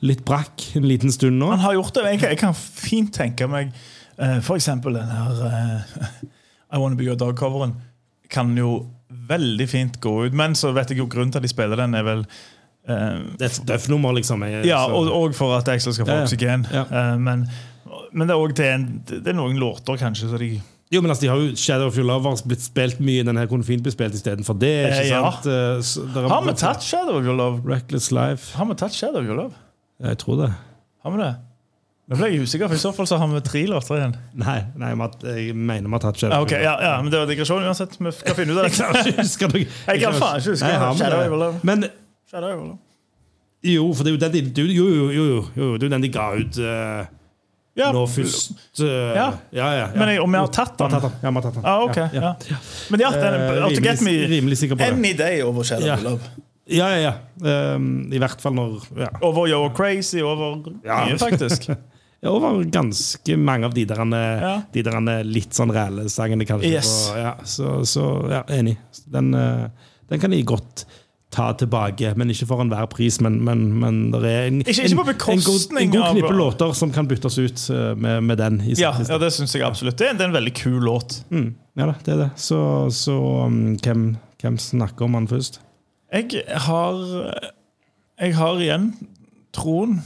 Litt 0.00 0.22
brakk 0.24 0.62
en 0.78 0.86
liten 0.88 1.12
stund 1.12 1.36
nå. 1.36 1.50
Han 1.52 1.60
har 1.60 1.74
gjort 1.76 1.92
det. 1.98 2.06
Jeg, 2.14 2.20
jeg 2.30 2.38
kan 2.40 2.54
fint 2.56 3.10
tenke 3.12 3.44
meg 3.52 3.74
uh, 4.16 4.38
for 4.40 4.56
eksempel 4.56 4.94
den 4.96 5.10
her 5.12 5.42
uh, 5.44 5.98
I 6.72 6.80
Wanna 6.80 6.96
Be 6.96 7.04
Your 7.04 7.18
Dog-coveren. 7.20 7.74
Kan 8.32 8.54
jo 8.56 8.86
veldig 9.28 9.66
fint 9.68 9.98
gå 10.00 10.14
ut. 10.24 10.32
Men 10.40 10.56
så 10.56 10.72
vet 10.72 10.88
jeg 10.94 11.02
jo 11.02 11.08
grunnen 11.10 11.34
til 11.34 11.42
at 11.42 11.44
de 11.44 11.52
spiller 11.52 11.76
den, 11.82 11.98
er 11.98 12.06
vel 12.06 12.22
uh, 12.24 13.20
Det 13.36 13.44
er 13.44 13.50
et 13.50 13.60
døff-nummer, 13.68 14.16
liksom. 14.16 14.40
Jeg- 14.48 14.70
Ja, 14.70 14.86
og, 14.88 15.10
og 15.12 15.36
for 15.36 15.52
at 15.58 15.68
Axel 15.68 15.92
skal 15.92 16.08
få 16.08 16.16
oksygen. 16.24 16.64
Ja. 16.72 16.86
Eh, 16.88 17.16
men, 17.20 17.44
men 18.16 18.30
det 18.30 18.38
er 18.40 18.56
det, 18.56 19.20
det 19.26 19.34
er 19.34 19.36
noen 19.36 19.60
låter, 19.60 20.00
kanskje, 20.00 20.30
så 20.32 20.40
de 20.40 20.54
Jo, 20.90 21.00
men 21.00 21.10
altså, 21.12 21.22
De 21.22 21.28
har 21.30 21.36
jo 21.38 21.50
Shadow 21.56 21.86
of 21.86 21.96
Your 21.98 22.06
Love 22.08 22.32
blitt 22.50 22.62
spilt 22.64 22.98
mye. 23.00 23.22
Den 23.26 23.36
her 23.38 23.46
kunne 23.46 23.62
fint 23.64 23.82
blitt 23.84 23.94
spilt 23.94 24.14
istedenfor 24.18 24.56
det. 24.58 24.72
ikke 24.88 25.04
Eh, 25.04 25.08
ja. 25.12 25.20
sant? 25.30 25.46
Eh, 25.46 26.26
Har 26.32 26.42
vi 26.48 26.54
tatt 26.58 26.82
Shadow 26.82 27.18
of 27.20 27.24
Your 27.24 27.36
Love? 27.38 27.62
Reckless 27.74 28.10
Life? 28.10 28.56
Har 28.58 28.66
vi 28.66 28.74
tatt 28.74 28.92
Shadow 28.96 29.20
of 29.22 29.26
Your 29.28 29.36
Love? 29.38 29.52
Ja, 30.00 30.08
Jeg 30.08 30.18
tror 30.18 30.40
det. 30.42 30.50
Har 31.04 31.10
vi 31.14 31.22
det? 31.22 31.30
Nå 32.10 32.16
ble 32.18 32.26
jeg 32.32 32.42
usikker, 32.42 32.66
for 32.66 32.74
i 32.74 32.82
så 32.82 32.90
fall 32.92 33.06
så 33.06 33.16
har 33.22 33.28
vi 33.30 33.40
tre 33.46 33.60
låter 33.70 33.94
igjen. 34.00 34.16
Nei, 34.34 34.56
nei 34.82 34.88
jeg 34.90 35.54
mener 35.54 35.86
vi 35.86 35.94
har 35.94 36.02
tatt 36.02 36.18
Shadow 36.18 36.42
of 36.42 36.50
Your 36.50 36.58
ja, 36.64 36.72
ja, 36.82 36.96
men 37.02 37.12
det 37.12 37.20
var 37.20 37.26
digresjon 37.30 37.62
uansett. 37.62 37.94
Vi 38.02 38.10
skal 38.10 38.34
finne 38.34 38.52
ut 38.52 38.58
av 38.58 38.66
Jeg 38.68 38.74
kan 38.80 38.98
ikke 39.06 39.22
huske 39.22 39.46
noe. 39.52 39.62
Jeg 39.86 40.00
kan 40.02 40.16
faen 40.18 40.40
ikke 40.42 40.56
huske 40.56 40.66
Nei, 40.66 40.94
Shadow 40.98 41.20
det? 41.20 41.20
of 41.20 41.30
Your 41.30 41.38
Love. 41.44 41.60
Men 41.62 41.84
Shadow 42.30 42.48
of 42.50 42.56
Your 42.58 42.66
Love. 42.72 42.78
jo, 43.62 43.86
for 43.94 44.02
det 44.02 44.10
er 44.10 44.16
jo 44.18 44.22
den 44.26 44.32
de, 44.32 44.42
du, 44.58 44.62
jo, 44.74 44.88
jo, 44.88 45.06
jo, 45.14 45.24
jo, 45.56 45.70
det 45.78 45.86
er 45.86 45.88
jo 45.88 45.94
den 45.94 46.02
de 46.02 46.08
ga 46.18 46.26
ut 46.34 46.58
eh, 46.58 47.06
Ja. 47.78 47.92
nå 47.94 48.02
først. 48.10 48.50
uh, 48.80 48.86
Ja. 48.88 49.12
ja, 49.14 49.30
ja, 49.54 49.72
ja. 49.78 49.86
Men 49.94 50.08
jeg, 50.08 50.20
om 50.22 50.32
vi 50.32 50.38
har 50.38 50.50
tatt 50.52 50.76
den? 50.78 50.90
Ja, 50.90 51.10
vi 51.30 51.34
har 51.34 51.42
tatt 51.44 51.54
den. 51.54 51.64
Ah, 51.64 51.84
ok, 51.86 51.96
ja. 52.12 52.32
Men 52.90 53.00
ja, 53.04 53.10
den, 53.14 53.34
er 53.34 53.62
uh, 53.62 53.68
to 53.70 53.80
me 53.80 53.94
rimelig, 53.94 54.30
rimelig 54.34 54.58
sikker 54.58 54.76
på 54.76 54.82
det. 54.82 54.92
any 54.92 55.12
day 55.16 55.42
over 55.46 55.64
Shadow 55.64 55.86
Ja. 55.86 55.96
Love. 56.02 56.20
Ja, 56.70 56.88
ja, 56.94 56.98
ja. 57.42 57.74
Um, 57.74 58.12
I 58.14 58.18
hvert 58.22 58.40
fall 58.42 58.54
når 58.54 58.84
ja. 58.98 59.08
Over 59.26 59.48
Yo 59.50 59.62
Crazy, 59.74 60.20
over 60.22 60.60
Ja. 60.86 61.04
mye, 61.06 61.18
faktisk. 61.18 61.70
over 62.30 62.62
ganske 62.70 63.36
mange 63.40 63.66
av 63.66 63.74
de 63.74 63.84
der, 63.88 64.04
Ja. 64.14 64.52
de 64.72 64.82
der 64.82 65.24
litt 65.24 65.56
sånn 65.56 65.72
reelle 65.74 66.08
sangene, 66.12 66.46
kanskje. 66.46 66.70
Yes. 66.76 66.92
Og, 67.10 67.18
ja, 67.18 67.34
så, 67.44 67.80
så 67.88 68.06
ja, 68.30 68.42
enig. 68.54 68.76
Den, 69.06 69.32
uh, 69.34 69.66
den 70.10 70.20
kan 70.22 70.30
jeg 70.34 70.46
godt 70.46 70.84
ta 71.30 71.52
tilbake, 71.54 72.12
men 72.18 72.30
ikke 72.32 72.46
for 72.50 72.58
enhver 72.64 72.88
pris. 72.90 73.20
Men, 73.22 73.36
men, 73.46 73.60
men 73.78 73.98
det 74.12 74.24
er 74.30 74.48
en, 74.48 74.60
Ikke- 74.64 74.82
ikke 74.82 74.98
en, 74.98 74.98
en 74.98 75.44
god, 75.46 75.76
en 75.80 75.90
god 75.94 76.06
knippe 76.16 76.32
låter 76.34 76.72
som 76.74 76.90
kan 76.90 77.06
byttes 77.06 77.38
ut 77.38 77.62
eh, 77.70 77.94
med, 77.96 78.20
med 78.26 78.36
den. 78.40 78.60
I 78.66 78.74
Ja, 78.80 78.90
ja, 79.08 79.18
det 79.22 79.32
syns 79.36 79.54
jeg 79.54 79.62
absolutt. 79.62 79.98
Det 79.98 80.08
er, 80.08 80.12
det 80.18 80.26
er 80.26 80.32
en 80.32 80.34
veldig 80.34 80.54
kul 80.58 80.80
låt. 80.82 81.20
Mm, 81.30 81.52
ja 81.78 81.86
det 82.04 82.14
er 82.16 82.22
det. 82.24 82.30
Så, 82.36 82.58
så 82.90 83.14
um, 83.46 83.76
hvem, 83.78 84.16
hvem 84.42 84.58
snakker 84.58 85.04
om 85.06 85.14
han 85.14 85.28
først? 85.30 85.60
Jeg 86.12 86.42
har 86.66 86.98
Jeg 88.20 88.34
har 88.36 88.58
igjen 88.58 88.88
troen 89.54 90.00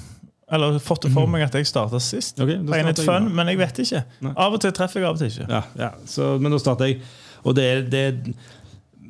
Eller 0.52 0.76
fått 0.78 1.06
det 1.06 1.12
for 1.14 1.26
meg 1.26 1.42
at 1.46 1.54
jeg 1.56 1.66
starta 1.66 1.96
sist. 2.04 2.36
Okay, 2.38 2.58
er 2.60 2.66
starter 2.68 3.00
jeg 3.00 3.06
fun, 3.08 3.30
men 3.34 3.48
jeg 3.48 3.58
vet 3.58 3.78
ikke. 3.80 4.02
Nei. 4.22 4.34
Av 4.36 4.52
og 4.52 4.60
til 4.60 4.74
treffer 4.76 5.00
jeg, 5.00 5.08
av 5.08 5.16
og 5.16 5.22
til 5.22 5.30
ikke. 5.32 5.46
Ja, 5.48 5.62
ja. 5.80 5.88
Så, 6.06 6.34
men 6.38 6.52
da 6.52 6.58
starter 6.60 6.90
jeg. 6.92 7.00
Og 7.48 7.56
det, 7.56 7.64
er- 7.64 7.88
det 7.90 8.02
er- 8.10 8.34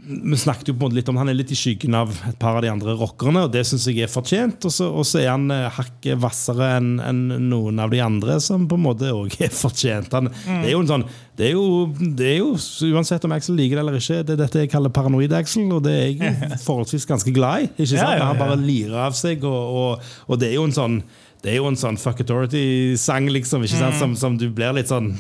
Vi 0.05 0.37
snakket 0.37 0.69
jo 0.69 0.75
på 0.75 0.83
en 0.83 0.91
måte 0.91 0.99
litt 0.99 1.09
om 1.09 1.17
Han 1.17 1.31
er 1.33 1.37
litt 1.39 1.53
i 1.55 1.57
skyggen 1.57 1.95
av 1.97 2.11
et 2.29 2.37
par 2.41 2.59
av 2.59 2.65
de 2.65 2.71
andre 2.73 2.93
rockerne, 2.99 3.47
og 3.47 3.53
det 3.55 3.63
syns 3.69 3.87
jeg 3.89 4.05
er 4.05 4.13
fortjent. 4.13 4.67
Og 4.69 4.75
så, 4.75 5.21
er 5.21 5.31
han 5.31 5.49
eh, 5.55 5.69
hakket 5.73 6.21
hvassere 6.21 6.75
enn 6.79 6.99
en 7.01 7.23
noen 7.49 7.81
av 7.81 7.93
de 7.95 8.03
andre, 8.05 8.37
som 8.45 8.69
på 8.69 8.77
en 8.79 8.85
måte 8.85 9.13
òg 9.15 9.39
er 9.45 9.55
fortjent. 9.55 10.13
Han, 10.13 10.29
Det 10.45 10.69
er 10.69 10.75
jo 10.75 10.85
en 10.85 10.93
sånn 10.93 11.09
det 11.35 11.49
er, 11.49 11.57
jo, 11.57 11.89
det 12.15 12.27
er 12.31 12.37
jo, 12.39 12.53
Uansett 12.95 13.25
om 13.27 13.33
Axel 13.35 13.57
liker 13.59 13.75
det 13.75 13.83
eller 13.83 13.97
ikke, 13.99 14.21
det 14.23 14.37
er 14.37 14.41
dette 14.45 14.61
jeg 14.63 14.71
kaller 14.71 14.93
paranoid 14.95 15.33
Axel, 15.35 15.67
og 15.75 15.83
det 15.83 15.95
er 15.97 16.07
jeg 16.13 16.59
forholdsvis 16.69 17.09
ganske 17.11 17.35
glad 17.35 17.65
i. 17.65 17.71
Ikke 17.75 17.97
sant? 17.97 18.05
Ja, 18.05 18.21
ja, 18.21 18.29
Han 18.31 18.39
bare 18.39 18.61
lirer 18.61 19.01
av 19.09 19.17
seg, 19.19 19.43
og, 19.49 19.79
og, 19.81 20.15
og 20.29 20.39
det 20.39 20.53
er 20.53 20.59
jo 20.61 20.69
en 20.69 20.77
sånn 20.77 21.01
det 21.45 21.53
er 21.53 21.59
jo 21.59 21.67
en 21.69 21.77
sånn 21.77 21.99
fuck 22.01 22.23
authority-sang, 22.23 23.27
liksom, 23.29 23.67
sant? 23.69 23.99
Som, 24.01 24.15
som 24.17 24.39
du 24.41 24.47
blir 24.49 24.73
litt 24.79 24.89
sånn 24.89 25.11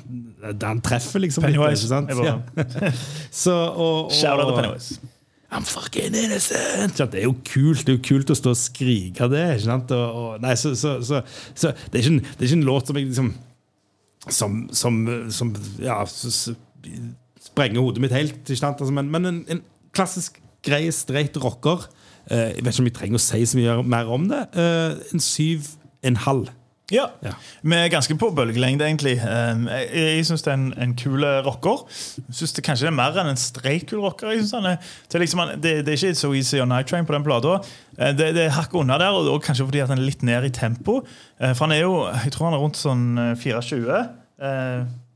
Han 0.44 0.80
treffer 0.84 1.22
liksom 1.24 1.46
litt, 1.48 1.56
ikke 1.56 1.88
sant? 1.88 2.12
Ja. 2.12 2.38
Så, 3.44 3.54
og, 3.54 4.06
og, 4.06 4.12
Shout 4.12 4.40
out 4.40 4.50
to 4.52 4.56
Pennywise. 4.60 5.00
I'm 5.54 5.62
fucking 5.62 6.14
innocent! 6.14 6.98
Ja, 6.98 7.06
Det 7.06 7.20
er 7.20 7.28
jo 7.28 7.36
kult 7.46 7.86
Det 7.86 7.92
er 7.92 7.98
jo 7.98 8.02
kult 8.02 8.30
å 8.32 8.36
stå 8.38 8.54
og 8.54 8.58
skrike 8.58 9.28
det. 9.30 9.44
Ikke 9.54 9.68
sant? 9.68 9.92
Og, 9.94 10.20
og, 10.20 10.30
nei, 10.42 10.56
så, 10.58 10.74
så, 10.78 10.96
så, 11.04 11.20
så 11.54 11.70
det, 11.92 12.00
er 12.00 12.08
en, 12.10 12.22
det 12.24 12.40
er 12.40 12.48
ikke 12.48 12.58
en 12.58 12.66
låt 12.66 12.90
som 12.90 12.98
jeg 12.98 13.10
liksom 13.10 13.34
Som, 14.24 14.56
som, 14.72 14.98
som 15.36 15.52
ja, 15.84 16.00
sprenger 17.44 17.84
hodet 17.84 18.02
mitt 18.02 18.16
helt. 18.16 18.40
Ikke 18.42 18.60
sant? 18.62 18.80
Altså, 18.80 18.94
men 18.96 19.12
men 19.12 19.30
en, 19.30 19.40
en 19.52 19.62
klassisk 19.94 20.40
grei, 20.64 20.88
streit 20.96 21.36
rocker. 21.38 21.86
Uh, 22.24 22.50
jeg 22.56 22.64
vet 22.64 22.72
ikke 22.72 22.82
om 22.82 22.88
jeg 22.88 22.96
trenger 22.98 23.20
å 23.20 23.24
si 23.24 23.42
så 23.46 23.60
mye 23.60 23.78
mer 23.94 24.10
om 24.16 24.26
det. 24.30 24.42
Uh, 24.56 24.96
en 25.12 25.22
syv 25.22 25.68
en 26.04 26.16
halv. 26.24 26.48
Ja. 26.92 27.06
Ja. 27.24 27.30
Vi 27.64 27.76
er 27.78 27.88
ganske 27.88 28.12
på 28.20 28.28
bølgelengde, 28.36 28.84
egentlig. 28.84 29.14
Um, 29.24 29.68
Jeg, 29.72 29.88
jeg 29.94 30.26
syns 30.28 30.42
det 30.44 30.50
er 30.52 30.58
en, 30.58 30.66
en 30.84 30.92
kul 31.00 31.24
rocker. 31.46 31.86
Jeg 32.26 32.34
synes 32.36 32.52
det 32.52 32.64
kanskje 32.66 32.84
det 32.86 32.90
er 32.92 32.96
mer 32.98 33.16
enn 33.22 33.30
en 33.32 33.40
streit 33.40 33.86
kul 33.88 34.02
rocker. 34.04 34.34
Jeg 34.34 34.42
synes 34.42 34.52
han 34.58 34.68
er, 34.74 34.76
det, 35.08 35.14
er 35.16 35.24
liksom, 35.24 35.40
det, 35.62 35.72
det 35.86 35.94
er 35.94 35.96
ikke 35.96 36.14
So 36.20 36.34
Easy 36.36 36.58
og 36.60 36.68
Night 36.68 36.90
Train 36.92 37.06
på 37.08 37.16
den 37.16 37.24
plata. 37.24 37.54
Eh, 37.98 38.12
Det, 38.18 38.34
det 38.36 38.44
er 38.44 38.52
hakket 38.58 38.80
unna 38.82 38.98
der, 39.00 39.16
og, 39.16 39.40
kanskje 39.42 39.64
fordi 39.64 39.80
at 39.80 39.88
han 39.94 39.98
er 39.98 40.04
litt 40.10 40.22
ned 40.22 40.44
i 40.44 40.52
tempo. 40.52 41.00
Eh, 41.40 41.54
For 41.54 41.64
han 41.64 41.72
er 41.78 41.80
jo, 41.86 41.94
jeg 42.24 42.32
tror 42.36 42.50
han 42.50 42.58
er 42.58 42.64
rundt 42.66 42.76
sånn 42.80 43.06
eh, 43.30 43.34
24. 43.40 44.04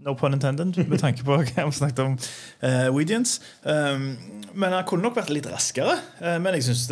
No 0.06 0.14
pun 0.14 0.32
intended, 0.32 0.76
med 0.86 1.00
tanke 1.02 1.24
på 1.26 1.36
hva 1.40 1.64
vi 1.66 1.74
snakket 1.74 2.04
om 2.04 2.12
uh, 2.14 2.88
Weedians. 2.94 3.40
Um, 3.64 4.12
men 4.54 4.74
han 4.74 4.86
kunne 4.86 5.02
nok 5.02 5.16
vært 5.18 5.32
litt 5.34 5.48
raskere. 5.50 5.96
Uh, 6.20 6.36
men 6.42 6.54
jeg 6.54 6.68
syns 6.68 6.84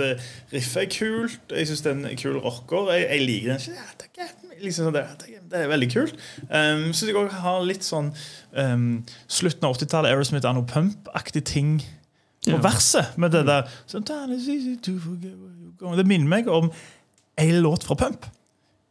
riffet 0.50 0.82
er 0.82 0.90
kult. 0.90 1.54
Jeg 1.54 1.70
syns 1.70 1.84
det 1.84 1.92
er 1.92 2.00
en 2.00 2.18
kul 2.18 2.40
rocker. 2.42 2.90
Jeg, 2.96 3.06
jeg 3.12 3.28
liker 3.28 3.52
den 3.52 3.62
ikke. 3.62 3.76
Ja, 4.16 4.26
liksom 4.62 4.88
sånn, 4.88 4.96
det, 4.96 5.04
det, 5.22 5.38
det 5.52 5.62
er 5.62 5.70
veldig 5.70 5.90
kult. 5.92 6.18
Um, 6.48 6.88
syns 6.90 7.06
jeg 7.10 7.18
òg 7.20 7.30
har 7.44 7.62
litt 7.68 7.86
sånn 7.86 8.10
um, 8.56 8.88
slutten 9.30 9.68
av 9.68 9.76
80-tallet, 9.78 10.10
Aerosmith 10.10 10.50
Anno 10.50 10.64
Pump-aktig 10.66 11.44
ting 11.46 11.76
på 12.46 12.58
verset. 12.62 13.14
Med 13.20 13.34
det 13.34 13.44
der. 13.46 13.70
Det 15.96 16.06
minner 16.06 16.30
meg 16.30 16.50
om 16.50 16.72
en 17.36 17.60
låt 17.62 17.86
fra 17.86 17.98
Pump. 17.98 18.26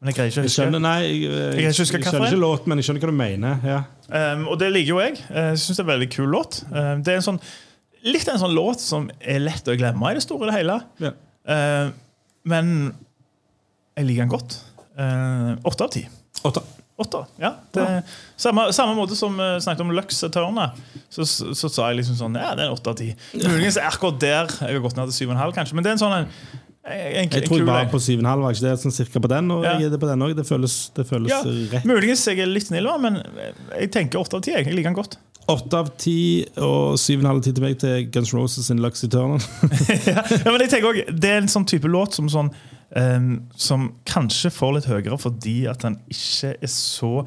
Men 0.06 0.12
jeg 0.13 0.18
greier 0.20 0.30
ikke 0.30 0.38
å 0.38 0.44
Jeg 0.44 0.52
huske. 0.52 0.62
skjønner, 0.62 0.82
nei, 0.86 0.98
jeg, 1.02 1.15
jeg, 1.26 1.32
jeg, 1.34 1.56
ikke 1.58 1.98
jeg 1.98 2.06
skjønner 2.06 2.28
ikke 2.30 2.41
låt, 2.44 2.68
men 2.70 2.78
jeg 2.82 2.86
skjønner 2.86 3.02
hva 3.08 3.10
du 3.10 3.18
mener. 3.18 3.63
Ja. 3.65 3.80
Um, 4.06 4.44
og 4.54 4.60
det 4.62 4.68
liker 4.76 4.91
jo 4.94 5.00
jeg. 5.02 5.18
Uh, 5.32 5.39
Jeg 5.56 5.62
synes 5.63 5.80
det 5.80 5.82
er 5.82 5.88
en 5.88 5.91
veldig 5.96 6.10
kul 6.13 6.30
låt. 6.36 6.60
Um, 6.70 7.02
det 7.02 7.15
er 7.15 7.18
en 7.24 7.26
sånn, 7.26 7.41
litt 8.06 8.30
en 8.30 8.41
sånn 8.44 8.54
låt 8.54 8.84
som 8.86 9.10
er 9.18 9.41
lett 9.41 9.65
å 9.74 9.78
glemme 9.80 10.13
i 10.13 10.20
det 10.20 10.24
store 10.28 10.46
og 10.46 10.52
det 10.52 10.60
hele. 10.60 10.78
Ja. 11.02 11.13
Uh, 11.50 11.89
men 12.46 12.72
jeg 13.98 14.12
liker 14.12 14.28
den 14.28 14.34
godt. 14.38 14.60
Uh, 14.94 15.56
Åtte 15.65 15.89
av 15.89 15.96
ti. 15.98 16.06
Åtte. 16.46 17.26
Ja. 17.41 17.50
Det, 17.76 17.86
samme, 18.39 18.70
samme 18.72 18.94
måte 18.96 19.18
som 19.20 19.34
vi 19.36 19.48
snakket 19.60 19.84
om 19.84 19.89
Lux 19.91 20.22
Eterna, 20.24 20.70
så, 21.12 21.26
så, 21.28 21.50
så 21.52 21.68
sa 21.68 21.89
jeg 21.89 21.98
liksom 22.00 22.15
sånn 22.22 22.38
Ja, 22.39 22.54
det 22.56 22.63
er 22.63 22.70
en 22.70 22.78
åtte 22.78 22.94
av 22.94 22.96
ti. 23.02 23.10
Muligens 23.36 23.76
akkurat 23.82 24.22
der 24.22 24.54
jeg 24.62 24.78
har 24.78 24.84
gått 24.86 24.96
ned 24.96 25.12
til 25.12 25.18
syv 25.18 25.34
og 25.34 25.36
en 25.36 25.41
halv, 25.41 25.56
kanskje. 25.58 25.76
Men 25.76 25.84
det 25.84 25.91
er 25.91 25.98
en 25.98 26.04
sånn 26.06 26.15
en, 26.22 26.30
en, 26.86 27.30
Jeg 27.32 27.45
tror 27.48 27.58
jeg 27.58 27.65
kul 27.65 27.65
var 27.65 27.88
på 27.89 27.98
7,5, 27.98 28.41
var 28.41 28.54
ikke 28.54 28.65
det? 28.67 28.74
Sånn 28.84 28.93
cirka 28.93 29.21
på 29.24 29.30
den, 29.32 29.52
og 29.52 29.63
Ja. 29.63 29.78
jeg 29.80 29.88
er 29.88 29.95
det 29.95 30.00
på 30.00 30.10
den 30.10 30.21
òg. 30.21 30.36
Det 30.38 30.45
føles, 30.45 30.76
det 30.93 31.08
føles 31.10 31.32
ja, 31.32 31.39
rett. 31.74 31.86
Muligens 31.89 32.26
jeg 32.30 32.39
er 32.43 32.45
litt 32.52 32.67
snill, 32.67 32.89
men 33.02 33.17
jeg 33.80 33.89
tenker 33.95 34.19
åtte 34.21 34.38
av 34.38 34.43
ti. 34.45 34.52
Jeg, 34.54 34.67
jeg 34.67 34.78
liker 34.78 34.91
den 34.93 35.00
godt. 35.00 35.17
Åtte 35.48 35.78
av 35.78 35.89
ti 36.02 36.45
og 36.58 36.95
7,5 36.98 37.41
tid 37.45 37.58
til 37.58 37.63
meg 37.65 37.80
til 37.82 38.06
Guns 38.13 38.34
Roses 38.34 38.69
sin 38.69 38.82
Lux 38.82 39.04
Eternal. 39.06 39.41
ja, 40.10 40.24
men 40.45 40.62
jeg 40.62 40.71
tenker 40.74 40.89
også, 40.89 41.17
Det 41.21 41.30
er 41.34 41.41
en 41.43 41.52
sånn 41.52 41.67
type 41.69 41.89
låt 41.89 42.17
som, 42.17 42.30
sånn, 42.30 42.50
um, 42.98 43.28
som 43.56 43.91
kanskje 44.10 44.54
får 44.54 44.78
litt 44.80 44.89
høyere 44.89 45.19
fordi 45.21 45.67
at 45.69 45.86
den 45.86 46.00
ikke 46.10 46.56
er 46.62 46.71
så 46.71 47.26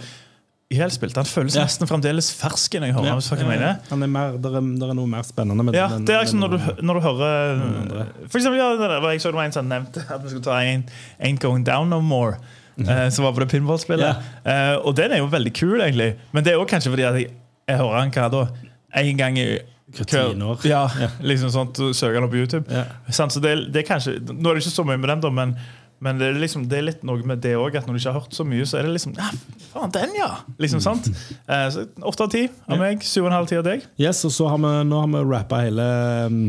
ihjelspilt. 0.71 1.15
Den 1.17 1.25
føles 1.25 1.57
Ja. 1.57 1.65
nesten 1.65 1.89
fremdeles 1.89 2.29
fersk 2.37 2.75
når 2.77 2.91
jeg 2.91 2.95
hører 2.99 3.07
ja. 3.09 3.15
hvis 3.17 3.31
dere 3.33 3.49
mener. 3.49 3.79
Han 3.89 4.03
er 4.05 4.11
mer, 4.13 4.37
der, 4.37 4.59
er, 4.59 4.67
der 4.83 4.91
er 4.93 4.97
noe 4.99 5.09
mer 5.09 5.25
spennende 5.25 5.65
med 5.65 5.75
Ja, 5.75 5.89
den. 5.89 6.05
det 6.05 6.15
er 6.15 6.21
liksom 6.27 6.43
når 6.43 6.49
du, 6.55 6.59
når 6.85 6.95
du 6.95 7.01
hører. 7.01 8.07
For 8.29 8.39
eksempel, 8.39 8.61
ja, 8.61 8.69
det 8.77 9.03
var 9.03 9.11
jeg 9.15 9.23
så 9.25 9.33
det 9.33 9.41
var 9.41 9.49
en 9.49 9.57
som 9.57 9.69
nevnte 9.69 10.05
at 10.05 10.23
vi 10.23 10.29
skulle 10.29 10.45
ta 10.45 10.61
en, 10.61 10.85
Ain't 11.25 11.41
Going 11.41 11.65
Down 11.65 11.89
No 11.91 12.01
More. 12.01 12.37
Uh, 12.79 13.09
som 13.11 13.25
var 13.25 13.33
på 13.35 13.41
det 13.43 13.49
pinballspillet. 13.51 14.21
Eh, 14.47 14.77
og 14.87 14.95
den 14.97 15.11
er 15.11 15.19
jo 15.19 15.27
veldig 15.27 15.51
kul, 15.57 15.81
egentlig. 15.81 16.13
Men 16.31 16.45
det 16.45 16.53
er 16.53 16.61
også 16.61 16.71
kanskje 16.77 16.93
fordi 16.93 17.03
at 17.09 17.17
jeg, 17.19 17.33
jeg 17.67 17.81
hører 17.81 17.99
han 17.99 18.13
hva 18.15 18.29
da? 18.31 18.43
En 19.01 19.19
gang 19.19 19.39
i 19.39 19.49
Hver 19.97 20.05
tiende 20.05 20.45
år. 20.53 20.63
Ja, 20.69 20.85
liksom 21.25 21.51
sånt, 21.51 21.81
søker 21.97 22.21
han 22.21 22.29
opp 22.29 22.31
på 22.31 22.39
YouTube. 22.45 22.71
Yeah. 22.71 22.87
Så 23.11 23.41
det, 23.41 23.73
det 23.73 23.83
er 23.83 23.89
kanskje, 23.89 24.19
Nå 24.21 24.51
er 24.51 24.59
det 24.59 24.63
ikke 24.63 24.75
så 24.77 24.85
mye 24.87 25.01
med 25.01 25.11
den, 25.11 25.25
da, 25.25 25.31
men, 25.33 25.57
men 26.01 26.19
det, 26.21 26.29
er 26.31 26.39
liksom, 26.39 26.69
det 26.71 26.79
er 26.79 26.85
litt 26.93 27.03
noe 27.07 27.23
med 27.27 27.41
det 27.43 27.57
òg. 27.59 27.75
At 27.81 27.87
når 27.89 27.97
du 27.97 28.01
ikke 28.03 28.13
har 28.13 28.21
hørt 28.21 28.37
så 28.37 28.45
mye, 28.47 28.67
så 28.69 28.79
er 28.79 28.87
det 28.87 28.93
liksom 28.95 29.17
ja, 29.19 29.31
Faen, 29.73 29.91
den, 29.97 30.15
ja! 30.19 30.31
Liksom, 30.63 30.81
sant? 30.85 31.09
Eh, 31.49 31.81
Åtte 32.07 32.25
av 32.29 32.31
ti 32.31 32.45
av 32.69 32.79
meg. 32.79 33.03
Syv 33.03 33.25
og 33.27 33.33
en 33.33 33.37
halv 33.41 33.51
ti 33.51 33.59
av 33.59 33.67
deg. 33.67 33.85
Yes, 33.99 34.25
og 34.29 34.33
så 34.33 34.47
har 34.53 34.59
vi, 34.63 34.73
nå 34.89 35.01
har 35.05 35.11
vi 35.17 35.25
rappa 35.33 35.65
hele 35.67 35.89
um, 36.31 36.41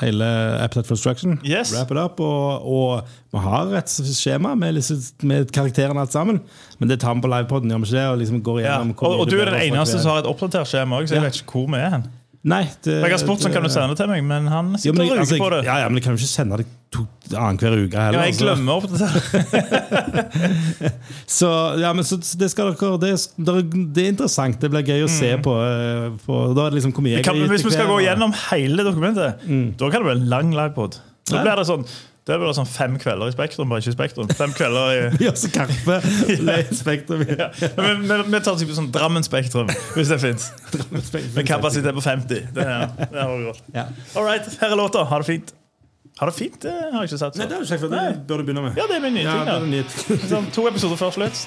Hele 0.00 0.24
Appetite 0.64 0.86
for 0.88 0.94
Instruction. 0.96 1.34
Yes. 1.44 1.74
Wrap 1.74 1.90
it 1.92 1.98
up, 2.00 2.20
og, 2.24 2.64
og 2.64 3.10
vi 3.34 3.42
har 3.44 3.74
et 3.76 3.90
skjema 3.92 4.54
med, 4.56 4.78
liksom, 4.78 5.02
med 5.28 5.50
karakterene 5.52 6.00
alt 6.00 6.14
sammen. 6.16 6.38
Men 6.80 6.88
det 6.88 6.96
tar 7.02 7.12
vi 7.18 7.20
på 7.26 7.28
livepoden, 7.28 7.68
gjør 7.74 7.82
vi 7.82 7.90
ikke 7.90 7.98
det? 7.98 8.06
Og 8.14 8.18
liksom 8.22 8.40
går 8.46 8.60
Ja. 8.62 8.64
igjennom 8.78 8.94
hvor 8.96 9.12
Og, 9.12 9.20
og 9.26 9.28
du 9.28 9.36
er 9.42 9.50
den 9.52 9.60
eneste 9.66 10.00
som 10.00 10.14
har 10.14 10.22
et 10.22 10.30
oppdatert 10.30 10.70
skjema 10.70 10.96
òg, 11.02 11.10
så 11.10 11.18
jeg 11.18 11.20
Ja. 11.20 11.26
vet 11.28 11.42
ikke 11.42 11.58
hvor 11.58 11.68
vi 11.74 11.82
er 11.82 11.90
hen. 11.98 12.06
Nei, 12.42 12.64
det, 12.82 12.96
Jeg 13.04 13.12
har 13.14 13.20
spurt 13.22 13.44
om 13.46 13.52
kan 13.54 13.62
du 13.62 13.70
sende 13.70 13.92
det 13.92 13.98
til 14.00 14.08
meg, 14.10 14.24
men 14.26 14.48
han 14.50 14.72
Jo, 14.74 14.78
sitter 14.82 14.96
men, 14.98 15.02
og 15.04 15.10
ruger 15.12 15.20
altså, 15.22 15.36
på 15.38 15.50
det. 15.54 15.60
ja, 15.68 15.76
ja, 15.78 15.88
men 15.88 16.00
jeg 16.00 16.02
kan 16.08 16.16
jo 16.16 16.18
ikke 16.18 16.30
sende 16.32 16.56
det 16.58 16.66
to 16.92 17.04
annenhver 17.38 17.76
uke 17.84 18.02
heller. 18.02 18.18
Ja, 18.18 18.24
jeg 18.26 18.34
altså. 18.34 18.44
glemmer 18.48 18.80
det 18.90 18.98
Så, 21.38 21.50
ja, 21.80 21.92
men 21.94 22.04
så, 22.04 22.18
det, 22.18 22.48
skal 22.50 22.72
dere, 22.72 22.90
det, 23.04 23.12
det, 23.38 23.54
er- 23.54 24.02
er 24.02 24.10
interessant. 24.10 24.58
Det 24.60 24.70
blir 24.74 24.82
gøy 24.90 25.04
å 25.06 25.10
se 25.12 25.30
på. 25.44 25.54
eh, 25.62 26.08
på 26.26 26.40
da 26.56 26.66
er 26.66 26.74
det 26.74 26.80
liksom 26.80 26.94
hvor 26.96 27.06
mye 27.06 27.14
jeg 27.20 27.24
Kan, 27.30 27.38
hvis 27.52 27.64
vi 27.66 27.74
skal 27.76 27.88
gå 27.90 28.00
gjennom 28.04 28.34
hele 28.50 28.86
dokumentet, 28.90 29.46
da 29.78 29.90
kan 29.92 30.02
det 30.02 30.08
bli 30.10 30.16
en 30.18 30.28
lang 30.34 30.50
livepod. 30.58 30.98
Da 31.30 31.44
blir 31.46 31.62
det 31.62 31.68
sånn 31.70 31.86
da 32.28 32.36
blir 32.38 32.46
det 32.46 32.54
sånn 32.54 32.68
fem 32.70 32.92
kvelder 33.02 33.32
i 33.32 33.34
Spektrum, 33.34 33.66
bare 33.72 33.82
ikke 33.82 33.90
i 33.90 33.96
Spektrum. 33.96 34.28
Fem 34.38 34.52
kvelder 34.54 34.92
i 34.94 34.98
Ja, 35.26 35.32
så 35.34 35.48
Karpe 35.50 35.96
Spektrum. 36.82 37.24
ja. 37.26 37.48
Men 37.80 38.04
vi, 38.06 38.18
vi 38.36 38.40
tar 38.46 38.60
typen 38.60 38.76
sånn 38.78 38.92
Drammen 38.94 39.26
Spektrum, 39.26 39.72
hvis 39.96 40.12
det 40.12 40.20
fins. 40.22 40.50
Med 41.34 41.42
kapasitet 41.48 41.94
på 41.98 42.04
50. 42.04 42.46
Det, 42.54 42.62
er- 42.62 42.94
det 43.02 43.18
har 43.18 43.34
vi 43.36 43.48
godt. 43.50 43.64
Ja. 43.74 43.88
All 44.14 44.28
right, 44.28 44.46
her 44.62 44.70
er 44.70 44.78
låta. 44.78 45.02
Ha 45.10 45.18
det 45.24 45.26
fint. 45.32 45.50
Ha 46.20 46.26
det 46.28 46.34
fint, 46.36 46.58
det 46.62 46.70
har 46.92 47.00
jeg 47.02 47.08
ikke 47.10 47.18
sett. 47.24 47.36
Nei, 47.40 47.46
det 47.48 47.56
har 47.56 47.62
du 47.64 47.68
sagt, 47.72 47.80
for 47.82 47.90
det 47.90 48.02
bør 48.28 48.42
du 48.42 48.46
begynne 48.46 48.66
med. 48.68 48.76
Ja, 48.78 48.84
det 48.90 48.98
er 48.98 49.02
min 49.02 49.14
nye 49.16 49.22
Ja, 49.24 49.36
ting. 49.58 49.70
det 49.72 49.82
er. 49.82 50.26
Sånn, 50.30 50.50
to 50.54 50.66
episoder 50.68 51.00
før 51.00 51.14
slutt. 51.16 51.46